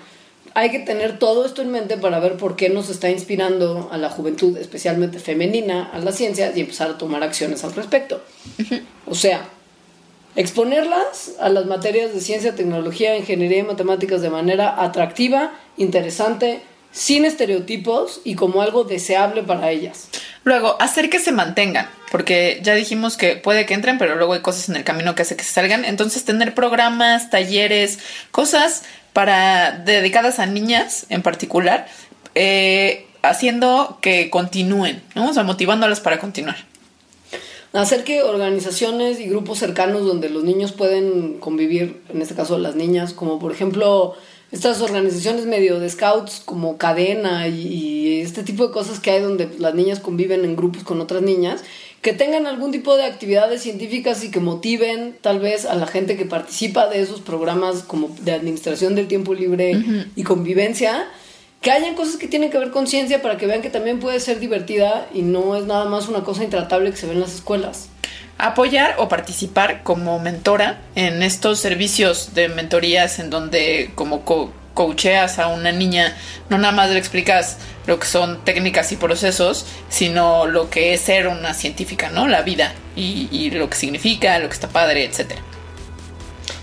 hay 0.59 0.71
que 0.71 0.81
tener 0.81 1.21
todo 1.21 1.47
esto 1.47 1.63
en 1.63 1.71
mente 1.71 1.97
para 1.99 2.19
ver 2.19 2.37
por 2.37 2.57
qué 2.57 2.69
nos 2.69 2.89
está 2.91 3.09
inspirando 3.11 3.89
a 3.93 3.97
la 3.97 4.11
juventud, 4.11 4.57
especialmente 4.57 5.21
femenina, 5.21 5.89
a 5.93 6.01
la 6.01 6.11
ciencia 6.11 6.53
y 6.53 6.61
empezar 6.61 6.91
a 6.91 6.99
tomar 6.99 7.23
acciones 7.23 7.63
al 7.63 7.75
respecto. 7.75 8.21
O 9.07 9.15
sea, 9.15 9.49
exponerlas 10.35 11.37
a 11.39 11.49
las 11.49 11.67
materias 11.67 12.13
de 12.13 12.21
ciencia, 12.21 12.57
tecnología, 12.57 13.17
ingeniería 13.17 13.59
y 13.59 13.63
matemáticas 13.63 14.21
de 14.21 14.31
manera 14.31 14.83
atractiva, 14.83 15.53
interesante, 15.77 16.61
sin 16.91 17.25
estereotipos 17.25 18.21
y 18.25 18.35
como 18.35 18.61
algo 18.61 18.83
deseable 18.83 19.45
para 19.45 19.71
ellas. 19.71 20.09
Luego, 20.49 20.81
hacer 20.81 21.11
que 21.11 21.19
se 21.19 21.31
mantengan, 21.31 21.91
porque 22.11 22.59
ya 22.63 22.75
dijimos 22.75 23.19
que 23.19 23.37
puede 23.37 23.67
que 23.67 23.75
entren, 23.75 23.99
pero 23.99 24.17
luego 24.17 24.33
hay 24.33 24.41
cosas 24.41 24.71
en 24.71 24.77
el 24.77 24.83
camino 24.83 25.15
que 25.15 25.21
hace 25.21 25.37
que 25.37 25.45
se 25.45 25.53
salgan. 25.53 25.85
Entonces, 25.85 26.25
tener 26.25 26.55
programas, 26.55 27.29
talleres, 27.29 27.99
cosas 28.31 28.83
para 29.13 29.73
dedicadas 29.73 30.39
a 30.39 30.47
niñas 30.47 31.05
en 31.11 31.21
particular, 31.21 31.87
eh, 32.35 33.07
haciendo 33.21 33.99
que 34.01 34.31
continúen, 34.31 35.03
¿no? 35.15 35.29
O 35.29 35.35
sea, 35.35 35.43
motivándolas 35.43 36.01
para 36.01 36.19
continuar. 36.19 36.57
Hacer 37.75 38.03
que 38.03 38.23
organizaciones 38.23 39.21
y 39.21 39.29
grupos 39.29 39.59
cercanos 39.59 40.07
donde 40.07 40.31
los 40.31 40.45
niños 40.45 40.73
pueden 40.73 41.35
convivir, 41.41 42.01
en 42.09 42.23
este 42.23 42.35
caso 42.35 42.59
las 42.59 42.75
niñas, 42.75 43.13
como 43.13 43.39
por 43.39 43.53
ejemplo 43.53 44.17
estas 44.51 44.81
organizaciones 44.81 45.47
medio 45.47 45.79
de 45.79 45.91
scouts 45.91 46.43
como 46.45 46.79
cadena 46.79 47.49
y, 47.49 47.67
y 47.67 48.21
este 48.21 48.43
tipo 48.43 48.67
de 48.67 48.73
cosas 48.73 49.01
que 49.01 49.11
hay 49.11 49.21
donde 49.21 49.49
las 49.59 49.75
niñas 49.75 50.01
conviven 50.01 50.45
en 50.45 50.57
grupos 50.57 50.85
con 50.85 51.01
otras 51.01 51.23
niñas, 51.23 51.63
que 52.01 52.13
tengan 52.13 52.47
algún 52.47 52.71
tipo 52.71 52.97
de 52.97 53.05
actividades 53.05 53.63
científicas 53.63 54.23
y 54.23 54.31
que 54.31 54.41
motiven 54.41 55.17
tal 55.21 55.41
vez 55.41 55.67
a 55.67 55.75
la 55.75 55.87
gente 55.87 56.17
que 56.17 56.25
participa 56.25 56.89
de 56.89 57.03
esos 57.03 57.21
programas 57.21 57.83
como 57.83 58.09
de 58.21 58.33
administración 58.33 58.95
del 58.95 59.09
tiempo 59.09 59.35
libre 59.35 60.07
y 60.15 60.23
convivencia, 60.23 61.09
que 61.61 61.73
hayan 61.73 61.97
cosas 61.97 62.17
que 62.17 62.29
tienen 62.29 62.51
que 62.51 62.59
ver 62.59 62.71
con 62.71 62.87
ciencia 62.87 63.21
para 63.21 63.37
que 63.37 63.47
vean 63.47 63.63
que 63.63 63.71
también 63.71 63.99
puede 63.99 64.21
ser 64.21 64.39
divertida 64.39 65.09
y 65.13 65.23
no 65.23 65.57
es 65.57 65.67
nada 65.67 65.87
más 65.87 66.09
una 66.09 66.23
cosa 66.23 66.45
intratable 66.45 66.91
que 66.93 66.97
se 66.97 67.07
ve 67.07 67.15
en 67.15 67.21
las 67.21 67.35
escuelas. 67.35 67.89
Apoyar 68.39 68.95
o 68.99 69.09
participar 69.09 69.83
como 69.83 70.21
mentora 70.21 70.81
en 70.95 71.23
estos 71.25 71.59
servicios 71.59 72.35
de 72.35 72.49
mentorías 72.49 73.19
en 73.19 73.31
donde 73.31 73.91
como 73.97 74.25
coacheas 74.79 75.41
a 75.41 75.49
una 75.49 75.73
niña, 75.73 76.17
no 76.49 76.57
nada 76.57 76.73
más 76.73 76.89
le 76.91 77.01
explicas 77.01 77.59
lo 77.89 77.99
que 77.99 78.07
son 78.07 78.45
técnicas 78.45 78.93
y 78.93 78.97
procesos, 78.97 79.67
sino 79.89 80.47
lo 80.47 80.71
que 80.71 80.95
es 80.95 81.01
ser 81.01 81.27
una 81.27 81.53
científica, 81.53 82.11
¿no? 82.11 82.29
La 82.29 82.43
vida 82.43 82.75
y, 82.95 83.51
lo 83.51 83.69
que 83.69 83.77
significa, 83.77 84.39
lo 84.39 84.49
que 84.49 84.55
está 84.55 84.69
padre, 84.69 85.05
etcétera. 85.05 85.41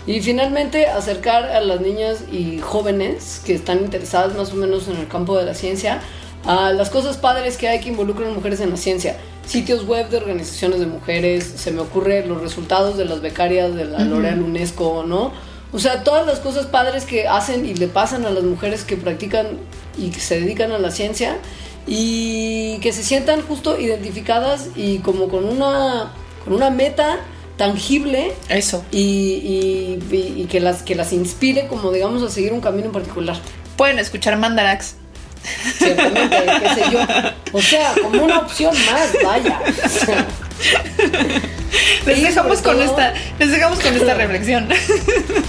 Y 0.06 0.22
finalmente 0.22 0.86
acercar 0.86 1.44
a 1.44 1.60
las 1.60 1.82
niñas 1.82 2.24
y 2.32 2.58
jóvenes 2.58 3.42
que 3.44 3.54
están 3.54 3.80
interesadas 3.80 4.34
más 4.34 4.50
o 4.52 4.54
menos 4.54 4.88
en 4.88 4.96
el 4.96 5.08
campo 5.08 5.36
de 5.36 5.44
la 5.44 5.54
ciencia 5.54 6.00
a 6.46 6.72
las 6.72 6.90
cosas 6.90 7.16
padres 7.16 7.56
que 7.56 7.68
hay 7.68 7.80
que 7.80 7.88
involucran 7.88 8.32
mujeres 8.34 8.60
en 8.60 8.70
la 8.70 8.76
ciencia. 8.76 9.16
Sitios 9.46 9.86
web 9.86 10.08
de 10.08 10.16
organizaciones 10.16 10.80
de 10.80 10.86
mujeres, 10.86 11.44
se 11.56 11.70
me 11.70 11.80
ocurre 11.80 12.26
los 12.26 12.40
resultados 12.40 12.96
de 12.96 13.04
las 13.04 13.20
becarias 13.20 13.74
de 13.74 13.84
la 13.84 14.00
L'Oreal 14.00 14.42
UNESCO, 14.42 15.04
¿no? 15.04 15.32
O 15.72 15.78
sea, 15.78 16.04
todas 16.04 16.26
las 16.26 16.38
cosas 16.38 16.66
padres 16.66 17.04
que 17.04 17.28
hacen 17.28 17.66
y 17.66 17.74
le 17.74 17.88
pasan 17.88 18.24
a 18.24 18.30
las 18.30 18.44
mujeres 18.44 18.84
que 18.84 18.96
practican 18.96 19.58
y 19.98 20.10
que 20.10 20.20
se 20.20 20.40
dedican 20.40 20.72
a 20.72 20.78
la 20.78 20.90
ciencia 20.90 21.38
y 21.86 22.78
que 22.78 22.92
se 22.92 23.02
sientan 23.02 23.42
justo 23.42 23.78
identificadas 23.78 24.68
y 24.74 24.98
como 24.98 25.28
con 25.28 25.44
una, 25.44 26.12
con 26.44 26.54
una 26.54 26.70
meta 26.70 27.20
tangible. 27.56 28.32
Eso. 28.48 28.84
Y, 28.90 29.98
y, 30.10 30.46
que, 30.48 30.60
las, 30.60 30.82
que 30.82 30.94
las 30.94 31.12
inspire 31.12 31.66
como 31.66 31.92
digamos 31.92 32.22
a 32.22 32.30
seguir 32.30 32.52
un 32.52 32.60
camino 32.60 32.86
en 32.86 32.92
particular. 32.92 33.36
Pueden 33.76 33.98
escuchar 33.98 34.36
Mandarax. 34.38 34.94
Ciertamente, 35.78 36.36
qué 36.60 36.68
sé 36.74 36.90
yo. 36.90 37.00
O 37.52 37.60
sea, 37.60 37.92
como 38.02 38.24
una 38.24 38.38
opción 38.38 38.74
más, 38.90 39.12
vaya. 39.24 39.60
les 42.06 42.22
dejamos 42.22 42.62
con 42.62 42.80
esta, 42.80 43.14
les 43.38 43.50
dejamos 43.50 43.80
con 43.80 43.94
esta 43.94 44.14
reflexión. 44.14 44.68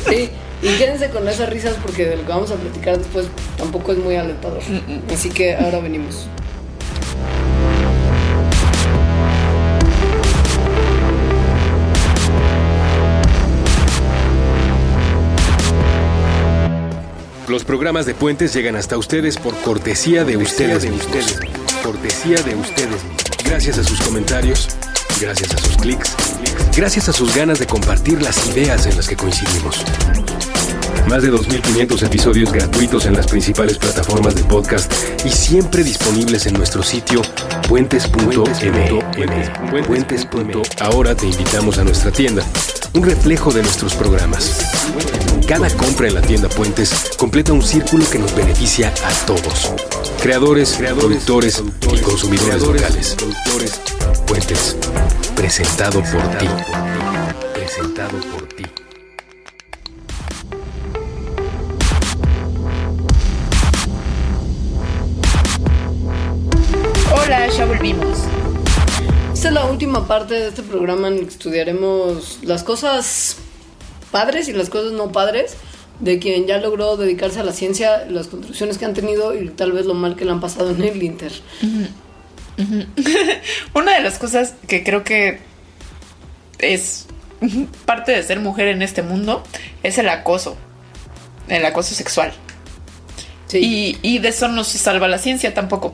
Sí, 0.10 0.30
y 0.62 0.70
quédense 0.78 1.10
con 1.10 1.28
esas 1.28 1.50
risas 1.50 1.76
porque 1.82 2.06
de 2.06 2.18
lo 2.18 2.24
que 2.24 2.30
vamos 2.30 2.52
a 2.52 2.56
platicar 2.56 2.98
después 2.98 3.28
tampoco 3.58 3.92
es 3.92 3.98
muy 3.98 4.16
alentador. 4.16 4.62
Mm, 4.68 4.94
mm. 4.94 5.02
Así 5.14 5.30
que 5.30 5.56
ahora 5.56 5.80
venimos. 5.80 6.28
Los 17.48 17.64
programas 17.64 18.06
de 18.06 18.14
Puentes 18.14 18.54
llegan 18.54 18.76
hasta 18.76 18.98
ustedes 18.98 19.38
por 19.38 19.56
cortesía 19.62 20.24
de 20.24 20.38
ustedes, 20.38 20.84
de 20.84 20.92
ustedes. 20.92 21.40
Cortesía 21.84 22.42
de 22.42 22.56
ustedes. 22.56 23.02
Gracias 23.46 23.78
a 23.78 23.84
sus 23.84 24.02
comentarios 24.02 24.68
gracias 25.20 25.54
a 25.54 25.58
sus 25.58 25.78
clics, 25.78 26.16
gracias 26.76 27.10
a 27.10 27.14
sus 27.14 27.36
ganas 27.36 27.60
de 27.60 27.66
compartir 27.66 28.22
las 28.22 28.48
ideas 28.48 28.86
en 28.86 28.96
las 28.96 29.08
que 29.08 29.16
coincidimos. 29.16 29.84
Más 31.08 31.24
de 31.24 31.32
2.500 31.32 32.06
episodios 32.06 32.52
gratuitos 32.52 33.06
en 33.06 33.14
las 33.14 33.28
principales 33.28 33.78
plataformas 33.78 34.36
de 34.36 34.44
podcast 34.44 34.92
y 35.26 35.30
siempre 35.30 35.84
disponibles 35.84 36.46
en 36.48 36.54
nuestro 36.54 36.84
sitio 36.84 37.22
puentes.mm. 37.68 39.07
Puentes. 39.18 40.28
Ahora 40.80 41.16
te 41.16 41.26
invitamos 41.26 41.80
a 41.80 41.84
nuestra 41.84 42.12
tienda, 42.12 42.44
un 42.94 43.04
reflejo 43.04 43.52
de 43.52 43.64
nuestros 43.64 43.96
programas. 43.96 44.60
Cada 45.48 45.70
compra 45.72 46.08
en 46.08 46.14
la 46.14 46.22
tienda 46.22 46.48
Puentes 46.50 47.10
completa 47.18 47.52
un 47.52 47.64
círculo 47.64 48.08
que 48.12 48.20
nos 48.20 48.36
beneficia 48.36 48.94
a 49.04 49.26
todos. 49.26 49.72
Creadores, 50.22 50.78
productores, 50.78 51.64
y 51.92 52.00
consumidores 52.00 52.62
locales. 52.62 53.18
Puentes, 54.28 54.78
presentado 55.36 56.04
por 56.04 56.38
ti. 56.38 56.48
Presentado 57.56 58.20
por 58.20 58.48
ti. 58.50 58.66
Última 69.78 70.08
parte 70.08 70.34
de 70.34 70.48
este 70.48 70.64
programa 70.64 71.08
en 71.08 71.20
el 71.20 71.26
que 71.26 71.30
estudiaremos 71.30 72.40
las 72.42 72.64
cosas 72.64 73.38
padres 74.12 74.48
y 74.48 74.54
las 74.54 74.72
cosas 74.72 74.94
no 74.94 75.12
padres 75.12 75.56
de 76.00 76.18
quien 76.18 76.48
ya 76.48 76.58
logró 76.58 76.98
dedicarse 76.98 77.42
a 77.42 77.44
la 77.44 77.54
ciencia, 77.54 78.08
las 78.10 78.26
contribuciones 78.26 78.80
que 78.80 78.86
han 78.86 78.96
tenido 78.96 79.40
y 79.40 79.50
tal 79.50 79.74
vez 79.74 79.86
lo 79.86 79.94
mal 79.94 80.16
que 80.16 80.26
le 80.26 80.32
han 80.32 80.40
pasado 80.40 80.72
en 80.72 80.82
el 80.82 81.04
Inter. 81.04 81.32
Una 83.76 83.94
de 83.94 84.02
las 84.02 84.18
cosas 84.18 84.56
que 84.68 84.84
creo 84.84 85.04
que 85.04 85.42
es 86.58 87.06
parte 87.86 88.14
de 88.14 88.24
ser 88.24 88.40
mujer 88.40 88.70
en 88.70 88.82
este 88.82 89.04
mundo 89.04 89.44
es 89.84 90.00
el 90.00 90.10
acoso, 90.10 90.58
el 91.50 91.64
acoso 91.64 91.94
sexual. 91.94 92.34
Y, 93.54 94.00
y 94.02 94.18
de 94.18 94.30
eso 94.30 94.48
no 94.48 94.64
se 94.64 94.80
salva 94.80 95.08
la 95.08 95.20
ciencia 95.20 95.54
tampoco. 95.54 95.94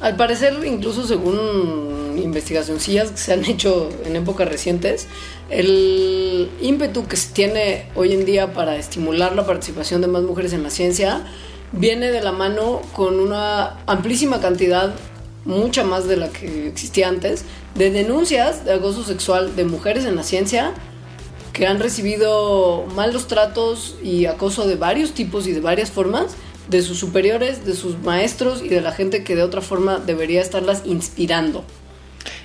Al 0.00 0.14
parecer, 0.14 0.54
incluso 0.64 1.06
según 1.06 2.20
investigacioncillas 2.22 3.10
que 3.10 3.16
se 3.16 3.32
han 3.32 3.44
hecho 3.44 3.88
en 4.04 4.14
épocas 4.14 4.48
recientes, 4.48 5.08
el 5.50 6.50
ímpetu 6.60 7.06
que 7.06 7.16
se 7.16 7.32
tiene 7.32 7.86
hoy 7.96 8.12
en 8.12 8.24
día 8.24 8.52
para 8.52 8.76
estimular 8.76 9.34
la 9.34 9.44
participación 9.44 10.00
de 10.00 10.06
más 10.06 10.22
mujeres 10.22 10.52
en 10.52 10.62
la 10.62 10.70
ciencia 10.70 11.26
viene 11.72 12.10
de 12.10 12.22
la 12.22 12.32
mano 12.32 12.80
con 12.92 13.18
una 13.18 13.78
amplísima 13.86 14.40
cantidad 14.40 14.94
mucha 15.44 15.82
más 15.82 16.06
de 16.06 16.16
la 16.16 16.28
que 16.28 16.68
existía 16.68 17.08
antes, 17.08 17.44
de 17.74 17.90
denuncias 17.90 18.64
de 18.64 18.74
acoso 18.74 19.02
sexual 19.02 19.56
de 19.56 19.64
mujeres 19.64 20.04
en 20.04 20.14
la 20.14 20.22
ciencia 20.22 20.74
que 21.52 21.66
han 21.66 21.80
recibido 21.80 22.86
malos 22.94 23.26
tratos 23.26 23.96
y 24.02 24.26
acoso 24.26 24.68
de 24.68 24.76
varios 24.76 25.12
tipos 25.12 25.46
y 25.46 25.52
de 25.52 25.60
varias 25.60 25.90
formas 25.90 26.36
de 26.68 26.82
sus 26.82 26.98
superiores, 26.98 27.64
de 27.64 27.74
sus 27.74 27.98
maestros 27.98 28.62
y 28.62 28.68
de 28.68 28.80
la 28.80 28.92
gente 28.92 29.24
que 29.24 29.36
de 29.36 29.42
otra 29.42 29.60
forma 29.60 29.98
debería 29.98 30.40
estarlas 30.40 30.82
inspirando. 30.84 31.64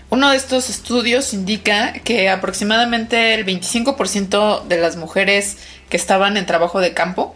Uno 0.10 0.30
de 0.30 0.38
estos 0.38 0.70
estudios 0.70 1.34
indica 1.34 1.94
que 1.94 2.30
aproximadamente 2.30 3.34
el 3.34 3.46
25% 3.46 4.64
de 4.66 4.78
las 4.78 4.96
mujeres 4.96 5.58
que 5.90 5.98
estaban 5.98 6.38
en 6.38 6.46
trabajo 6.46 6.80
de 6.80 6.94
campo 6.94 7.36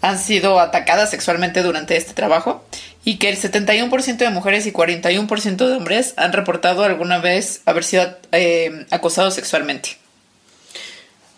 han 0.00 0.18
sido 0.18 0.58
atacadas 0.58 1.10
sexualmente 1.10 1.62
durante 1.62 1.96
este 1.96 2.14
trabajo 2.14 2.64
y 3.04 3.18
que 3.18 3.28
el 3.28 3.36
71% 3.36 4.16
de 4.16 4.30
mujeres 4.30 4.66
y 4.66 4.72
41% 4.72 5.56
de 5.56 5.74
hombres 5.74 6.14
han 6.16 6.32
reportado 6.32 6.84
alguna 6.84 7.18
vez 7.18 7.60
haber 7.66 7.84
sido 7.84 8.16
eh, 8.32 8.86
acosados 8.90 9.34
sexualmente. 9.34 9.98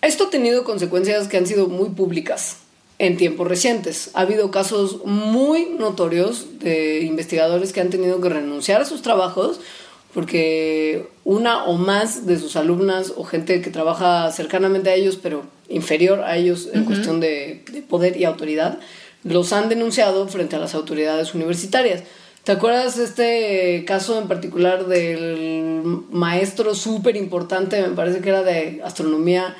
Esto 0.02 0.28
ha 0.28 0.30
tenido 0.30 0.62
consecuencias 0.62 1.26
que 1.26 1.36
han 1.36 1.46
sido 1.46 1.66
muy 1.68 1.90
públicas 1.90 2.58
en 2.98 3.16
tiempos 3.16 3.46
recientes. 3.46 4.10
Ha 4.14 4.22
habido 4.22 4.50
casos 4.50 5.04
muy 5.04 5.66
notorios 5.78 6.58
de 6.60 7.02
investigadores 7.02 7.72
que 7.72 7.80
han 7.80 7.90
tenido 7.90 8.20
que 8.20 8.28
renunciar 8.28 8.80
a 8.80 8.84
sus 8.84 9.02
trabajos 9.02 9.60
porque 10.16 11.08
una 11.24 11.64
o 11.64 11.74
más 11.74 12.24
de 12.26 12.38
sus 12.38 12.56
alumnas 12.56 13.12
o 13.18 13.24
gente 13.24 13.60
que 13.60 13.68
trabaja 13.68 14.32
cercanamente 14.32 14.88
a 14.88 14.94
ellos, 14.94 15.18
pero 15.22 15.42
inferior 15.68 16.20
a 16.20 16.38
ellos 16.38 16.70
en 16.72 16.84
cuestión 16.84 17.20
de, 17.20 17.62
poder 17.86 18.16
y 18.16 18.24
autoridad, 18.24 18.78
los 19.24 19.52
han 19.52 19.68
denunciado 19.68 20.26
frente 20.28 20.56
a 20.56 20.58
las 20.58 20.74
autoridades 20.74 21.34
universitarias. 21.34 22.02
¿Te 22.44 22.52
acuerdas 22.52 22.96
de 22.96 23.04
este 23.04 23.84
caso 23.84 24.18
en 24.18 24.26
particular 24.26 24.86
del 24.86 25.82
maestro 26.10 26.74
súper 26.74 27.16
importante, 27.16 27.82
me 27.82 27.94
parece 27.94 28.20
que 28.20 28.30
era 28.30 28.42
de 28.42 28.80
astronomía, 28.84 29.54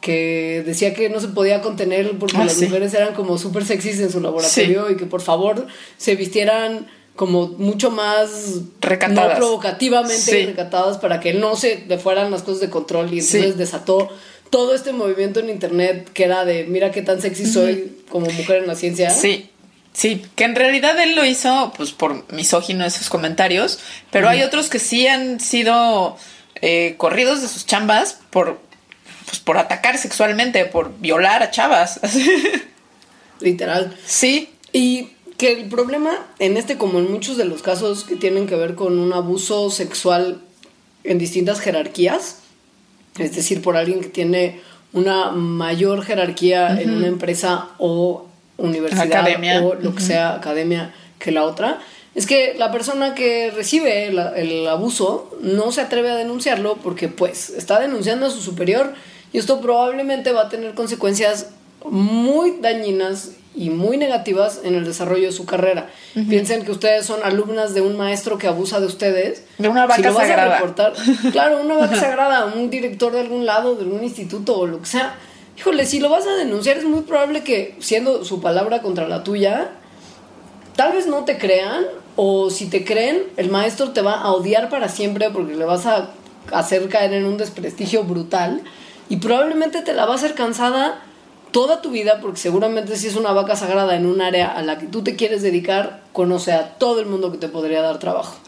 que 0.00 0.62
decía 0.64 0.94
que 0.94 1.08
no 1.08 1.20
se 1.20 1.28
podía 1.28 1.60
contener 1.60 2.10
porque 2.18 2.36
ah, 2.36 2.44
las 2.44 2.60
mujeres 2.60 2.94
eran 2.94 3.14
como 3.14 3.38
súper 3.38 3.64
sexys 3.64 4.00
en 4.00 4.10
su 4.10 4.20
laboratorio 4.20 4.90
y 4.90 4.96
que 4.96 5.06
por 5.06 5.20
favor 5.20 5.66
se 5.96 6.14
vistieran 6.14 6.86
como 7.16 7.48
mucho 7.48 7.90
más 7.90 8.60
recatadas. 8.80 9.32
no 9.32 9.36
provocativamente 9.36 10.46
recatadas 10.46 10.98
para 10.98 11.18
que 11.18 11.34
no 11.34 11.56
se 11.56 11.84
le 11.88 11.98
fueran 11.98 12.30
las 12.30 12.42
cosas 12.42 12.60
de 12.60 12.70
control 12.70 13.12
y 13.12 13.18
entonces 13.18 13.56
desató 13.56 14.08
todo 14.50 14.74
este 14.74 14.92
movimiento 14.92 15.40
en 15.40 15.50
internet 15.50 16.08
que 16.14 16.24
era 16.24 16.44
de 16.44 16.64
mira 16.64 16.92
qué 16.92 17.02
tan 17.02 17.20
sexy 17.20 17.46
soy 17.46 18.02
como 18.08 18.26
mujer 18.26 18.62
en 18.62 18.66
la 18.66 18.76
ciencia. 18.76 19.10
Sí. 19.10 19.50
Sí, 19.92 20.24
que 20.36 20.44
en 20.44 20.54
realidad 20.54 20.96
él 21.02 21.16
lo 21.16 21.24
hizo 21.24 21.72
pues 21.76 21.90
por 21.90 22.32
misógino 22.32 22.84
esos 22.84 23.08
comentarios, 23.08 23.80
pero 24.12 24.28
hay 24.28 24.42
otros 24.42 24.68
que 24.68 24.78
sí 24.78 25.08
han 25.08 25.40
sido 25.40 26.16
eh, 26.62 26.94
corridos 26.98 27.42
de 27.42 27.48
sus 27.48 27.66
chambas 27.66 28.20
por, 28.30 28.60
pues, 29.28 29.40
por 29.40 29.58
atacar 29.58 29.98
sexualmente, 29.98 30.64
por 30.64 30.98
violar 30.98 31.42
a 31.42 31.50
chavas. 31.50 32.00
Literal. 33.40 33.96
Sí. 34.04 34.50
Y 34.72 35.10
que 35.36 35.52
el 35.52 35.68
problema 35.68 36.26
en 36.38 36.56
este, 36.56 36.76
como 36.76 36.98
en 36.98 37.10
muchos 37.10 37.36
de 37.36 37.44
los 37.44 37.62
casos 37.62 38.04
que 38.04 38.16
tienen 38.16 38.46
que 38.46 38.56
ver 38.56 38.74
con 38.74 38.98
un 38.98 39.12
abuso 39.12 39.70
sexual 39.70 40.40
en 41.04 41.18
distintas 41.18 41.60
jerarquías, 41.60 42.40
es 43.18 43.34
decir, 43.34 43.62
por 43.62 43.76
alguien 43.76 44.00
que 44.00 44.08
tiene 44.08 44.60
una 44.92 45.30
mayor 45.30 46.04
jerarquía 46.04 46.80
en 46.80 46.90
una 46.90 47.06
empresa 47.06 47.68
o 47.78 48.26
universidad 48.56 49.64
o 49.64 49.74
lo 49.74 49.94
que 49.94 50.02
sea, 50.02 50.34
academia, 50.34 50.94
que 51.18 51.30
la 51.30 51.44
otra, 51.44 51.80
es 52.14 52.26
que 52.26 52.54
la 52.58 52.72
persona 52.72 53.14
que 53.14 53.52
recibe 53.54 54.06
el, 54.06 54.18
el, 54.18 54.66
abuso 54.66 55.36
no 55.40 55.70
se 55.70 55.82
atreve 55.82 56.10
a 56.10 56.16
denunciarlo 56.16 56.76
porque 56.82 57.06
pues 57.06 57.50
está 57.50 57.78
denunciando 57.78 58.26
a 58.26 58.30
su 58.30 58.40
superior 58.40 58.94
y 59.32 59.38
esto 59.38 59.60
probablemente 59.60 60.32
va 60.32 60.42
a 60.42 60.48
tener 60.48 60.74
consecuencias 60.74 61.50
muy 61.84 62.58
dañinas 62.60 63.32
y 63.54 63.70
muy 63.70 63.96
negativas 63.96 64.60
en 64.62 64.74
el 64.74 64.84
desarrollo 64.84 65.26
de 65.26 65.32
su 65.32 65.44
carrera. 65.44 65.88
Piensen 66.28 66.64
que 66.64 66.70
ustedes 66.70 67.04
son 67.06 67.20
alumnas 67.24 67.74
de 67.74 67.80
un 67.80 67.96
maestro 67.96 68.38
que 68.38 68.46
abusa 68.46 68.78
de 68.78 68.86
ustedes. 68.86 69.44
De 69.58 69.68
una 69.68 69.86
vaca 69.86 70.12
sagrada. 70.12 70.62
claro, 71.32 71.60
una 71.60 71.76
vaca 71.76 71.96
sagrada, 72.00 72.46
un 72.46 72.70
director 72.70 73.12
de 73.12 73.20
algún 73.20 73.46
lado, 73.46 73.74
de 73.74 73.82
algún 73.82 74.04
instituto 74.04 74.58
o 74.58 74.66
lo 74.66 74.80
que 74.80 74.86
sea. 74.86 75.16
Híjole, 75.56 75.86
si 75.86 75.98
lo 75.98 76.08
vas 76.08 76.24
a 76.26 76.36
denunciar 76.36 76.76
es 76.76 76.84
muy 76.84 77.00
probable 77.00 77.42
que 77.42 77.74
siendo 77.80 78.24
su 78.24 78.40
palabra 78.40 78.80
contra 78.80 79.08
la 79.08 79.24
tuya, 79.24 79.70
tal 80.76 80.92
vez 80.92 81.08
no 81.08 81.24
te 81.24 81.36
crean 81.36 81.84
o 82.14 82.50
si 82.50 82.66
te 82.66 82.84
creen, 82.84 83.24
el 83.36 83.50
maestro 83.50 83.90
te 83.90 84.02
va 84.02 84.20
a 84.20 84.30
odiar 84.32 84.68
para 84.68 84.88
siempre 84.88 85.30
porque 85.30 85.56
le 85.56 85.64
vas 85.64 85.84
a 85.86 86.10
hacer 86.52 86.88
caer 86.88 87.12
en 87.12 87.24
un 87.24 87.36
desprestigio 87.36 88.04
brutal 88.04 88.62
y 89.08 89.16
probablemente 89.16 89.82
te 89.82 89.92
la 89.92 90.06
va 90.06 90.12
a 90.12 90.16
hacer 90.16 90.34
cansada 90.34 91.02
toda 91.50 91.80
tu 91.80 91.90
vida, 91.90 92.20
porque 92.20 92.38
seguramente 92.38 92.96
si 92.96 93.06
es 93.06 93.16
una 93.16 93.32
vaca 93.32 93.56
sagrada 93.56 93.96
en 93.96 94.06
un 94.06 94.20
área 94.20 94.48
a 94.52 94.62
la 94.62 94.78
que 94.78 94.86
tú 94.86 95.02
te 95.02 95.16
quieres 95.16 95.42
dedicar, 95.42 96.00
conoce 96.12 96.52
a 96.52 96.74
todo 96.74 97.00
el 97.00 97.06
mundo 97.06 97.32
que 97.32 97.38
te 97.38 97.48
podría 97.48 97.80
dar 97.80 97.98
trabajo. 97.98 98.38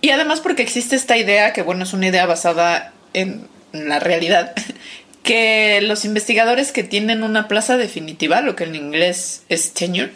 Y 0.00 0.10
además 0.10 0.40
porque 0.40 0.62
existe 0.62 0.96
esta 0.96 1.16
idea, 1.16 1.52
que 1.52 1.62
bueno, 1.62 1.84
es 1.84 1.92
una 1.92 2.08
idea 2.08 2.26
basada 2.26 2.92
en 3.14 3.46
la 3.72 4.00
realidad, 4.00 4.54
que 5.22 5.80
los 5.82 6.04
investigadores 6.04 6.72
que 6.72 6.82
tienen 6.82 7.22
una 7.22 7.48
plaza 7.48 7.76
definitiva, 7.76 8.40
lo 8.40 8.56
que 8.56 8.64
en 8.64 8.74
inglés 8.74 9.42
es 9.48 9.72
tenure, 9.72 10.12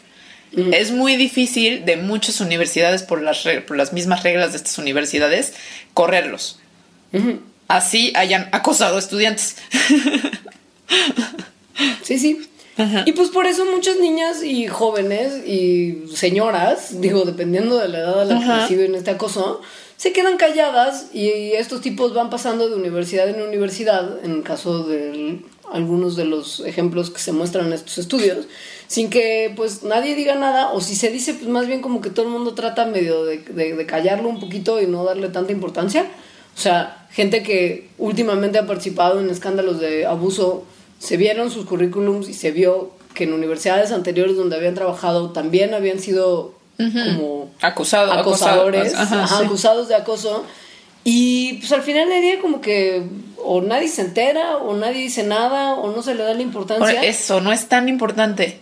mm. 0.56 0.72
es 0.72 0.90
muy 0.90 1.16
difícil 1.16 1.84
de 1.84 1.96
muchas 1.96 2.40
universidades 2.40 3.02
por 3.02 3.22
las, 3.22 3.44
por 3.66 3.76
las 3.76 3.92
mismas 3.92 4.22
reglas 4.22 4.52
de 4.52 4.58
estas 4.58 4.78
universidades 4.78 5.54
correrlos. 5.94 6.58
Así 7.72 8.12
hayan 8.14 8.50
acosado 8.52 8.98
estudiantes. 8.98 9.56
Sí, 12.02 12.18
sí. 12.18 12.38
Y 13.06 13.12
pues 13.12 13.30
por 13.30 13.46
eso 13.46 13.64
muchas 13.64 13.98
niñas 13.98 14.42
y 14.42 14.66
jóvenes 14.66 15.46
y 15.46 16.04
señoras, 16.14 17.00
digo, 17.00 17.24
dependiendo 17.24 17.78
de 17.78 17.88
la 17.88 17.98
edad 18.00 18.20
a 18.20 18.24
la 18.26 18.38
que 18.38 18.46
reciben 18.46 18.94
este 18.94 19.10
acoso, 19.10 19.62
se 19.96 20.12
quedan 20.12 20.36
calladas 20.36 21.06
y 21.14 21.52
estos 21.52 21.80
tipos 21.80 22.12
van 22.12 22.28
pasando 22.28 22.68
de 22.68 22.76
universidad 22.76 23.28
en 23.28 23.40
universidad, 23.40 24.22
en 24.22 24.32
el 24.32 24.42
caso 24.42 24.84
de 24.84 25.40
algunos 25.72 26.14
de 26.14 26.26
los 26.26 26.60
ejemplos 26.60 27.10
que 27.10 27.20
se 27.20 27.32
muestran 27.32 27.68
en 27.68 27.72
estos 27.72 27.96
estudios, 27.96 28.46
sin 28.86 29.08
que 29.08 29.52
pues 29.56 29.82
nadie 29.84 30.14
diga 30.14 30.34
nada, 30.34 30.72
o 30.72 30.80
si 30.82 30.94
se 30.94 31.08
dice, 31.08 31.34
pues 31.34 31.48
más 31.48 31.66
bien 31.66 31.80
como 31.80 32.02
que 32.02 32.10
todo 32.10 32.26
el 32.26 32.32
mundo 32.32 32.52
trata 32.52 32.84
medio 32.84 33.24
de, 33.24 33.38
de 33.38 33.86
callarlo 33.86 34.28
un 34.28 34.40
poquito 34.40 34.80
y 34.82 34.86
no 34.86 35.04
darle 35.04 35.28
tanta 35.30 35.52
importancia. 35.52 36.06
O 36.56 36.60
sea, 36.60 37.06
gente 37.10 37.42
que 37.42 37.88
últimamente 37.98 38.58
ha 38.58 38.66
participado 38.66 39.20
en 39.20 39.30
escándalos 39.30 39.80
de 39.80 40.06
abuso 40.06 40.64
se 40.98 41.16
vieron 41.16 41.50
sus 41.50 41.66
currículums 41.66 42.28
y 42.28 42.34
se 42.34 42.52
vio 42.52 42.92
que 43.14 43.24
en 43.24 43.32
universidades 43.32 43.92
anteriores 43.92 44.36
donde 44.36 44.56
habían 44.56 44.74
trabajado 44.74 45.30
también 45.30 45.74
habían 45.74 45.98
sido 45.98 46.54
como 46.76 47.50
Acusado, 47.60 48.12
acosadores, 48.12 48.94
acusados 48.94 49.88
de 49.88 49.94
acoso. 49.94 50.44
Y 51.04 51.54
pues 51.54 51.72
al 51.72 51.82
final 51.82 52.08
del 52.08 52.22
día 52.22 52.40
como 52.40 52.60
que 52.60 53.02
o 53.44 53.60
nadie 53.60 53.88
se 53.88 54.02
entera 54.02 54.58
o 54.58 54.74
nadie 54.74 55.02
dice 55.02 55.24
nada 55.24 55.74
o 55.74 55.90
no 55.90 56.02
se 56.02 56.14
le 56.14 56.22
da 56.22 56.34
la 56.34 56.42
importancia. 56.42 57.02
eso 57.02 57.40
no 57.40 57.52
es 57.52 57.68
tan 57.68 57.88
importante. 57.88 58.60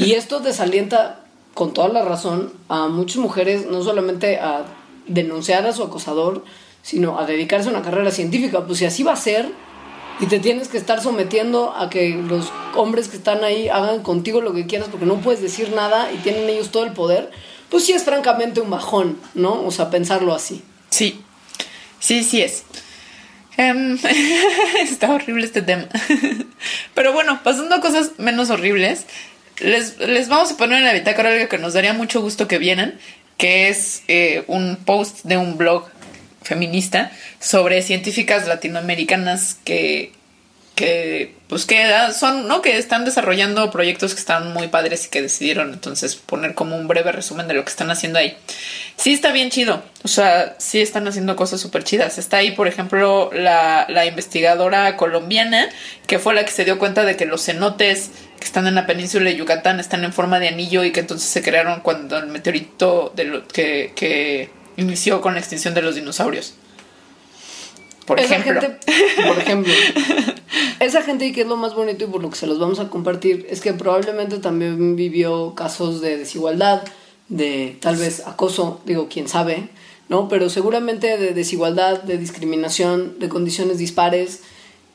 Y 0.00 0.12
esto 0.12 0.40
desalienta 0.40 1.20
con 1.54 1.72
toda 1.72 1.88
la 1.88 2.02
razón 2.02 2.52
a 2.68 2.88
muchas 2.88 3.18
mujeres 3.18 3.66
no 3.66 3.82
solamente 3.82 4.38
a 4.38 4.64
denunciar 5.06 5.66
a 5.66 5.72
su 5.72 5.82
acosador, 5.82 6.44
sino 6.82 7.18
a 7.18 7.26
dedicarse 7.26 7.68
a 7.68 7.72
una 7.72 7.82
carrera 7.82 8.10
científica. 8.10 8.66
Pues 8.66 8.78
si 8.78 8.84
así 8.84 9.02
va 9.02 9.12
a 9.12 9.16
ser, 9.16 9.50
y 10.20 10.26
te 10.26 10.38
tienes 10.38 10.68
que 10.68 10.78
estar 10.78 11.00
sometiendo 11.00 11.74
a 11.76 11.90
que 11.90 12.10
los 12.10 12.52
hombres 12.74 13.08
que 13.08 13.16
están 13.16 13.42
ahí 13.42 13.68
hagan 13.68 14.02
contigo 14.02 14.40
lo 14.40 14.52
que 14.52 14.66
quieras 14.66 14.88
porque 14.90 15.06
no 15.06 15.20
puedes 15.20 15.40
decir 15.40 15.72
nada 15.72 16.12
y 16.12 16.18
tienen 16.18 16.48
ellos 16.48 16.70
todo 16.70 16.84
el 16.84 16.92
poder, 16.92 17.30
pues 17.68 17.84
sí 17.84 17.92
es 17.92 18.04
francamente 18.04 18.60
un 18.60 18.70
bajón, 18.70 19.18
¿no? 19.34 19.64
O 19.64 19.70
sea, 19.70 19.90
pensarlo 19.90 20.34
así. 20.34 20.62
Sí, 20.90 21.20
sí, 21.98 22.22
sí 22.22 22.42
es. 22.42 22.64
Em, 23.56 23.98
está 24.80 25.12
horrible 25.12 25.44
este 25.44 25.62
tema. 25.62 25.88
Pero 26.94 27.12
bueno, 27.12 27.40
pasando 27.42 27.74
a 27.74 27.80
cosas 27.80 28.12
menos 28.18 28.50
horribles, 28.50 29.06
les, 29.58 29.98
les, 29.98 30.28
vamos 30.28 30.52
a 30.52 30.56
poner 30.56 30.78
en 30.78 30.84
la 30.84 30.92
bitácora 30.92 31.30
algo 31.30 31.48
que 31.48 31.58
nos 31.58 31.74
daría 31.74 31.92
mucho 31.92 32.20
gusto 32.20 32.48
que 32.48 32.58
vieran, 32.58 32.98
que 33.36 33.68
es 33.68 34.02
eh, 34.08 34.44
un 34.46 34.76
post 34.76 35.24
de 35.24 35.36
un 35.36 35.56
blog 35.56 35.88
feminista 36.42 37.10
sobre 37.40 37.82
científicas 37.82 38.46
latinoamericanas 38.46 39.56
que 39.64 40.12
que 40.74 41.36
pues 41.48 41.66
que 41.66 41.86
son 42.12 42.48
no 42.48 42.60
que 42.60 42.76
están 42.78 43.04
desarrollando 43.04 43.70
proyectos 43.70 44.12
que 44.12 44.18
están 44.18 44.52
muy 44.52 44.68
padres 44.68 45.06
y 45.06 45.08
que 45.08 45.22
decidieron 45.22 45.72
entonces 45.72 46.16
poner 46.16 46.54
como 46.54 46.76
un 46.76 46.88
breve 46.88 47.12
resumen 47.12 47.46
de 47.46 47.54
lo 47.54 47.64
que 47.64 47.70
están 47.70 47.90
haciendo 47.90 48.18
ahí. 48.18 48.36
Sí 48.96 49.12
está 49.12 49.30
bien 49.30 49.50
chido 49.50 49.84
o 50.02 50.08
sea 50.08 50.56
sí 50.58 50.80
están 50.80 51.06
haciendo 51.06 51.36
cosas 51.36 51.60
súper 51.60 51.84
chidas 51.84 52.18
está 52.18 52.38
ahí 52.38 52.50
por 52.50 52.66
ejemplo 52.66 53.30
la, 53.32 53.86
la 53.88 54.04
investigadora 54.04 54.96
colombiana 54.96 55.68
que 56.08 56.18
fue 56.18 56.34
la 56.34 56.44
que 56.44 56.50
se 56.50 56.64
dio 56.64 56.78
cuenta 56.78 57.04
de 57.04 57.16
que 57.16 57.24
los 57.24 57.44
cenotes 57.44 58.10
que 58.38 58.44
están 58.44 58.66
en 58.66 58.74
la 58.74 58.86
península 58.86 59.30
de 59.30 59.36
Yucatán 59.36 59.80
están 59.80 60.04
en 60.04 60.12
forma 60.12 60.38
de 60.38 60.48
anillo 60.48 60.84
y 60.84 60.92
que 60.92 61.00
entonces 61.00 61.28
se 61.28 61.42
crearon 61.42 61.80
cuando 61.80 62.18
el 62.18 62.26
meteorito 62.26 63.12
de 63.14 63.24
lo, 63.24 63.48
que, 63.48 63.92
que 63.94 64.50
inició 64.76 65.20
con 65.20 65.34
la 65.34 65.40
extinción 65.40 65.74
de 65.74 65.82
los 65.82 65.94
dinosaurios. 65.94 66.54
Por 68.06 68.20
ejemplo. 68.20 68.60
por 69.26 69.38
ejemplo. 69.38 69.72
Esa 70.80 71.02
gente, 71.02 71.26
y 71.26 71.32
que 71.32 71.42
es 71.42 71.46
lo 71.46 71.56
más 71.56 71.74
bonito 71.74 72.04
y 72.04 72.08
por 72.08 72.22
lo 72.22 72.30
que 72.30 72.36
se 72.36 72.46
los 72.46 72.58
vamos 72.58 72.78
a 72.80 72.90
compartir, 72.90 73.46
es 73.48 73.60
que 73.60 73.72
probablemente 73.72 74.38
también 74.38 74.96
vivió 74.96 75.54
casos 75.54 76.00
de 76.00 76.18
desigualdad, 76.18 76.82
de 77.28 77.78
tal 77.80 77.96
vez 77.96 78.26
acoso, 78.26 78.82
digo, 78.84 79.08
quién 79.08 79.28
sabe, 79.28 79.68
¿no? 80.08 80.28
Pero 80.28 80.50
seguramente 80.50 81.16
de 81.16 81.32
desigualdad, 81.32 82.02
de 82.02 82.18
discriminación, 82.18 83.18
de 83.18 83.28
condiciones 83.28 83.78
dispares. 83.78 84.42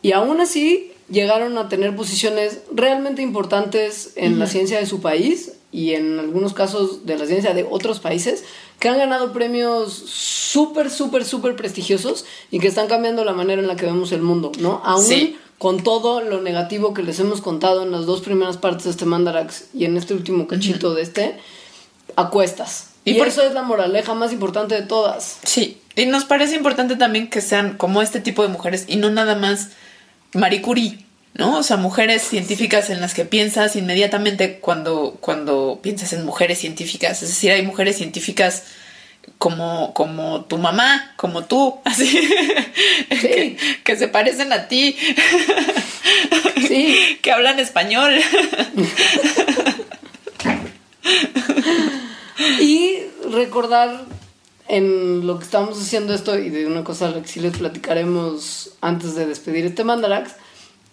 Y 0.02 0.12
aún 0.12 0.40
así 0.40 0.92
llegaron 1.10 1.58
a 1.58 1.70
tener 1.70 1.96
posiciones 1.96 2.60
realmente 2.72 3.22
importantes 3.22 4.12
en 4.16 4.40
la 4.40 4.48
ciencia 4.48 4.80
de 4.80 4.86
su 4.86 5.02
país 5.02 5.54
y 5.72 5.94
en 5.94 6.20
algunos 6.20 6.54
casos 6.54 7.06
de 7.06 7.18
la 7.18 7.26
ciencia 7.26 7.54
de 7.54 7.66
otros 7.70 8.00
países 8.00 8.44
que 8.80 8.90
han 8.90 8.98
ganado 8.98 9.34
premios 9.34 9.94
súper, 9.94 10.90
súper, 10.90 11.26
súper 11.26 11.56
prestigiosos 11.56 12.26
y 12.50 12.60
que 12.60 12.68
están 12.68 12.88
cambiando 12.88 13.24
la 13.26 13.34
manera 13.34 13.62
en 13.62 13.68
la 13.68 13.76
que 13.76 13.86
vemos 13.86 14.12
el 14.12 14.22
mundo, 14.22 14.52
¿no? 14.60 14.82
Aún 14.84 15.36
con 15.58 15.84
todo 15.84 16.22
lo 16.22 16.42
negativo 16.42 16.94
que 16.94 17.04
les 17.04 17.20
hemos 17.20 17.42
contado 17.42 17.84
en 17.84 17.92
las 17.92 18.06
dos 18.06 18.22
primeras 18.22 18.58
partes 18.58 18.86
de 18.86 18.92
este 18.92 19.06
Mandarax 19.06 19.66
y 19.74 19.86
en 19.86 19.98
este 19.98 20.14
último 20.14 20.48
cachito 20.48 20.96
de 20.96 21.02
este, 21.02 21.38
acuestas. 22.16 22.92
Y, 23.04 23.16
por 23.16 23.28
eso 23.28 23.44
es 23.44 23.54
la 23.54 23.62
moraleja 23.62 24.14
más 24.14 24.32
importante 24.32 24.76
de 24.76 24.84
todas. 24.84 25.40
Sí, 25.44 25.82
y 25.96 26.06
nos 26.06 26.24
parece 26.24 26.56
importante 26.56 26.96
también 26.96 27.30
que 27.30 27.42
sean 27.42 27.76
como 27.76 28.02
este 28.02 28.22
tipo 28.22 28.42
de 28.42 28.48
mujeres 28.48 28.86
y 28.88 28.96
no 28.96 29.10
nada 29.10 29.36
más 29.36 29.70
Marie 30.34 30.62
Curie 30.62 31.10
¿no? 31.40 31.58
O 31.58 31.64
sea, 31.64 31.78
mujeres 31.78 32.22
científicas 32.24 32.90
en 32.90 33.02
las 33.02 33.14
que 33.14 33.26
piensas 33.26 33.76
inmediatamente 33.76 34.60
cuando, 34.60 35.18
cuando 35.22 35.80
piensas 35.82 36.14
en 36.14 36.26
mujeres 36.26 36.60
científicas. 36.60 37.24
Es 37.24 37.30
decir, 37.30 37.52
hay 37.52 37.62
mujeres 37.62 37.98
científicas 37.98 38.64
como, 39.38 39.94
como 39.94 40.46
tu 40.46 40.58
mamá, 40.58 41.14
como 41.16 41.46
tú, 41.46 41.80
así, 41.86 42.28
que, 43.84 43.96
se 43.96 44.08
parecen 44.08 44.52
a 44.52 44.68
ti, 44.68 44.98
sí. 46.68 47.18
que 47.22 47.32
hablan 47.32 47.60
español. 47.60 48.20
y 52.60 52.98
recordar 53.32 54.06
en 54.70 55.28
lo 55.28 55.38
que 55.38 55.44
estamos 55.44 55.82
haciendo 55.82 56.14
esto 56.14 56.40
y 56.40 56.50
de 56.50 56.66
una 56.66 56.86
cosa 56.86 57.14
que 57.22 57.28
sí 57.28 57.42
les 57.42 57.58
platicaremos 57.58 58.72
antes 58.80 59.16
de 59.16 59.26
despedir 59.26 59.66
este 59.66 59.84
Mandarax 59.84 60.36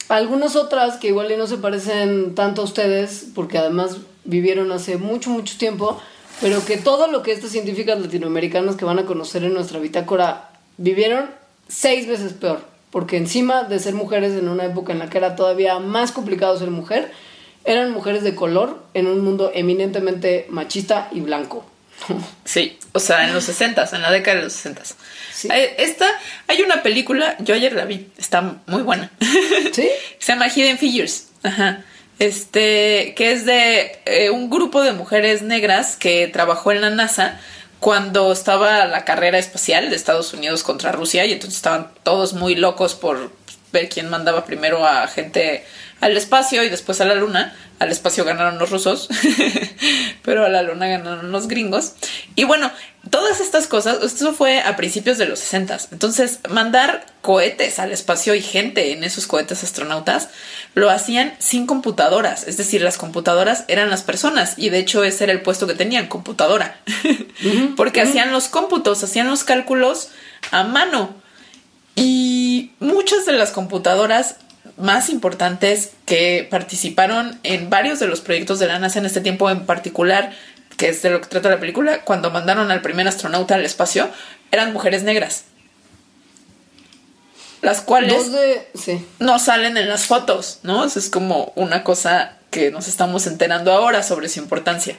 algunas 0.09 0.55
otras 0.57 0.99
que 0.99 1.09
igual 1.09 1.33
no 1.37 1.47
se 1.47 1.59
parecen 1.59 2.35
tanto 2.35 2.63
a 2.63 2.65
ustedes, 2.65 3.27
porque 3.35 3.59
además 3.59 3.99
vivieron 4.25 4.71
hace 4.73 4.99
mucho, 4.99 5.31
mucho 5.31 5.59
tiempo, 5.59 6.01
pero 6.41 6.65
que 6.65 6.77
todo 6.77 7.09
lo 7.09 7.23
que 7.23 7.33
estas 7.33 7.51
científicas 7.51 8.01
latinoamericanas 8.01 8.77
que 8.77 8.85
van 8.85 8.99
a 8.99 9.07
conocer 9.07 9.43
en 9.45 9.55
nuestra 9.55 9.81
bitácora 9.81 10.51
vivieron 10.77 11.31
seis 11.69 12.07
veces 12.07 12.35
peor, 12.35 12.61
porque 12.91 13.17
encima 13.17 13.65
de 13.65 13.79
ser 13.79 13.95
mujeres 13.95 14.33
en 14.35 14.49
una 14.49 14.67
época 14.67 14.93
en 14.93 15.01
la 15.01 15.11
que 15.11 15.19
era 15.19 15.35
todavía 15.35 15.79
más 15.79 16.13
complicado 16.13 16.57
ser 16.57 16.71
mujer, 16.71 17.11
eran 17.65 17.91
mujeres 17.91 18.23
de 18.23 18.37
color 18.37 18.79
en 18.95 19.09
un 19.09 19.25
mundo 19.25 19.51
eminentemente 19.53 20.47
machista 20.51 21.09
y 21.11 21.21
blanco. 21.21 21.65
Sí, 22.45 22.79
o 22.93 23.01
sea, 23.01 23.27
en 23.27 23.35
los 23.35 23.45
60, 23.45 23.89
en 23.93 24.03
la 24.03 24.11
década 24.11 24.37
de 24.37 24.45
los 24.45 24.53
60. 24.53 24.83
Sí. 25.35 25.49
Eh, 25.53 25.75
Esta, 25.79 26.07
hay 26.47 26.63
una 26.63 26.83
película, 26.83 27.37
yo 27.41 27.55
ayer 27.55 27.73
la 27.73 27.85
vi, 27.85 28.09
está 28.17 28.59
muy 28.67 28.83
buena. 28.83 29.11
¿Sí? 29.73 29.89
Se 30.19 30.33
llama 30.33 30.49
Hidden 30.49 30.79
Figures. 30.79 31.29
Ajá. 31.43 31.85
Este, 32.19 33.15
que 33.15 33.33
es 33.33 33.45
de 33.45 34.01
eh, 34.07 34.31
un 34.31 34.49
grupo 34.49 34.81
de 34.81 34.93
mujeres 34.93 35.43
negras 35.43 35.97
que 35.97 36.29
trabajó 36.29 36.73
en 36.73 36.81
la 36.81 36.91
NASA 36.91 37.39
cuando 37.79 38.33
estaba 38.33 38.87
la 38.87 39.05
carrera 39.05 39.39
espacial 39.39 39.91
de 39.91 39.97
Estados 39.97 40.33
Unidos 40.33 40.63
contra 40.63 40.93
Rusia 40.93 41.27
y 41.27 41.33
entonces 41.33 41.57
estaban 41.57 41.91
todos 42.03 42.33
muy 42.33 42.55
locos 42.55 42.95
por 42.95 43.33
ver 43.73 43.89
quién 43.89 44.09
mandaba 44.09 44.45
primero 44.45 44.87
a 44.87 45.07
gente 45.09 45.65
al 46.01 46.17
espacio 46.17 46.63
y 46.63 46.69
después 46.69 47.01
a 47.01 47.05
la 47.05 47.15
luna. 47.15 47.55
Al 47.79 47.93
espacio 47.93 48.25
ganaron 48.25 48.59
los 48.59 48.71
rusos, 48.71 49.07
pero 50.23 50.47
a 50.47 50.49
la 50.49 50.63
luna 50.63 50.87
ganaron 50.87 51.31
los 51.31 51.47
gringos. 51.47 51.93
Y 52.35 52.45
bueno, 52.45 52.73
todas 53.11 53.41
estas 53.41 53.67
cosas, 53.67 54.03
esto 54.03 54.33
fue 54.33 54.63
a 54.63 54.77
principios 54.77 55.19
de 55.19 55.27
los 55.27 55.41
60. 55.41 55.79
Entonces, 55.93 56.41
mandar 56.49 57.05
cohetes 57.21 57.79
al 57.79 57.93
espacio 57.93 58.35
y 58.35 58.41
gente 58.41 58.93
en 58.93 59.05
esos 59.05 59.27
cohetes 59.27 59.63
astronautas 59.63 60.31
lo 60.75 60.89
hacían 60.89 61.35
sin 61.39 61.67
computadoras. 61.67 62.49
Es 62.49 62.57
decir, 62.57 62.81
las 62.81 62.97
computadoras 62.97 63.65
eran 63.69 63.91
las 63.91 64.03
personas 64.03 64.55
y 64.57 64.71
de 64.71 64.79
hecho 64.79 65.05
ese 65.05 65.25
era 65.25 65.35
el 65.35 65.43
puesto 65.43 65.67
que 65.67 65.75
tenían, 65.75 66.07
computadora. 66.07 66.81
Porque 67.77 68.01
hacían 68.01 68.33
los 68.33 68.49
cómputos, 68.49 69.05
hacían 69.05 69.29
los 69.29 69.45
cálculos 69.45 70.09
a 70.51 70.65
mano. 70.65 71.15
Y 71.95 72.36
muchas 72.81 73.27
de 73.27 73.33
las 73.33 73.51
computadoras 73.51 74.37
más 74.77 75.09
importantes 75.09 75.93
que 76.05 76.47
participaron 76.51 77.39
en 77.43 77.71
varios 77.71 77.99
de 77.99 78.07
los 78.07 78.21
proyectos 78.21 78.59
de 78.59 78.67
la 78.67 78.79
NASA 78.79 78.99
en 78.99 79.07
este 79.07 79.21
tiempo 79.21 79.49
en 79.51 79.65
particular, 79.65 80.33
que 80.77 80.89
es 80.89 81.03
de 81.03 81.11
lo 81.11 81.21
que 81.21 81.29
trata 81.29 81.49
la 81.49 81.61
película, 81.61 82.03
cuando 82.05 82.31
mandaron 82.31 82.71
al 82.71 82.83
primer 82.83 83.09
astronauta 83.09 83.55
al 83.55 83.65
espacio, 83.65 84.09
eran 84.51 84.73
mujeres 84.73 85.03
negras. 85.03 85.45
Las 87.63 87.81
cuales 87.81 88.31
Dos 88.31 88.33
de. 88.33 88.69
Sí. 88.75 89.05
no 89.19 89.39
salen 89.39 89.77
en 89.77 89.89
las 89.89 90.05
fotos, 90.05 90.61
¿no? 90.63 90.85
Eso 90.85 90.99
es 90.99 91.09
como 91.11 91.53
una 91.57 91.83
cosa 91.85 92.37
que 92.51 92.71
nos 92.71 92.87
estamos 92.87 93.27
enterando 93.27 93.73
ahora 93.73 94.03
sobre 94.03 94.29
su 94.29 94.41
importancia. 94.41 94.97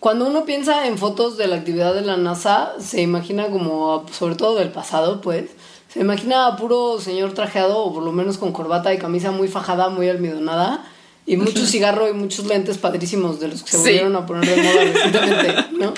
Cuando 0.00 0.26
uno 0.26 0.44
piensa 0.44 0.86
en 0.86 0.98
fotos 0.98 1.36
de 1.36 1.48
la 1.48 1.56
actividad 1.56 1.94
de 1.94 2.02
la 2.02 2.16
NASA, 2.16 2.72
se 2.80 3.00
imagina 3.02 3.48
como, 3.48 4.06
sobre 4.12 4.36
todo 4.36 4.56
del 4.56 4.70
pasado, 4.70 5.20
pues, 5.20 5.50
se 5.96 6.02
imagina 6.02 6.46
a 6.46 6.56
puro 6.56 7.00
señor 7.00 7.32
trajeado, 7.32 7.78
o 7.78 7.94
por 7.94 8.02
lo 8.02 8.12
menos 8.12 8.36
con 8.36 8.52
corbata 8.52 8.92
y 8.92 8.98
camisa 8.98 9.30
muy 9.30 9.48
fajada, 9.48 9.88
muy 9.88 10.08
almidonada, 10.10 10.84
y 11.24 11.36
mucho 11.38 11.64
cigarro 11.66 12.08
y 12.08 12.12
muchos 12.12 12.46
lentes 12.46 12.78
padrísimos 12.78 13.40
de 13.40 13.48
los 13.48 13.62
que 13.62 13.70
se 13.70 13.76
Sí. 13.78 13.82
volvieron 13.84 14.14
a 14.16 14.26
poner 14.26 14.44
de 14.48 14.62
moda 14.62 14.84
recientemente, 14.92 15.54
¿no? 15.72 15.94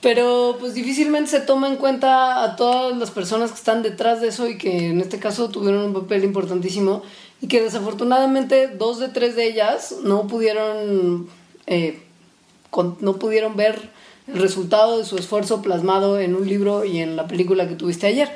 Pero 0.00 0.56
pues 0.60 0.74
difícilmente 0.74 1.30
se 1.30 1.40
toma 1.40 1.68
en 1.68 1.76
cuenta 1.76 2.44
a 2.44 2.54
todas 2.56 2.96
las 2.96 3.10
personas 3.10 3.50
que 3.50 3.56
están 3.56 3.82
detrás 3.82 4.20
de 4.20 4.28
eso 4.28 4.46
y 4.48 4.58
que 4.58 4.90
en 4.90 5.00
este 5.00 5.18
caso 5.18 5.48
tuvieron 5.48 5.82
un 5.86 5.92
papel 5.94 6.22
importantísimo 6.24 7.02
y 7.40 7.48
que 7.48 7.62
desafortunadamente 7.62 8.68
dos 8.68 8.98
de 9.00 9.08
tres 9.08 9.34
de 9.36 9.46
ellas 9.48 9.94
no 10.04 10.26
pudieron 10.28 11.28
eh, 11.66 12.00
con- 12.70 12.96
no 13.00 13.14
pudieron 13.14 13.56
ver 13.56 13.90
el 14.26 14.40
resultado 14.40 14.98
de 14.98 15.04
su 15.04 15.16
esfuerzo 15.16 15.60
plasmado 15.60 16.18
en 16.18 16.34
un 16.34 16.48
libro 16.48 16.84
y 16.84 17.00
en 17.00 17.16
la 17.16 17.26
película 17.26 17.68
que 17.68 17.74
tuviste 17.74 18.06
ayer, 18.06 18.30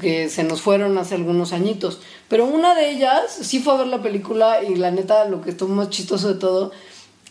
que 0.00 0.28
se 0.28 0.42
nos 0.42 0.60
fueron 0.60 0.98
hace 0.98 1.14
algunos 1.14 1.52
añitos. 1.52 2.00
Pero 2.28 2.46
una 2.46 2.74
de 2.74 2.90
ellas 2.90 3.38
sí 3.40 3.60
fue 3.60 3.74
a 3.74 3.76
ver 3.78 3.86
la 3.86 4.02
película 4.02 4.62
y 4.62 4.74
la 4.74 4.90
neta 4.90 5.26
lo 5.26 5.40
que 5.40 5.50
estuvo 5.50 5.72
más 5.74 5.90
chistoso 5.90 6.28
de 6.28 6.34
todo 6.34 6.72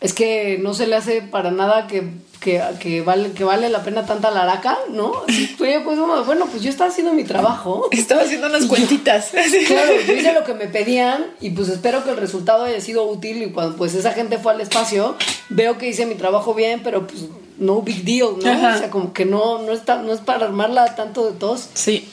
es 0.02 0.14
que 0.14 0.58
no 0.62 0.74
se 0.74 0.88
le 0.88 0.96
hace 0.96 1.22
para 1.22 1.52
nada 1.52 1.88
que, 1.88 2.10
que, 2.40 2.62
que 2.80 3.02
vale, 3.02 3.32
que 3.32 3.44
vale 3.44 3.70
la 3.70 3.84
pena 3.84 4.06
tanta 4.06 4.32
laraca, 4.32 4.78
¿no? 4.92 5.12
Así 5.28 5.56
yo, 5.58 5.58
pues, 5.84 6.00
bueno, 6.26 6.48
pues 6.50 6.64
yo 6.64 6.70
estaba 6.70 6.90
haciendo 6.90 7.14
mi 7.14 7.26
trabajo. 7.26 7.90
Estaba 7.92 8.22
haciendo 8.22 8.48
unas 8.48 8.66
cuentitas. 8.66 9.32
Claro, 9.68 9.94
yo 10.08 10.14
hice 10.14 10.34
lo 10.34 10.46
que 10.46 10.54
me 10.54 10.68
pedían 10.68 11.26
y 11.42 11.50
pues 11.50 11.68
espero 11.68 12.04
que 12.04 12.12
el 12.12 12.18
resultado 12.18 12.64
haya 12.64 12.80
sido 12.80 13.04
útil 13.04 13.44
y 13.44 13.52
cuando 13.52 13.76
pues 13.76 13.94
esa 13.94 14.12
gente 14.14 14.38
fue 14.38 14.54
al 14.54 14.62
espacio, 14.62 15.16
veo 15.50 15.78
que 15.78 15.90
hice 15.90 16.06
mi 16.06 16.16
trabajo 16.16 16.54
bien, 16.54 16.82
pero 16.82 17.06
pues 17.06 17.26
no 17.60 17.82
big 17.82 18.04
deal, 18.04 18.36
¿no? 18.44 18.50
Ajá. 18.50 18.76
O 18.76 18.80
sea, 18.80 18.90
como 18.90 19.14
que 19.14 19.26
no, 19.26 19.62
no, 19.62 19.72
está, 19.72 20.02
no 20.02 20.14
es 20.14 20.22
para 20.22 20.46
armarla 20.46 20.96
tanto 20.96 21.30
de 21.30 21.38
tos. 21.38 21.70
Sí. 21.74 22.10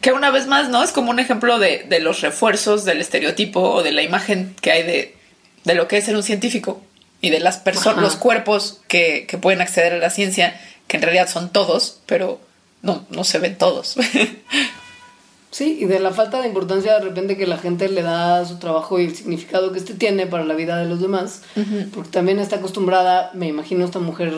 Que 0.00 0.12
una 0.12 0.30
vez 0.30 0.46
más, 0.46 0.70
¿no? 0.70 0.82
Es 0.82 0.92
como 0.92 1.10
un 1.10 1.18
ejemplo 1.18 1.58
de, 1.58 1.84
de 1.88 2.00
los 2.00 2.22
refuerzos 2.22 2.84
del 2.84 3.00
estereotipo 3.00 3.60
o 3.60 3.82
de 3.82 3.92
la 3.92 4.02
imagen 4.02 4.56
que 4.62 4.72
hay 4.72 4.82
de, 4.82 5.16
de 5.64 5.74
lo 5.74 5.88
que 5.88 5.98
es 5.98 6.04
ser 6.04 6.16
un 6.16 6.22
científico 6.22 6.80
y 7.20 7.30
de 7.30 7.40
las 7.40 7.58
personas, 7.58 8.02
los 8.02 8.16
cuerpos 8.16 8.80
que, 8.88 9.26
que 9.26 9.36
pueden 9.36 9.60
acceder 9.60 9.92
a 9.92 9.98
la 9.98 10.10
ciencia, 10.10 10.58
que 10.86 10.96
en 10.96 11.02
realidad 11.02 11.28
son 11.28 11.50
todos, 11.50 12.00
pero 12.06 12.40
no, 12.82 13.06
no 13.10 13.24
se 13.24 13.38
ven 13.38 13.58
todos. 13.58 13.96
Sí, 15.50 15.78
y 15.80 15.86
de 15.86 15.98
la 15.98 16.12
falta 16.12 16.40
de 16.40 16.48
importancia 16.48 16.94
de 16.94 17.00
repente 17.00 17.36
que 17.36 17.46
la 17.46 17.58
gente 17.58 17.88
le 17.88 18.02
da 18.02 18.38
a 18.38 18.44
su 18.44 18.58
trabajo 18.58 19.00
y 19.00 19.06
el 19.06 19.16
significado 19.16 19.72
que 19.72 19.78
este 19.78 19.94
tiene 19.94 20.26
para 20.26 20.44
la 20.44 20.54
vida 20.54 20.76
de 20.76 20.86
los 20.86 21.00
demás, 21.00 21.42
porque 21.92 22.10
también 22.10 22.38
está 22.38 22.56
acostumbrada, 22.56 23.32
me 23.34 23.48
imagino 23.48 23.84
esta 23.84 23.98
mujer 23.98 24.32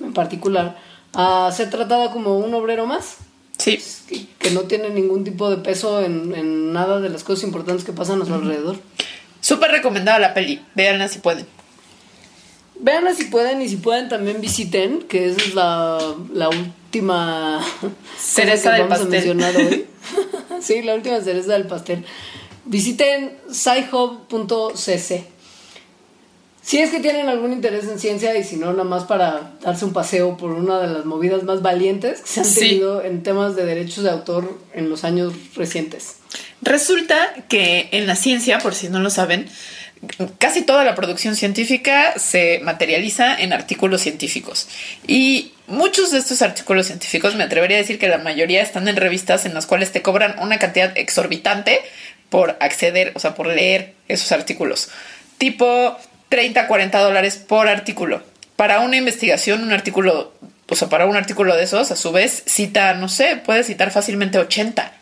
en 0.00 0.12
particular, 0.12 0.76
a 1.14 1.50
ser 1.54 1.70
tratada 1.70 2.10
como 2.10 2.38
un 2.38 2.52
obrero 2.54 2.86
más. 2.86 3.18
sí. 4.08 4.28
que, 4.38 4.48
que 4.48 4.50
no 4.50 4.62
tiene 4.62 4.90
ningún 4.90 5.24
tipo 5.24 5.48
de 5.50 5.58
peso 5.58 6.02
en, 6.02 6.34
en 6.34 6.72
nada 6.72 7.00
de 7.00 7.08
las 7.08 7.24
cosas 7.24 7.44
importantes 7.44 7.84
que 7.84 7.92
pasan 7.92 8.20
a 8.22 8.24
su 8.24 8.34
alrededor. 8.34 8.76
Súper 9.40 9.70
recomendada 9.70 10.18
la 10.18 10.34
peli. 10.34 10.60
Véanla 10.74 11.08
si 11.08 11.20
pueden. 11.20 11.46
Veanla 12.80 13.14
si 13.14 13.24
pueden 13.24 13.60
y 13.60 13.68
si 13.68 13.76
pueden 13.76 14.08
también 14.08 14.40
visiten, 14.40 15.00
que 15.02 15.30
esa 15.30 15.40
es 15.40 15.54
la, 15.54 16.14
la 16.32 16.48
última 16.48 17.60
Cereza 18.18 18.70
que 18.74 18.82
del 18.82 18.88
vamos 18.88 18.98
a 18.98 19.08
pastel. 19.08 19.36
mencionar 19.36 19.56
hoy. 19.56 19.86
sí, 20.62 20.82
la 20.82 20.94
última 20.94 21.20
cereza 21.20 21.52
del 21.54 21.66
pastel. 21.66 22.04
Visiten 22.64 23.36
sci-hub.cc. 23.50 25.24
Si 26.62 26.78
es 26.78 26.90
que 26.90 27.00
tienen 27.00 27.28
algún 27.28 27.52
interés 27.54 27.84
en 27.88 27.98
ciencia 27.98 28.36
y 28.36 28.44
si 28.44 28.56
no, 28.56 28.72
nada 28.72 28.84
más 28.84 29.04
para 29.04 29.54
darse 29.62 29.86
un 29.86 29.94
paseo 29.94 30.36
por 30.36 30.50
una 30.50 30.78
de 30.80 30.88
las 30.88 31.06
movidas 31.06 31.42
más 31.44 31.62
valientes 31.62 32.20
que 32.20 32.26
se 32.28 32.40
han 32.40 32.46
Sí. 32.46 32.60
tenido 32.60 33.02
en 33.02 33.22
temas 33.22 33.56
de 33.56 33.64
derechos 33.64 34.04
de 34.04 34.10
autor 34.10 34.58
en 34.74 34.90
los 34.90 35.02
años 35.04 35.32
recientes. 35.54 36.16
Resulta 36.60 37.16
que 37.48 37.88
en 37.92 38.06
la 38.06 38.16
ciencia, 38.16 38.58
por 38.58 38.74
si 38.74 38.90
no 38.90 39.00
lo 39.00 39.08
saben, 39.08 39.48
casi 40.38 40.62
toda 40.62 40.84
la 40.84 40.94
producción 40.94 41.36
científica 41.36 42.18
se 42.18 42.60
materializa 42.62 43.36
en 43.38 43.52
artículos 43.52 44.02
científicos. 44.02 44.68
Y 45.06 45.52
muchos 45.66 46.10
de 46.10 46.18
estos 46.18 46.42
artículos 46.42 46.86
científicos, 46.86 47.34
me 47.34 47.44
atrevería 47.44 47.76
a 47.76 47.80
decir 47.80 47.98
que 47.98 48.08
la 48.08 48.18
mayoría 48.18 48.62
están 48.62 48.88
en 48.88 48.96
revistas 48.96 49.46
en 49.46 49.54
las 49.54 49.66
cuales 49.66 49.92
te 49.92 50.02
cobran 50.02 50.36
una 50.40 50.58
cantidad 50.58 50.96
exorbitante 50.96 51.80
por 52.30 52.56
acceder, 52.60 53.12
o 53.14 53.20
sea, 53.20 53.34
por 53.34 53.46
leer 53.46 53.94
esos 54.08 54.32
artículos. 54.32 54.90
Tipo 55.38 55.96
30, 56.28 56.66
40 56.66 56.98
dólares 56.98 57.36
por 57.36 57.68
artículo. 57.68 58.22
Para 58.56 58.80
una 58.80 58.96
investigación, 58.96 59.62
un 59.62 59.72
artículo, 59.72 60.32
o 60.68 60.76
sea, 60.76 60.88
para 60.88 61.06
un 61.06 61.16
artículo 61.16 61.56
de 61.56 61.64
esos, 61.64 61.90
a 61.90 61.96
su 61.96 62.12
vez, 62.12 62.42
cita, 62.46 62.94
no 62.94 63.08
sé, 63.08 63.36
puede 63.36 63.64
citar 63.64 63.90
fácilmente 63.90 64.38
80. 64.38 64.92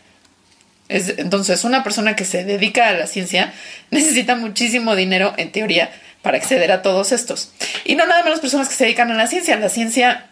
Es- 0.88 1.14
entonces, 1.18 1.64
una 1.64 1.82
persona 1.82 2.14
que 2.16 2.24
se 2.24 2.44
dedica 2.44 2.88
a 2.88 2.92
la 2.92 3.06
ciencia 3.06 3.52
necesita 3.90 4.34
muchísimo 4.36 4.94
dinero, 4.96 5.34
en 5.36 5.52
teoría, 5.52 5.90
para 6.22 6.38
acceder 6.38 6.72
a 6.72 6.82
todos 6.82 7.12
estos. 7.12 7.50
Y 7.84 7.94
no 7.96 8.06
nada 8.06 8.28
las 8.28 8.40
personas 8.40 8.68
que 8.68 8.74
se 8.74 8.84
dedican 8.84 9.10
a 9.10 9.14
la 9.14 9.26
ciencia. 9.26 9.56
La 9.56 9.68
ciencia, 9.68 10.26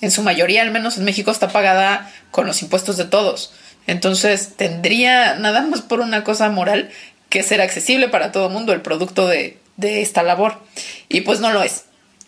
en 0.00 0.10
su 0.10 0.22
mayoría, 0.22 0.62
al 0.62 0.70
menos 0.70 0.96
en 0.98 1.04
México, 1.04 1.30
está 1.30 1.48
pagada 1.48 2.10
con 2.30 2.46
los 2.46 2.62
impuestos 2.62 2.96
de 2.96 3.04
todos. 3.04 3.52
Entonces, 3.88 4.54
tendría 4.56 5.34
nada 5.36 5.62
más 5.62 5.80
por 5.82 6.00
una 6.00 6.24
cosa 6.24 6.48
moral 6.48 6.90
que 7.28 7.42
ser 7.42 7.60
accesible 7.60 8.08
para 8.08 8.30
todo 8.32 8.46
el 8.46 8.52
mundo 8.52 8.72
el 8.72 8.82
producto 8.82 9.26
de, 9.26 9.58
de 9.76 10.02
esta 10.02 10.22
labor. 10.22 10.60
Y 11.08 11.22
pues 11.22 11.40
no 11.40 11.52
lo 11.52 11.62
es. 11.62 11.84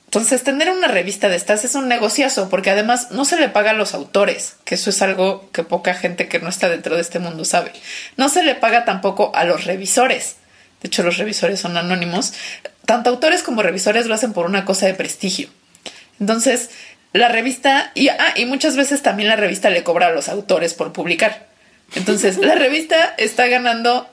Entonces, 0.09 0.43
tener 0.43 0.71
una 0.71 0.89
revista 0.89 1.29
de 1.29 1.37
estas 1.37 1.67
es 1.67 1.75
un 1.75 1.87
negociazo, 1.87 2.49
porque 2.49 2.71
además 2.71 3.11
no 3.11 3.27
se 3.27 3.39
le 3.39 3.51
paga 3.51 3.73
a 3.73 3.75
los 3.75 3.93
autores, 3.93 4.57
que 4.65 4.77
eso 4.77 4.89
es 4.89 5.03
algo 5.03 5.51
que 5.53 5.65
poca 5.65 5.93
gente 5.93 6.29
que 6.29 6.39
no 6.39 6.49
está 6.49 6.71
dentro 6.71 6.95
de 6.95 7.03
este 7.03 7.19
mundo 7.19 7.45
sabe. 7.45 7.73
No 8.17 8.31
se 8.31 8.43
le 8.43 8.55
paga 8.55 8.87
tampoco 8.87 9.33
a 9.35 9.45
los 9.45 9.67
revisores. 9.67 10.37
De 10.81 10.87
hecho, 10.87 11.03
los 11.03 11.19
revisores 11.19 11.61
son 11.61 11.77
anónimos. 11.77 12.33
Tanto 12.87 13.11
autores 13.11 13.43
como 13.43 13.63
revisores 13.63 14.07
lo 14.07 14.15
hacen 14.15 14.33
por 14.33 14.47
una 14.47 14.65
cosa 14.65 14.87
de 14.87 14.95
prestigio. 14.95 15.51
Entonces, 16.19 16.71
la 17.13 17.29
revista, 17.29 17.93
y, 17.95 18.09
ah, 18.09 18.33
y 18.35 18.47
muchas 18.47 18.77
veces 18.77 19.03
también 19.03 19.29
la 19.29 19.37
revista 19.37 19.69
le 19.69 19.85
cobra 19.85 20.07
a 20.07 20.13
los 20.13 20.31
autores 20.31 20.73
por 20.73 20.95
publicar. 20.95 21.49
Entonces, 21.97 22.39
la 22.39 22.55
revista 22.55 23.15
está 23.19 23.47
ganando 23.47 24.09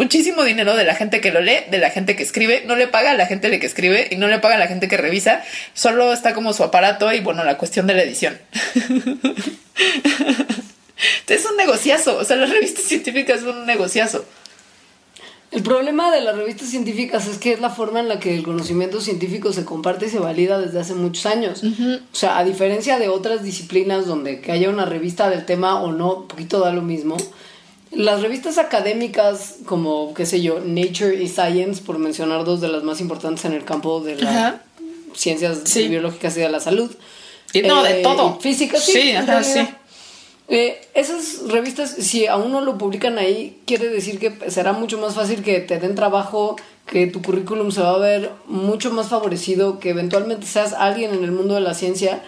muchísimo 0.00 0.42
dinero 0.44 0.76
de 0.76 0.84
la 0.84 0.94
gente 0.94 1.20
que 1.20 1.30
lo 1.30 1.42
lee, 1.42 1.58
de 1.70 1.76
la 1.76 1.90
gente 1.90 2.16
que 2.16 2.22
escribe, 2.22 2.64
no 2.66 2.74
le 2.74 2.86
paga 2.86 3.10
a 3.10 3.14
la 3.14 3.26
gente 3.26 3.50
que 3.60 3.66
escribe 3.66 4.08
y 4.10 4.16
no 4.16 4.28
le 4.28 4.38
paga 4.38 4.54
a 4.54 4.58
la 4.58 4.66
gente 4.66 4.88
que 4.88 4.96
revisa, 4.96 5.44
solo 5.74 6.14
está 6.14 6.32
como 6.32 6.54
su 6.54 6.64
aparato 6.64 7.12
y 7.12 7.20
bueno, 7.20 7.44
la 7.44 7.58
cuestión 7.58 7.86
de 7.86 7.92
la 7.92 8.02
edición. 8.02 8.38
es 11.28 11.44
un 11.44 11.56
negociazo, 11.58 12.16
o 12.16 12.24
sea, 12.24 12.36
las 12.36 12.48
revistas 12.48 12.84
científicas 12.84 13.40
son 13.40 13.58
un 13.58 13.66
negociazo. 13.66 14.24
El 15.50 15.62
problema 15.62 16.10
de 16.10 16.22
las 16.22 16.34
revistas 16.34 16.68
científicas 16.68 17.26
es 17.26 17.36
que 17.36 17.52
es 17.52 17.60
la 17.60 17.68
forma 17.68 18.00
en 18.00 18.08
la 18.08 18.20
que 18.20 18.34
el 18.34 18.42
conocimiento 18.42 19.02
científico 19.02 19.52
se 19.52 19.66
comparte 19.66 20.06
y 20.06 20.08
se 20.08 20.18
valida 20.18 20.58
desde 20.58 20.80
hace 20.80 20.94
muchos 20.94 21.26
años. 21.26 21.62
O 21.62 22.16
sea, 22.16 22.38
a 22.38 22.44
diferencia 22.44 22.98
de 22.98 23.08
otras 23.08 23.42
disciplinas 23.42 24.06
donde 24.06 24.40
que 24.40 24.52
haya 24.52 24.70
una 24.70 24.86
revista 24.86 25.28
del 25.28 25.44
tema 25.44 25.82
o 25.82 25.92
no, 25.92 26.14
un 26.14 26.28
poquito 26.28 26.60
da 26.60 26.72
lo 26.72 26.80
mismo. 26.80 27.18
Las 27.92 28.22
revistas 28.22 28.58
académicas 28.58 29.56
como, 29.66 30.14
qué 30.14 30.24
sé 30.24 30.40
yo, 30.40 30.60
Nature 30.60 31.22
y 31.22 31.28
Science, 31.28 31.82
por 31.82 31.98
mencionar 31.98 32.44
dos 32.44 32.60
de 32.60 32.68
las 32.68 32.84
más 32.84 33.00
importantes 33.00 33.44
en 33.44 33.52
el 33.52 33.64
campo 33.64 34.00
de 34.00 34.16
las 34.16 34.34
Ajá. 34.34 34.62
ciencias 35.14 35.60
Sí. 35.64 35.88
biológicas 35.88 36.36
y 36.36 36.40
de 36.40 36.48
la 36.48 36.60
salud. 36.60 36.90
Y 37.52 37.62
no, 37.62 37.82
de 37.82 38.00
Eh, 38.00 38.02
todo. 38.02 38.38
Física, 38.38 38.78
sí. 38.78 38.92
Sí, 38.92 39.12
ajá, 39.12 39.42
sí. 39.42 39.66
Eh, 40.48 40.80
esas 40.94 41.42
revistas, 41.48 41.90
si 41.90 42.26
aún 42.26 42.52
no 42.52 42.60
lo 42.60 42.78
publican 42.78 43.18
ahí, 43.18 43.60
quiere 43.66 43.88
decir 43.88 44.18
que 44.18 44.50
será 44.50 44.72
mucho 44.72 44.98
más 44.98 45.14
fácil 45.14 45.42
que 45.42 45.60
te 45.60 45.78
den 45.78 45.94
trabajo, 45.96 46.56
que 46.86 47.06
tu 47.08 47.22
currículum 47.22 47.70
se 47.70 47.80
va 47.80 47.94
a 47.94 47.98
ver 47.98 48.30
mucho 48.46 48.90
más 48.92 49.08
favorecido, 49.08 49.78
que 49.78 49.90
eventualmente 49.90 50.46
seas 50.46 50.72
alguien 50.72 51.12
en 51.14 51.22
el 51.24 51.30
mundo 51.32 51.54
de 51.54 51.60
la 51.60 51.74
ciencia 51.74 52.22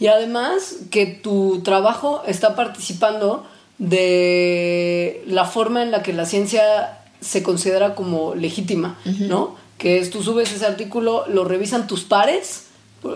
y 0.00 0.08
además 0.08 0.76
que 0.90 1.06
tu 1.06 1.60
trabajo 1.62 2.22
está 2.26 2.56
participando 2.56 3.46
de 3.78 5.22
la 5.26 5.44
forma 5.44 5.82
en 5.82 5.90
la 5.90 6.02
que 6.02 6.12
la 6.12 6.26
ciencia 6.26 6.98
se 7.20 7.42
considera 7.42 7.94
como 7.94 8.34
legítima, 8.34 8.98
¿no? 9.04 9.56
Que 9.78 9.98
es 9.98 10.10
tú 10.10 10.22
subes 10.22 10.52
ese 10.52 10.66
artículo, 10.66 11.24
lo 11.28 11.44
revisan 11.44 11.86
tus 11.86 12.04
pares, 12.04 12.64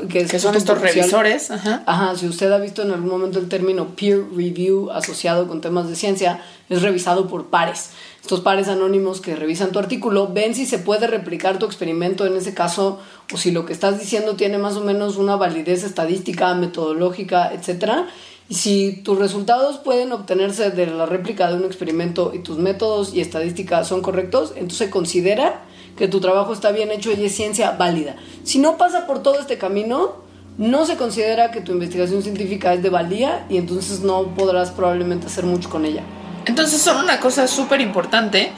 que, 0.09 0.21
es 0.21 0.31
Que 0.31 0.39
son 0.39 0.55
estos 0.55 0.81
revisores. 0.81 1.51
Ajá. 1.51 1.83
Ajá, 1.87 2.17
si 2.17 2.29
usted 2.29 2.53
ha 2.53 2.59
visto 2.59 2.83
en 2.83 2.93
algún 2.93 3.11
momento 3.11 3.41
el 3.41 3.49
término 3.49 3.97
peer 3.97 4.25
review 4.33 4.91
asociado 4.93 5.49
con 5.49 5.61
temas 5.61 5.89
de 5.89 5.97
ciencia, 5.97 6.41
es 6.69 6.83
revisado 6.83 7.27
por 7.27 7.47
pares. 7.47 7.91
Estos 8.21 8.41
pares 8.41 8.69
anónimos 8.69 9.21
que 9.21 9.35
revisan 9.35 9.73
tu 9.73 9.81
artículo 9.81 10.29
ven 10.33 10.55
si 10.55 10.67
se 10.67 10.79
puede 10.79 11.09
replicar 11.09 11.59
tu 11.59 11.67
experimento 11.67 12.27
en 12.27 12.37
ese 12.37 12.55
caso 12.55 13.01
o 13.33 13.37
si 13.37 13.51
lo 13.51 13.67
que 13.67 13.73
estás 13.73 13.99
diciendo 13.99 14.37
tiene 14.37 14.59
más 14.59 14.77
o 14.77 14.83
menos 14.83 15.17
una 15.17 15.35
validez 15.35 15.83
estadística, 15.83 16.55
metodológica, 16.55 17.53
etcétera. 17.53 18.07
Y 18.53 18.55
si 18.55 18.93
tus 18.93 19.19
resultados 19.19 19.79
pueden 19.79 20.13
obtenerse 20.13 20.71
de 20.71 20.87
la 20.87 21.07
réplica 21.07 21.49
de 21.49 21.55
un 21.57 21.65
experimento 21.65 22.33
y 22.35 22.41
tus 22.41 22.59
métodos 22.59 23.15
y 23.15 23.23
estadística 23.23 23.83
son 23.83 24.03
correctos, 24.03 24.51
entonces 24.57 24.77
se 24.77 24.91
considera 24.91 25.63
que 25.97 26.07
tu 26.07 26.21
trabajo 26.21 26.53
está 26.53 26.71
bien 26.71 26.91
hecho 26.91 27.11
y 27.13 27.25
es 27.25 27.35
ciencia 27.35 27.71
válida. 27.71 28.15
Si 28.45 28.59
no 28.59 28.77
pasa 28.77 29.07
por 29.07 29.23
todo 29.23 29.41
este 29.41 29.57
camino, 29.57 30.17
no 30.59 30.85
se 30.85 30.99
considera 30.99 31.51
que 31.51 31.63
tu 31.63 31.73
investigación 31.73 32.23
científica 32.23 32.75
es 32.75 32.83
de 32.83 32.91
valía 32.91 33.47
y 33.49 33.57
entonces 33.57 34.01
no 34.01 34.35
podrás 34.35 34.71
probablemente 34.71 35.29
hacer 35.29 35.45
mucho 35.47 35.71
con 35.71 35.87
ella. 35.87 36.03
Entonces 36.45 36.83
son 36.83 36.99
una 36.99 37.21
cosa 37.21 37.49
súper 37.49 37.81
importante 37.81 38.53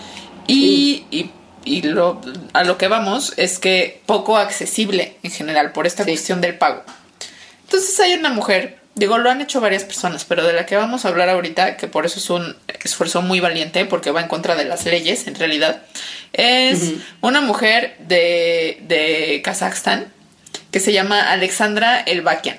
y, 0.48 1.04
y, 1.12 1.30
y 1.64 1.82
lo, 1.82 2.20
a 2.52 2.64
lo 2.64 2.78
que 2.78 2.88
vamos 2.88 3.32
es 3.36 3.60
que 3.60 4.02
poco 4.06 4.38
accesible 4.38 5.18
en 5.22 5.30
general 5.30 5.70
por 5.70 5.86
esta 5.86 6.02
Sí. 6.02 6.10
cuestión 6.10 6.40
del 6.40 6.58
pago. 6.58 6.82
Entonces 7.66 8.00
hay 8.00 8.14
una 8.14 8.30
mujer, 8.30 8.80
digo, 8.94 9.18
lo 9.18 9.30
han 9.30 9.40
hecho 9.40 9.60
varias 9.60 9.84
personas, 9.84 10.24
pero 10.24 10.46
de 10.46 10.52
la 10.52 10.66
que 10.66 10.76
vamos 10.76 11.04
a 11.04 11.08
hablar 11.08 11.28
ahorita, 11.28 11.76
que 11.76 11.88
por 11.88 12.06
eso 12.06 12.18
es 12.18 12.30
un 12.30 12.56
esfuerzo 12.82 13.22
muy 13.22 13.40
valiente, 13.40 13.84
porque 13.84 14.10
va 14.10 14.20
en 14.20 14.28
contra 14.28 14.54
de 14.54 14.64
las 14.64 14.84
leyes 14.84 15.26
en 15.26 15.34
realidad, 15.34 15.82
es 16.32 16.94
una 17.20 17.40
mujer 17.40 17.96
de, 18.00 18.78
de 18.88 19.40
Kazajstán 19.44 20.12
que 20.70 20.80
se 20.80 20.92
llama 20.92 21.30
Alexandra 21.30 22.00
Elbakian 22.00 22.58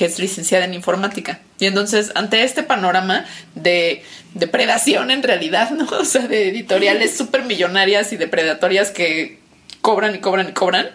que 0.00 0.06
es 0.06 0.18
licenciada 0.18 0.64
en 0.64 0.72
informática. 0.72 1.40
Y 1.58 1.66
entonces, 1.66 2.10
ante 2.14 2.42
este 2.42 2.62
panorama 2.62 3.26
de 3.54 4.02
depredación 4.32 5.10
en 5.10 5.22
realidad, 5.22 5.72
¿no? 5.72 5.86
O 5.90 6.06
sea, 6.06 6.26
de 6.26 6.48
editoriales 6.48 7.14
súper 7.18 7.44
millonarias 7.44 8.10
y 8.14 8.16
depredatorias 8.16 8.90
que 8.92 9.40
cobran 9.82 10.14
y 10.14 10.20
cobran 10.20 10.48
y 10.48 10.52
cobran. 10.52 10.88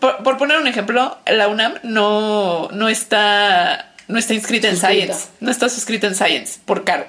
Por, 0.00 0.22
por 0.22 0.36
poner 0.38 0.58
un 0.58 0.66
ejemplo, 0.68 1.18
la 1.26 1.48
UNAM 1.48 1.74
no, 1.82 2.68
no 2.72 2.88
está 2.88 3.92
no 4.06 4.18
está 4.18 4.34
inscrita 4.34 4.68
en. 4.68 4.76
Science. 4.76 5.28
No 5.40 5.50
está 5.50 5.68
suscrita 5.68 6.06
en 6.06 6.14
Science 6.14 6.60
por 6.64 6.84
caro. 6.84 7.06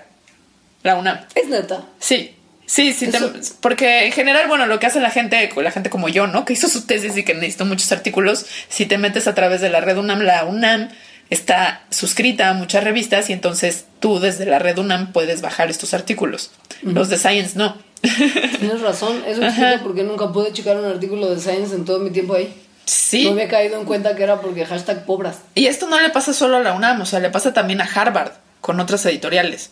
La 0.84 0.96
UNAM. 0.96 1.20
Es 1.36 1.48
neta. 1.48 1.84
Sí, 2.00 2.36
sí, 2.66 2.94
sí, 2.94 3.08
te- 3.08 3.20
porque 3.62 4.06
en 4.06 4.12
general, 4.12 4.48
bueno, 4.48 4.66
lo 4.66 4.80
que 4.80 4.88
hace 4.88 5.00
la 5.00 5.12
gente, 5.12 5.50
la 5.56 5.72
gente 5.72 5.90
como 5.90 6.10
yo, 6.10 6.26
¿no? 6.28 6.46
Que 6.46 6.54
hizo 6.54 6.68
su 6.68 6.86
tesis 6.88 7.16
y 7.18 7.24
que 7.24 7.34
necesitó 7.36 7.66
muchos 7.66 7.92
artículos, 7.92 8.46
si 8.70 8.86
te 8.86 8.98
metes 8.98 9.28
a 9.28 9.36
través 9.36 9.62
de 9.62 9.70
la 9.70 9.82
red 9.82 9.98
UNAM, 9.98 10.22
la 10.22 10.46
UNAM 10.46 10.90
está 11.30 11.84
suscrita 11.92 12.50
a 12.50 12.54
muchas 12.54 12.84
revistas 12.84 13.30
y 13.30 13.34
entonces 13.34 13.86
tú 14.00 14.20
desde 14.20 14.46
la 14.46 14.58
red 14.58 14.78
UNAM 14.80 15.12
puedes 15.12 15.42
bajar 15.42 15.70
estos 15.70 15.94
artículos. 15.94 16.52
Los 16.82 17.10
de 17.10 17.18
Science 17.20 17.58
no. 17.58 17.78
Tienes 18.02 18.82
razón, 18.82 19.24
eso 19.26 19.44
explica 19.44 19.80
por 19.84 19.96
qué 19.96 20.04
nunca 20.04 20.32
pude 20.32 20.54
checar 20.54 20.78
un 20.78 20.86
artículo 20.86 21.30
de 21.30 21.40
Science 21.40 21.76
en 21.76 21.86
todo 21.86 22.00
mi 22.00 22.12
tiempo 22.12 22.36
ahí. 22.36 22.54
Sí. 22.86 23.26
No 23.26 23.32
había 23.32 23.48
caído 23.48 23.80
en 23.80 23.86
cuenta 23.86 24.16
que 24.16 24.24
era 24.24 24.42
porque 24.42 24.66
hashtag 24.66 25.06
pobras. 25.06 25.40
Y 25.56 25.68
esto 25.68 25.88
no 25.88 26.00
le 26.00 26.10
pasa 26.10 26.34
solo 26.34 26.58
a 26.58 26.60
la 26.62 26.74
UNAM, 26.74 27.02
o 27.02 27.06
sea, 27.06 27.20
le 27.20 27.30
pasa 27.30 27.54
también 27.54 27.82
a 27.82 27.86
Harvard 27.86 28.32
con 28.62 28.80
otras 28.80 29.06
editoriales. 29.06 29.72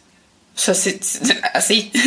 O 0.55 0.59
sea, 0.59 0.73
sí, 0.73 0.99
sí, 1.01 1.19
así. 1.53 1.91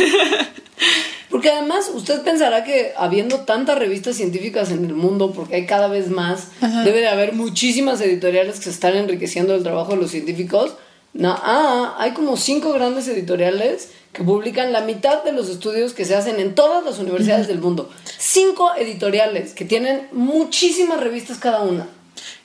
Porque 1.30 1.50
además 1.50 1.90
usted 1.94 2.22
pensará 2.22 2.64
que 2.64 2.92
habiendo 2.96 3.40
tantas 3.40 3.78
revistas 3.78 4.16
científicas 4.16 4.72
en 4.72 4.84
el 4.84 4.94
mundo, 4.94 5.32
porque 5.32 5.54
hay 5.54 5.64
cada 5.64 5.86
vez 5.86 6.10
más, 6.10 6.48
debe 6.84 7.00
de 7.00 7.08
haber 7.08 7.34
muchísimas 7.34 8.00
editoriales 8.00 8.56
que 8.56 8.64
se 8.64 8.70
están 8.70 8.96
enriqueciendo 8.96 9.52
del 9.52 9.62
trabajo 9.62 9.92
de 9.92 9.98
los 9.98 10.10
científicos. 10.10 10.74
No, 11.12 11.36
ah, 11.42 11.96
hay 11.98 12.12
como 12.12 12.36
cinco 12.36 12.72
grandes 12.72 13.08
editoriales 13.08 13.90
que 14.12 14.22
publican 14.22 14.72
la 14.72 14.80
mitad 14.80 15.24
de 15.24 15.32
los 15.32 15.48
estudios 15.48 15.92
que 15.92 16.04
se 16.04 16.14
hacen 16.14 16.40
en 16.40 16.54
todas 16.54 16.84
las 16.84 16.98
universidades 16.98 17.48
del 17.48 17.58
mundo. 17.58 17.90
Cinco 18.18 18.72
editoriales 18.76 19.54
que 19.54 19.64
tienen 19.64 20.08
muchísimas 20.12 21.00
revistas 21.00 21.38
cada 21.38 21.62
una. 21.62 21.86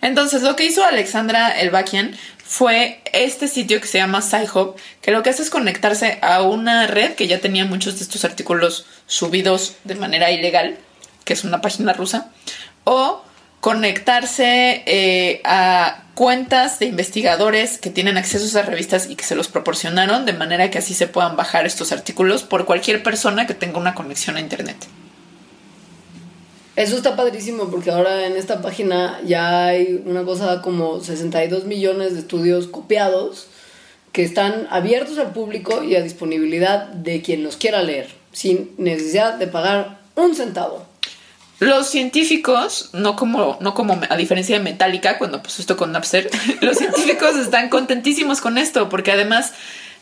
Entonces, 0.01 0.41
lo 0.41 0.55
que 0.55 0.65
hizo 0.65 0.83
Alexandra 0.83 1.59
Elbakian 1.59 2.15
fue 2.43 3.01
este 3.11 3.47
sitio 3.47 3.81
que 3.81 3.87
se 3.87 3.97
llama 3.97 4.21
SciHub, 4.21 4.75
que 5.01 5.11
lo 5.11 5.23
que 5.23 5.31
hace 5.31 5.41
es 5.41 5.49
conectarse 5.49 6.19
a 6.21 6.43
una 6.43 6.87
red 6.87 7.13
que 7.13 7.27
ya 7.27 7.39
tenía 7.39 7.65
muchos 7.65 7.97
de 7.97 8.03
estos 8.03 8.23
artículos 8.23 8.85
subidos 9.07 9.75
de 9.83 9.95
manera 9.95 10.31
ilegal, 10.31 10.77
que 11.23 11.33
es 11.33 11.43
una 11.43 11.61
página 11.61 11.93
rusa, 11.93 12.31
o 12.83 13.21
conectarse 13.65 14.83
eh, 14.85 15.41
a 15.43 16.03
cuentas 16.13 16.77
de 16.77 16.85
investigadores 16.85 17.79
que 17.79 17.89
tienen 17.89 18.15
acceso 18.15 18.45
a 18.45 18.47
esas 18.47 18.65
revistas 18.67 19.09
y 19.09 19.15
que 19.15 19.23
se 19.23 19.35
los 19.35 19.47
proporcionaron 19.47 20.27
de 20.27 20.33
manera 20.33 20.69
que 20.69 20.77
así 20.77 20.93
se 20.93 21.07
puedan 21.07 21.35
bajar 21.35 21.65
estos 21.65 21.91
artículos 21.91 22.43
por 22.43 22.65
cualquier 22.65 23.01
persona 23.01 23.47
que 23.47 23.55
tenga 23.55 23.79
una 23.79 23.95
conexión 23.95 24.35
a 24.35 24.39
internet. 24.39 24.77
Eso 26.75 26.95
está 26.95 27.15
padrísimo 27.15 27.71
porque 27.71 27.89
ahora 27.89 28.27
en 28.27 28.35
esta 28.35 28.61
página 28.61 29.19
ya 29.25 29.65
hay 29.65 29.99
una 30.05 30.21
cosa 30.21 30.61
como 30.61 31.01
62 31.01 31.65
millones 31.65 32.13
de 32.13 32.19
estudios 32.19 32.67
copiados 32.67 33.47
que 34.11 34.21
están 34.21 34.67
abiertos 34.69 35.17
al 35.17 35.33
público 35.33 35.83
y 35.83 35.95
a 35.95 36.03
disponibilidad 36.03 36.85
de 36.89 37.23
quien 37.23 37.43
los 37.43 37.57
quiera 37.57 37.81
leer, 37.81 38.13
sin 38.31 38.75
necesidad 38.77 39.39
de 39.39 39.47
pagar 39.47 40.01
un 40.15 40.35
centavo. 40.35 40.85
Los 41.59 41.87
científicos, 41.89 42.89
no 42.91 43.15
como, 43.15 43.57
no 43.61 43.73
como 43.73 43.99
a 44.09 44.17
diferencia 44.17 44.57
de 44.57 44.63
Metallica, 44.63 45.17
cuando 45.17 45.41
puso 45.41 45.61
esto 45.61 45.77
con 45.77 45.91
Napster, 45.91 46.29
los 46.61 46.77
científicos 46.77 47.35
están 47.37 47.69
contentísimos 47.69 48.41
con 48.41 48.57
esto, 48.57 48.89
porque 48.89 49.11
además 49.11 49.53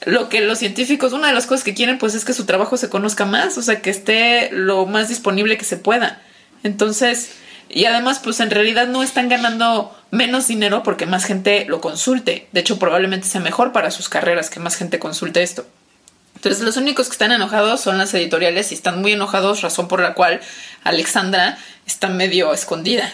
lo 0.06 0.30
que 0.30 0.42
los 0.42 0.60
científicos, 0.60 1.14
una 1.14 1.28
de 1.28 1.34
las 1.34 1.46
cosas 1.46 1.64
que 1.64 1.74
quieren, 1.74 1.98
pues 1.98 2.16
es 2.16 2.26
que 2.26 2.34
su 2.34 2.46
trabajo 2.46 2.76
se 2.78 2.90
conozca 2.90 3.26
más, 3.26 3.58
o 3.58 3.62
sea, 3.62 3.82
que 3.82 3.90
esté 3.90 4.50
lo 4.52 4.86
más 4.86 5.10
disponible 5.10 5.58
que 5.58 5.66
se 5.66 5.78
pueda. 5.78 6.22
Entonces, 6.64 7.32
y 7.70 7.86
además, 7.86 8.20
pues 8.20 8.40
en 8.40 8.50
realidad 8.50 8.88
no 8.88 9.04
están 9.04 9.30
ganando 9.30 9.96
menos 10.12 10.48
dinero 10.48 10.84
porque 10.84 11.06
más 11.06 11.26
gente 11.26 11.66
lo 11.66 11.82
consulte. 11.82 12.48
De 12.52 12.60
hecho, 12.60 12.80
probablemente 12.80 13.28
sea 13.28 13.42
mejor 13.42 13.72
para 13.72 13.92
sus 13.92 14.10
carreras 14.10 14.50
que 14.50 14.60
más 14.60 14.76
gente 14.76 15.00
consulte 15.00 15.42
esto. 15.42 15.66
Entonces, 16.44 16.66
los 16.66 16.76
únicos 16.76 17.08
que 17.08 17.14
están 17.14 17.32
enojados 17.32 17.80
son 17.80 17.98
las 17.98 18.14
editoriales 18.14 18.74
y 18.74 18.76
están 18.76 19.00
muy 19.00 19.14
enojados, 19.14 19.62
razón 19.62 19.88
por 19.88 20.02
la 20.02 20.14
cual 20.14 20.42
Alexandra 20.84 21.58
está 21.88 22.10
medio 22.10 22.54
escondida. 22.54 23.14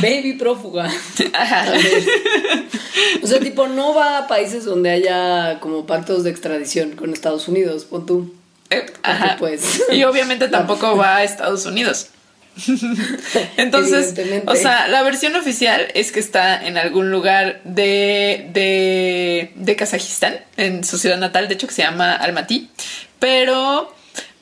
Baby 0.00 0.34
prófuga. 0.34 0.88
Ajá. 1.32 1.72
O 3.24 3.26
sea, 3.26 3.40
tipo, 3.40 3.66
no 3.66 3.92
va 3.92 4.18
a 4.18 4.28
países 4.28 4.64
donde 4.64 4.90
haya 4.90 5.58
como 5.58 5.84
pactos 5.84 6.22
de 6.22 6.30
extradición 6.30 6.92
con 6.92 7.12
Estados 7.12 7.48
Unidos, 7.48 7.84
pon 7.84 8.06
tú. 8.06 8.32
Eh, 8.70 8.86
Ajá. 9.02 9.34
pues. 9.40 9.82
Y 9.90 10.04
obviamente 10.04 10.46
tampoco 10.58 10.96
va 10.96 11.16
a 11.16 11.24
Estados 11.24 11.66
Unidos. 11.66 12.06
Entonces, 13.56 14.14
o 14.46 14.54
sea, 14.56 14.88
la 14.88 15.02
versión 15.02 15.34
oficial 15.36 15.88
es 15.94 16.12
que 16.12 16.20
está 16.20 16.66
en 16.66 16.76
algún 16.76 17.10
lugar 17.10 17.60
de, 17.64 18.48
de, 18.52 19.52
de 19.54 19.76
Kazajistán, 19.76 20.40
en 20.56 20.84
su 20.84 20.98
ciudad 20.98 21.18
natal, 21.18 21.48
de 21.48 21.54
hecho 21.54 21.66
que 21.66 21.74
se 21.74 21.82
llama 21.82 22.14
Almaty, 22.14 22.70
pero 23.18 23.94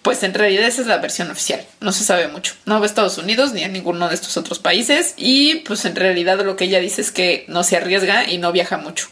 pues 0.02 0.22
en 0.22 0.34
realidad 0.34 0.66
esa 0.66 0.80
es 0.80 0.86
la 0.86 0.98
versión 0.98 1.30
oficial, 1.30 1.64
no 1.80 1.92
se 1.92 2.04
sabe 2.04 2.26
mucho, 2.28 2.54
no 2.64 2.76
va 2.76 2.84
a 2.84 2.86
Estados 2.86 3.18
Unidos 3.18 3.52
ni 3.52 3.64
a 3.64 3.68
ninguno 3.68 4.08
de 4.08 4.14
estos 4.14 4.36
otros 4.36 4.58
países 4.58 5.14
y 5.16 5.56
pues 5.56 5.84
en 5.84 5.94
realidad 5.94 6.40
lo 6.44 6.56
que 6.56 6.64
ella 6.64 6.80
dice 6.80 7.02
es 7.02 7.12
que 7.12 7.44
no 7.48 7.62
se 7.62 7.76
arriesga 7.76 8.28
y 8.28 8.38
no 8.38 8.50
viaja 8.50 8.78
mucho. 8.78 9.08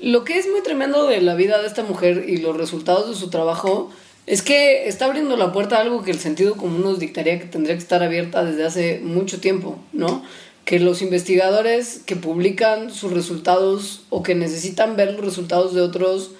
Lo 0.00 0.24
que 0.24 0.38
es 0.38 0.48
muy 0.48 0.62
tremendo 0.62 1.06
de 1.06 1.20
la 1.20 1.34
vida 1.34 1.60
de 1.60 1.66
esta 1.66 1.82
mujer 1.82 2.24
y 2.26 2.38
los 2.38 2.56
resultados 2.56 3.10
de 3.10 3.16
su 3.16 3.28
trabajo 3.28 3.92
es 4.30 4.42
que 4.42 4.86
está 4.86 5.06
abriendo 5.06 5.36
la 5.36 5.50
puerta 5.50 5.76
a 5.76 5.80
algo 5.80 6.04
que 6.04 6.12
el 6.12 6.20
sentido 6.20 6.56
común 6.56 6.82
nos 6.82 7.00
dictaría 7.00 7.40
que 7.40 7.46
tendría 7.46 7.74
que 7.74 7.82
estar 7.82 8.00
abierta 8.00 8.44
desde 8.44 8.64
hace 8.64 9.00
mucho 9.02 9.40
tiempo, 9.40 9.80
¿no? 9.92 10.22
Que 10.64 10.78
los 10.78 11.02
investigadores 11.02 12.00
que 12.06 12.14
publican 12.14 12.92
sus 12.92 13.12
resultados 13.12 14.02
o 14.08 14.22
que 14.22 14.36
necesitan 14.36 14.94
ver 14.94 15.14
los 15.14 15.24
resultados 15.24 15.74
de 15.74 15.80
otros 15.80 16.30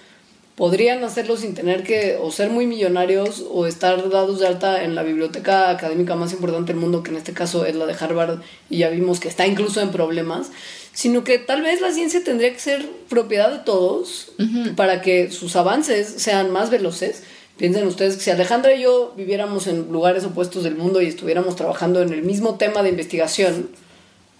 podrían 0.54 1.02
hacerlo 1.02 1.36
sin 1.36 1.54
tener 1.54 1.82
que 1.82 2.16
o 2.22 2.30
ser 2.30 2.50
muy 2.50 2.64
millonarios 2.64 3.44
o 3.50 3.66
estar 3.66 4.08
dados 4.08 4.38
de 4.38 4.46
alta 4.46 4.84
en 4.84 4.94
la 4.94 5.02
biblioteca 5.02 5.70
académica 5.70 6.14
más 6.14 6.32
importante 6.32 6.72
del 6.72 6.80
mundo, 6.80 7.02
que 7.02 7.10
en 7.10 7.16
este 7.16 7.32
caso 7.32 7.64
es 7.64 7.74
la 7.74 7.86
de 7.86 7.96
Harvard, 7.98 8.38
y 8.68 8.78
ya 8.78 8.90
vimos 8.90 9.18
que 9.18 9.26
está 9.26 9.48
incluso 9.48 9.80
en 9.80 9.90
problemas, 9.90 10.52
sino 10.92 11.24
que 11.24 11.40
tal 11.40 11.62
vez 11.62 11.80
la 11.80 11.90
ciencia 11.90 12.22
tendría 12.22 12.52
que 12.52 12.60
ser 12.60 12.88
propiedad 13.08 13.50
de 13.50 13.64
todos 13.64 14.30
para 14.76 15.02
que 15.02 15.32
sus 15.32 15.56
avances 15.56 16.06
sean 16.18 16.52
más 16.52 16.70
veloces. 16.70 17.24
Piensen 17.60 17.86
ustedes 17.86 18.16
que 18.16 18.22
si 18.22 18.30
Alejandra 18.30 18.72
y 18.72 18.80
yo 18.84 19.12
viviéramos 19.18 19.66
en 19.66 19.92
lugares 19.92 20.24
opuestos 20.24 20.64
del 20.64 20.76
mundo 20.76 21.02
y 21.02 21.06
estuviéramos 21.08 21.56
trabajando 21.56 22.00
en 22.00 22.10
el 22.10 22.22
mismo 22.22 22.54
tema 22.54 22.82
de 22.82 22.88
investigación, 22.88 23.68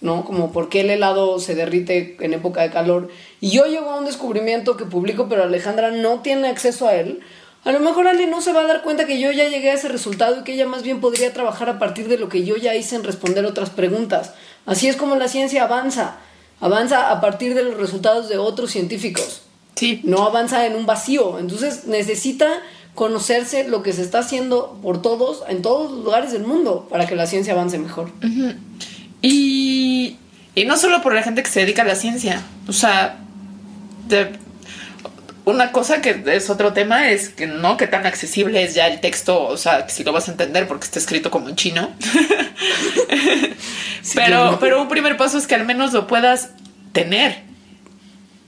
¿no? 0.01 0.25
Como 0.25 0.51
por 0.51 0.69
qué 0.69 0.81
el 0.81 0.89
helado 0.89 1.37
se 1.37 1.53
derrite 1.53 2.17
en 2.19 2.33
época 2.33 2.63
de 2.63 2.71
calor. 2.71 3.09
Y 3.39 3.51
yo 3.51 3.67
llego 3.67 3.91
a 3.91 3.99
un 3.99 4.05
descubrimiento 4.05 4.75
que 4.75 4.85
publico, 4.85 5.29
pero 5.29 5.43
Alejandra 5.43 5.91
no 5.91 6.21
tiene 6.21 6.47
acceso 6.47 6.87
a 6.87 6.95
él. 6.95 7.19
A 7.63 7.71
lo 7.71 7.79
mejor 7.79 8.07
Ale 8.07 8.25
no 8.25 8.41
se 8.41 8.53
va 8.53 8.61
a 8.61 8.65
dar 8.67 8.81
cuenta 8.81 9.05
que 9.05 9.19
yo 9.19 9.31
ya 9.31 9.47
llegué 9.47 9.69
a 9.69 9.75
ese 9.75 9.87
resultado 9.87 10.39
y 10.39 10.43
que 10.43 10.53
ella 10.53 10.65
más 10.65 10.81
bien 10.81 10.99
podría 10.99 11.31
trabajar 11.31 11.69
a 11.69 11.77
partir 11.77 12.07
de 12.07 12.17
lo 12.17 12.27
que 12.27 12.43
yo 12.43 12.57
ya 12.57 12.73
hice 12.73 12.95
en 12.95 13.03
responder 13.03 13.45
otras 13.45 13.69
preguntas. 13.69 14.33
Así 14.65 14.87
es 14.87 14.95
como 14.95 15.15
la 15.15 15.27
ciencia 15.27 15.65
avanza. 15.65 16.15
Avanza 16.59 17.11
a 17.11 17.21
partir 17.21 17.53
de 17.53 17.65
los 17.65 17.77
resultados 17.77 18.29
de 18.29 18.39
otros 18.39 18.71
científicos. 18.71 19.43
Sí. 19.75 20.01
No 20.03 20.25
avanza 20.25 20.65
en 20.65 20.75
un 20.75 20.87
vacío. 20.87 21.37
Entonces 21.37 21.85
necesita 21.85 22.61
conocerse 22.95 23.67
lo 23.67 23.83
que 23.83 23.93
se 23.93 24.01
está 24.01 24.19
haciendo 24.19 24.79
por 24.83 25.01
todos, 25.01 25.43
en 25.47 25.61
todos 25.61 25.91
los 25.91 26.03
lugares 26.03 26.31
del 26.31 26.43
mundo, 26.43 26.87
para 26.89 27.07
que 27.07 27.15
la 27.15 27.27
ciencia 27.27 27.53
avance 27.53 27.77
mejor. 27.77 28.11
Y, 29.21 30.17
y 30.55 30.65
no 30.65 30.77
solo 30.77 31.01
por 31.01 31.13
la 31.13 31.23
gente 31.23 31.43
que 31.43 31.49
se 31.49 31.61
dedica 31.61 31.83
a 31.83 31.85
la 31.85 31.95
ciencia. 31.95 32.41
O 32.67 32.73
sea, 32.73 33.17
de- 34.07 34.33
una 35.45 35.71
cosa 35.71 36.01
que 36.01 36.21
es 36.27 36.49
otro 36.51 36.71
tema 36.73 37.09
es 37.09 37.29
que 37.29 37.47
no 37.47 37.75
que 37.77 37.87
tan 37.87 38.05
accesible 38.05 38.61
es 38.63 38.75
ya 38.75 38.87
el 38.87 38.99
texto, 38.99 39.43
o 39.47 39.57
sea, 39.57 39.85
que 39.87 39.91
si 39.91 40.03
lo 40.03 40.11
vas 40.11 40.27
a 40.27 40.31
entender 40.31 40.67
porque 40.67 40.85
está 40.85 40.99
escrito 40.99 41.31
como 41.31 41.49
en 41.49 41.55
chino. 41.55 41.89
pero, 44.15 44.57
pero 44.59 44.81
un 44.81 44.87
primer 44.87 45.17
paso 45.17 45.37
es 45.37 45.47
que 45.47 45.55
al 45.55 45.65
menos 45.65 45.93
lo 45.93 46.07
puedas 46.07 46.49
tener, 46.91 47.39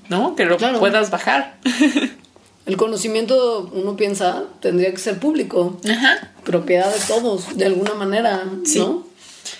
¿no? 0.10 0.36
Que 0.36 0.46
lo 0.46 0.58
Claro. 0.58 0.80
puedas 0.80 1.10
bajar. 1.10 1.56
El 2.66 2.78
conocimiento, 2.78 3.70
uno 3.74 3.98
piensa, 3.98 4.44
tendría 4.62 4.92
que 4.92 4.98
ser 4.98 5.20
público, 5.20 5.80
Ajá. 5.90 6.32
propiedad 6.46 6.94
de 6.94 7.00
todos, 7.08 7.58
de 7.58 7.66
alguna 7.66 7.94
manera, 7.94 8.44
Sí. 8.66 8.80
¿no? 8.80 9.06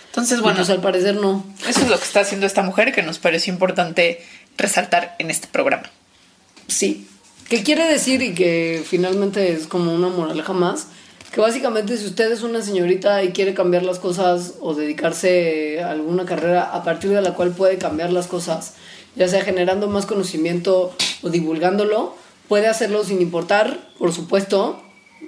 Entonces, 0.08 0.42
Bueno, 0.42 0.58
pues 0.58 0.70
al 0.70 0.80
parecer 0.80 1.16
no. 1.16 1.44
eso 1.68 1.82
es 1.82 1.90
lo 1.90 1.98
que 1.98 2.04
está 2.06 2.22
haciendo 2.22 2.46
esta 2.46 2.62
mujer 2.62 2.94
que 2.94 3.02
nos 3.04 3.20
pareció 3.20 3.52
importante 3.52 4.24
resaltar 4.58 5.16
en 5.20 5.32
este 5.32 5.48
programa. 5.48 5.90
Sí. 6.68 7.08
¿Qué 7.50 7.64
quiere 7.64 7.86
decir 7.92 8.22
y 8.22 8.34
que 8.34 8.84
finalmente 8.88 9.52
es 9.52 9.68
como 9.68 9.94
una 9.94 10.08
moraleja 10.08 10.54
más? 10.54 10.88
Que 11.34 11.42
básicamente 11.42 11.98
si 11.98 12.06
usted 12.06 12.32
es 12.32 12.42
una 12.44 12.62
señorita 12.62 13.24
y 13.24 13.32
quiere 13.32 13.54
cambiar 13.54 13.84
las 13.84 14.00
cosas 14.00 14.54
o 14.62 14.76
dedicarse 14.76 15.82
a 15.84 15.90
alguna 15.92 16.26
carrera 16.26 16.64
a 16.74 16.84
partir 16.84 17.10
de 17.10 17.22
la 17.22 17.34
cual 17.34 17.50
puede 17.52 17.78
cambiar 17.80 18.14
las 18.14 18.28
cosas, 18.28 18.74
ya 19.16 19.28
sea 19.28 19.44
generando 19.44 19.88
más 19.90 20.06
conocimiento 20.06 20.96
o 21.24 21.30
divulgándolo, 21.30 22.16
puede 22.48 22.68
hacerlo 22.68 23.04
sin 23.04 23.22
importar, 23.22 23.80
por 23.98 24.14
supuesto, 24.14 24.82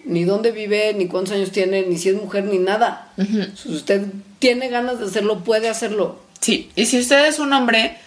ni 0.05 0.23
dónde 0.23 0.51
vive, 0.51 0.93
ni 0.93 1.07
cuántos 1.07 1.33
años 1.33 1.51
tiene, 1.51 1.83
ni 1.83 1.97
si 1.97 2.09
es 2.09 2.15
mujer, 2.15 2.43
ni 2.45 2.59
nada. 2.59 3.11
Si 3.55 3.73
usted 3.73 4.05
tiene 4.39 4.69
ganas 4.69 4.99
de 4.99 5.05
hacerlo, 5.05 5.43
puede 5.43 5.69
hacerlo. 5.69 6.19
Sí, 6.41 6.69
y 6.75 6.85
si 6.85 6.99
usted 6.99 7.25
es 7.25 7.39
un 7.39 7.53
hombre, 7.53 7.97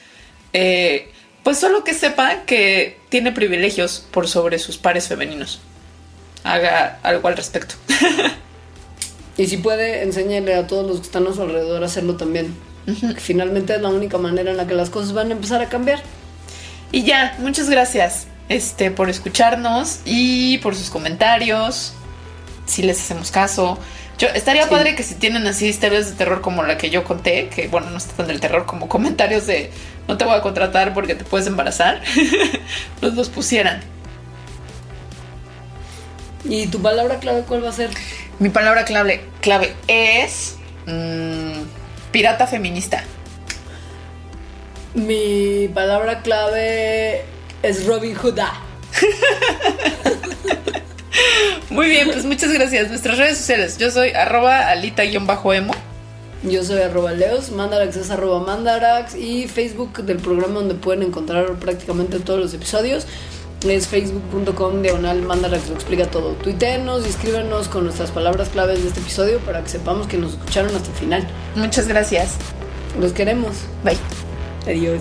eh, 0.53 1.09
pues 1.43 1.59
solo 1.59 1.85
que 1.85 1.95
sepa 1.95 2.45
que 2.45 2.99
tiene 3.09 3.33
privilegios 3.33 4.07
por 4.11 4.29
sobre 4.29 4.59
sus 4.59 4.79
pares 4.79 5.09
femeninos. 5.09 5.61
Haga 6.45 7.01
algo 7.03 7.29
al 7.29 7.37
respecto. 7.37 7.75
Y 9.39 9.47
si 9.47 9.57
puede, 9.57 10.03
enséñele 10.03 10.57
a 10.57 10.67
todos 10.67 10.85
los 10.85 10.99
que 10.99 11.07
están 11.07 11.25
a 11.29 11.33
su 11.33 11.43
alrededor 11.43 11.85
a 11.85 11.87
hacerlo 11.87 12.17
también. 12.17 12.57
Finalmente 13.19 13.77
es 13.77 13.81
la 13.81 13.89
única 13.89 14.19
manera 14.19 14.51
en 14.51 14.57
la 14.57 14.67
que 14.67 14.75
las 14.75 14.91
cosas 14.91 15.13
van 15.13 15.29
a 15.29 15.33
empezar 15.33 15.63
a 15.63 15.69
cambiar. 15.69 16.03
y 16.91 17.05
ya, 17.05 17.37
muchas 17.39 17.71
gracias 17.71 18.27
este, 18.49 18.91
por 18.91 19.11
escucharnos 19.11 20.01
y 20.05 20.59
por 20.59 20.75
sus 20.75 20.91
comentarios. 20.91 21.95
Si 22.67 22.83
les 22.83 23.01
hacemos 23.01 23.31
caso. 23.31 23.79
Yo, 24.19 24.29
estaría 24.29 24.65
Sí. 24.65 24.71
padre 24.71 24.95
que 24.97 25.03
si 25.03 25.15
tienen 25.15 25.47
así 25.47 25.67
historias 25.67 26.07
de 26.11 26.17
terror 26.17 26.41
como 26.41 26.63
la 26.65 26.77
que 26.77 26.91
yo 26.91 27.05
conté, 27.05 27.49
que 27.49 27.69
bueno, 27.69 27.91
no 27.91 27.99
está 27.99 28.15
tan 28.15 28.27
del 28.27 28.41
terror 28.41 28.67
como 28.67 28.89
comentarios 28.89 29.47
de 29.47 29.71
no 30.09 30.17
te 30.17 30.25
voy 30.25 30.35
a 30.35 30.43
contratar 30.43 30.93
porque 30.93 31.15
te 31.15 31.25
puedes 31.25 31.47
embarazar, 31.47 32.03
nos 33.01 33.15
los 33.17 33.29
pusieran. 33.29 33.81
¿Y 36.45 36.67
tu 36.67 36.81
palabra 36.81 37.19
clave 37.19 37.43
cuál 37.47 37.65
va 37.65 37.69
a 37.69 37.73
ser? 37.73 37.91
Mi 38.39 38.49
palabra 38.49 38.85
clave, 38.85 39.25
clave 39.41 39.75
es 39.87 40.57
mm, 40.87 41.63
pirata 42.11 42.47
feminista. 42.47 43.05
Mi 44.95 45.69
palabra 45.75 46.23
clave 46.23 47.25
es 47.63 47.87
Robin 47.87 48.15
Hood. 48.15 48.39
Ah, 48.41 48.61
Muy 51.71 51.89
bien, 51.89 52.09
pues 52.11 52.25
muchas 52.25 52.53
gracias. 52.53 52.89
Nuestras 52.89 53.19
redes 53.19 53.39
sociales. 53.39 53.79
Yo 53.79 53.91
soy 53.91 54.11
arroba 54.11 54.69
alita-emo. 54.69 55.75
Yo 56.45 56.63
soy 56.63 56.81
arroba 56.83 57.13
leos, 57.13 57.51
mandarax 57.51 57.97
es 57.97 58.11
arroba 58.11 58.39
mandarax 58.47 59.17
y 59.17 59.49
Facebook 59.49 60.05
del 60.05 60.19
programa 60.19 60.55
donde 60.55 60.75
pueden 60.77 61.03
encontrar 61.03 61.59
prácticamente 61.59 62.21
todos 62.21 62.39
los 62.39 62.55
episodios 62.55 63.09
es 63.67 63.89
facebook.com 63.89 64.83
diagonal 64.83 65.21
mandarax 65.23 65.69
lo 65.69 65.75
explica 65.75 66.07
todo. 66.07 66.35
Tuítenos 66.35 67.05
y 67.07 67.09
escríbanos 67.11 67.69
con 67.69 67.85
nuestras 67.85 68.11
palabras 68.11 68.49
claves 68.51 68.83
de 68.83 68.89
este 68.89 69.01
episodio 69.01 69.41
para 69.41 69.63
que 69.63 69.69
sepamos 69.69 70.07
que 70.07 70.17
nos 70.17 70.33
escucharon 70.35 70.75
hasta 70.77 70.91
el 70.91 70.97
final. 70.97 71.29
Muchas 71.57 71.89
gracias. 71.89 72.37
Los 73.01 73.13
queremos. 73.13 73.57
Bye. 73.83 73.99
Adiós. 74.67 75.01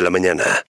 de 0.01 0.05
la 0.05 0.09
mañana. 0.09 0.59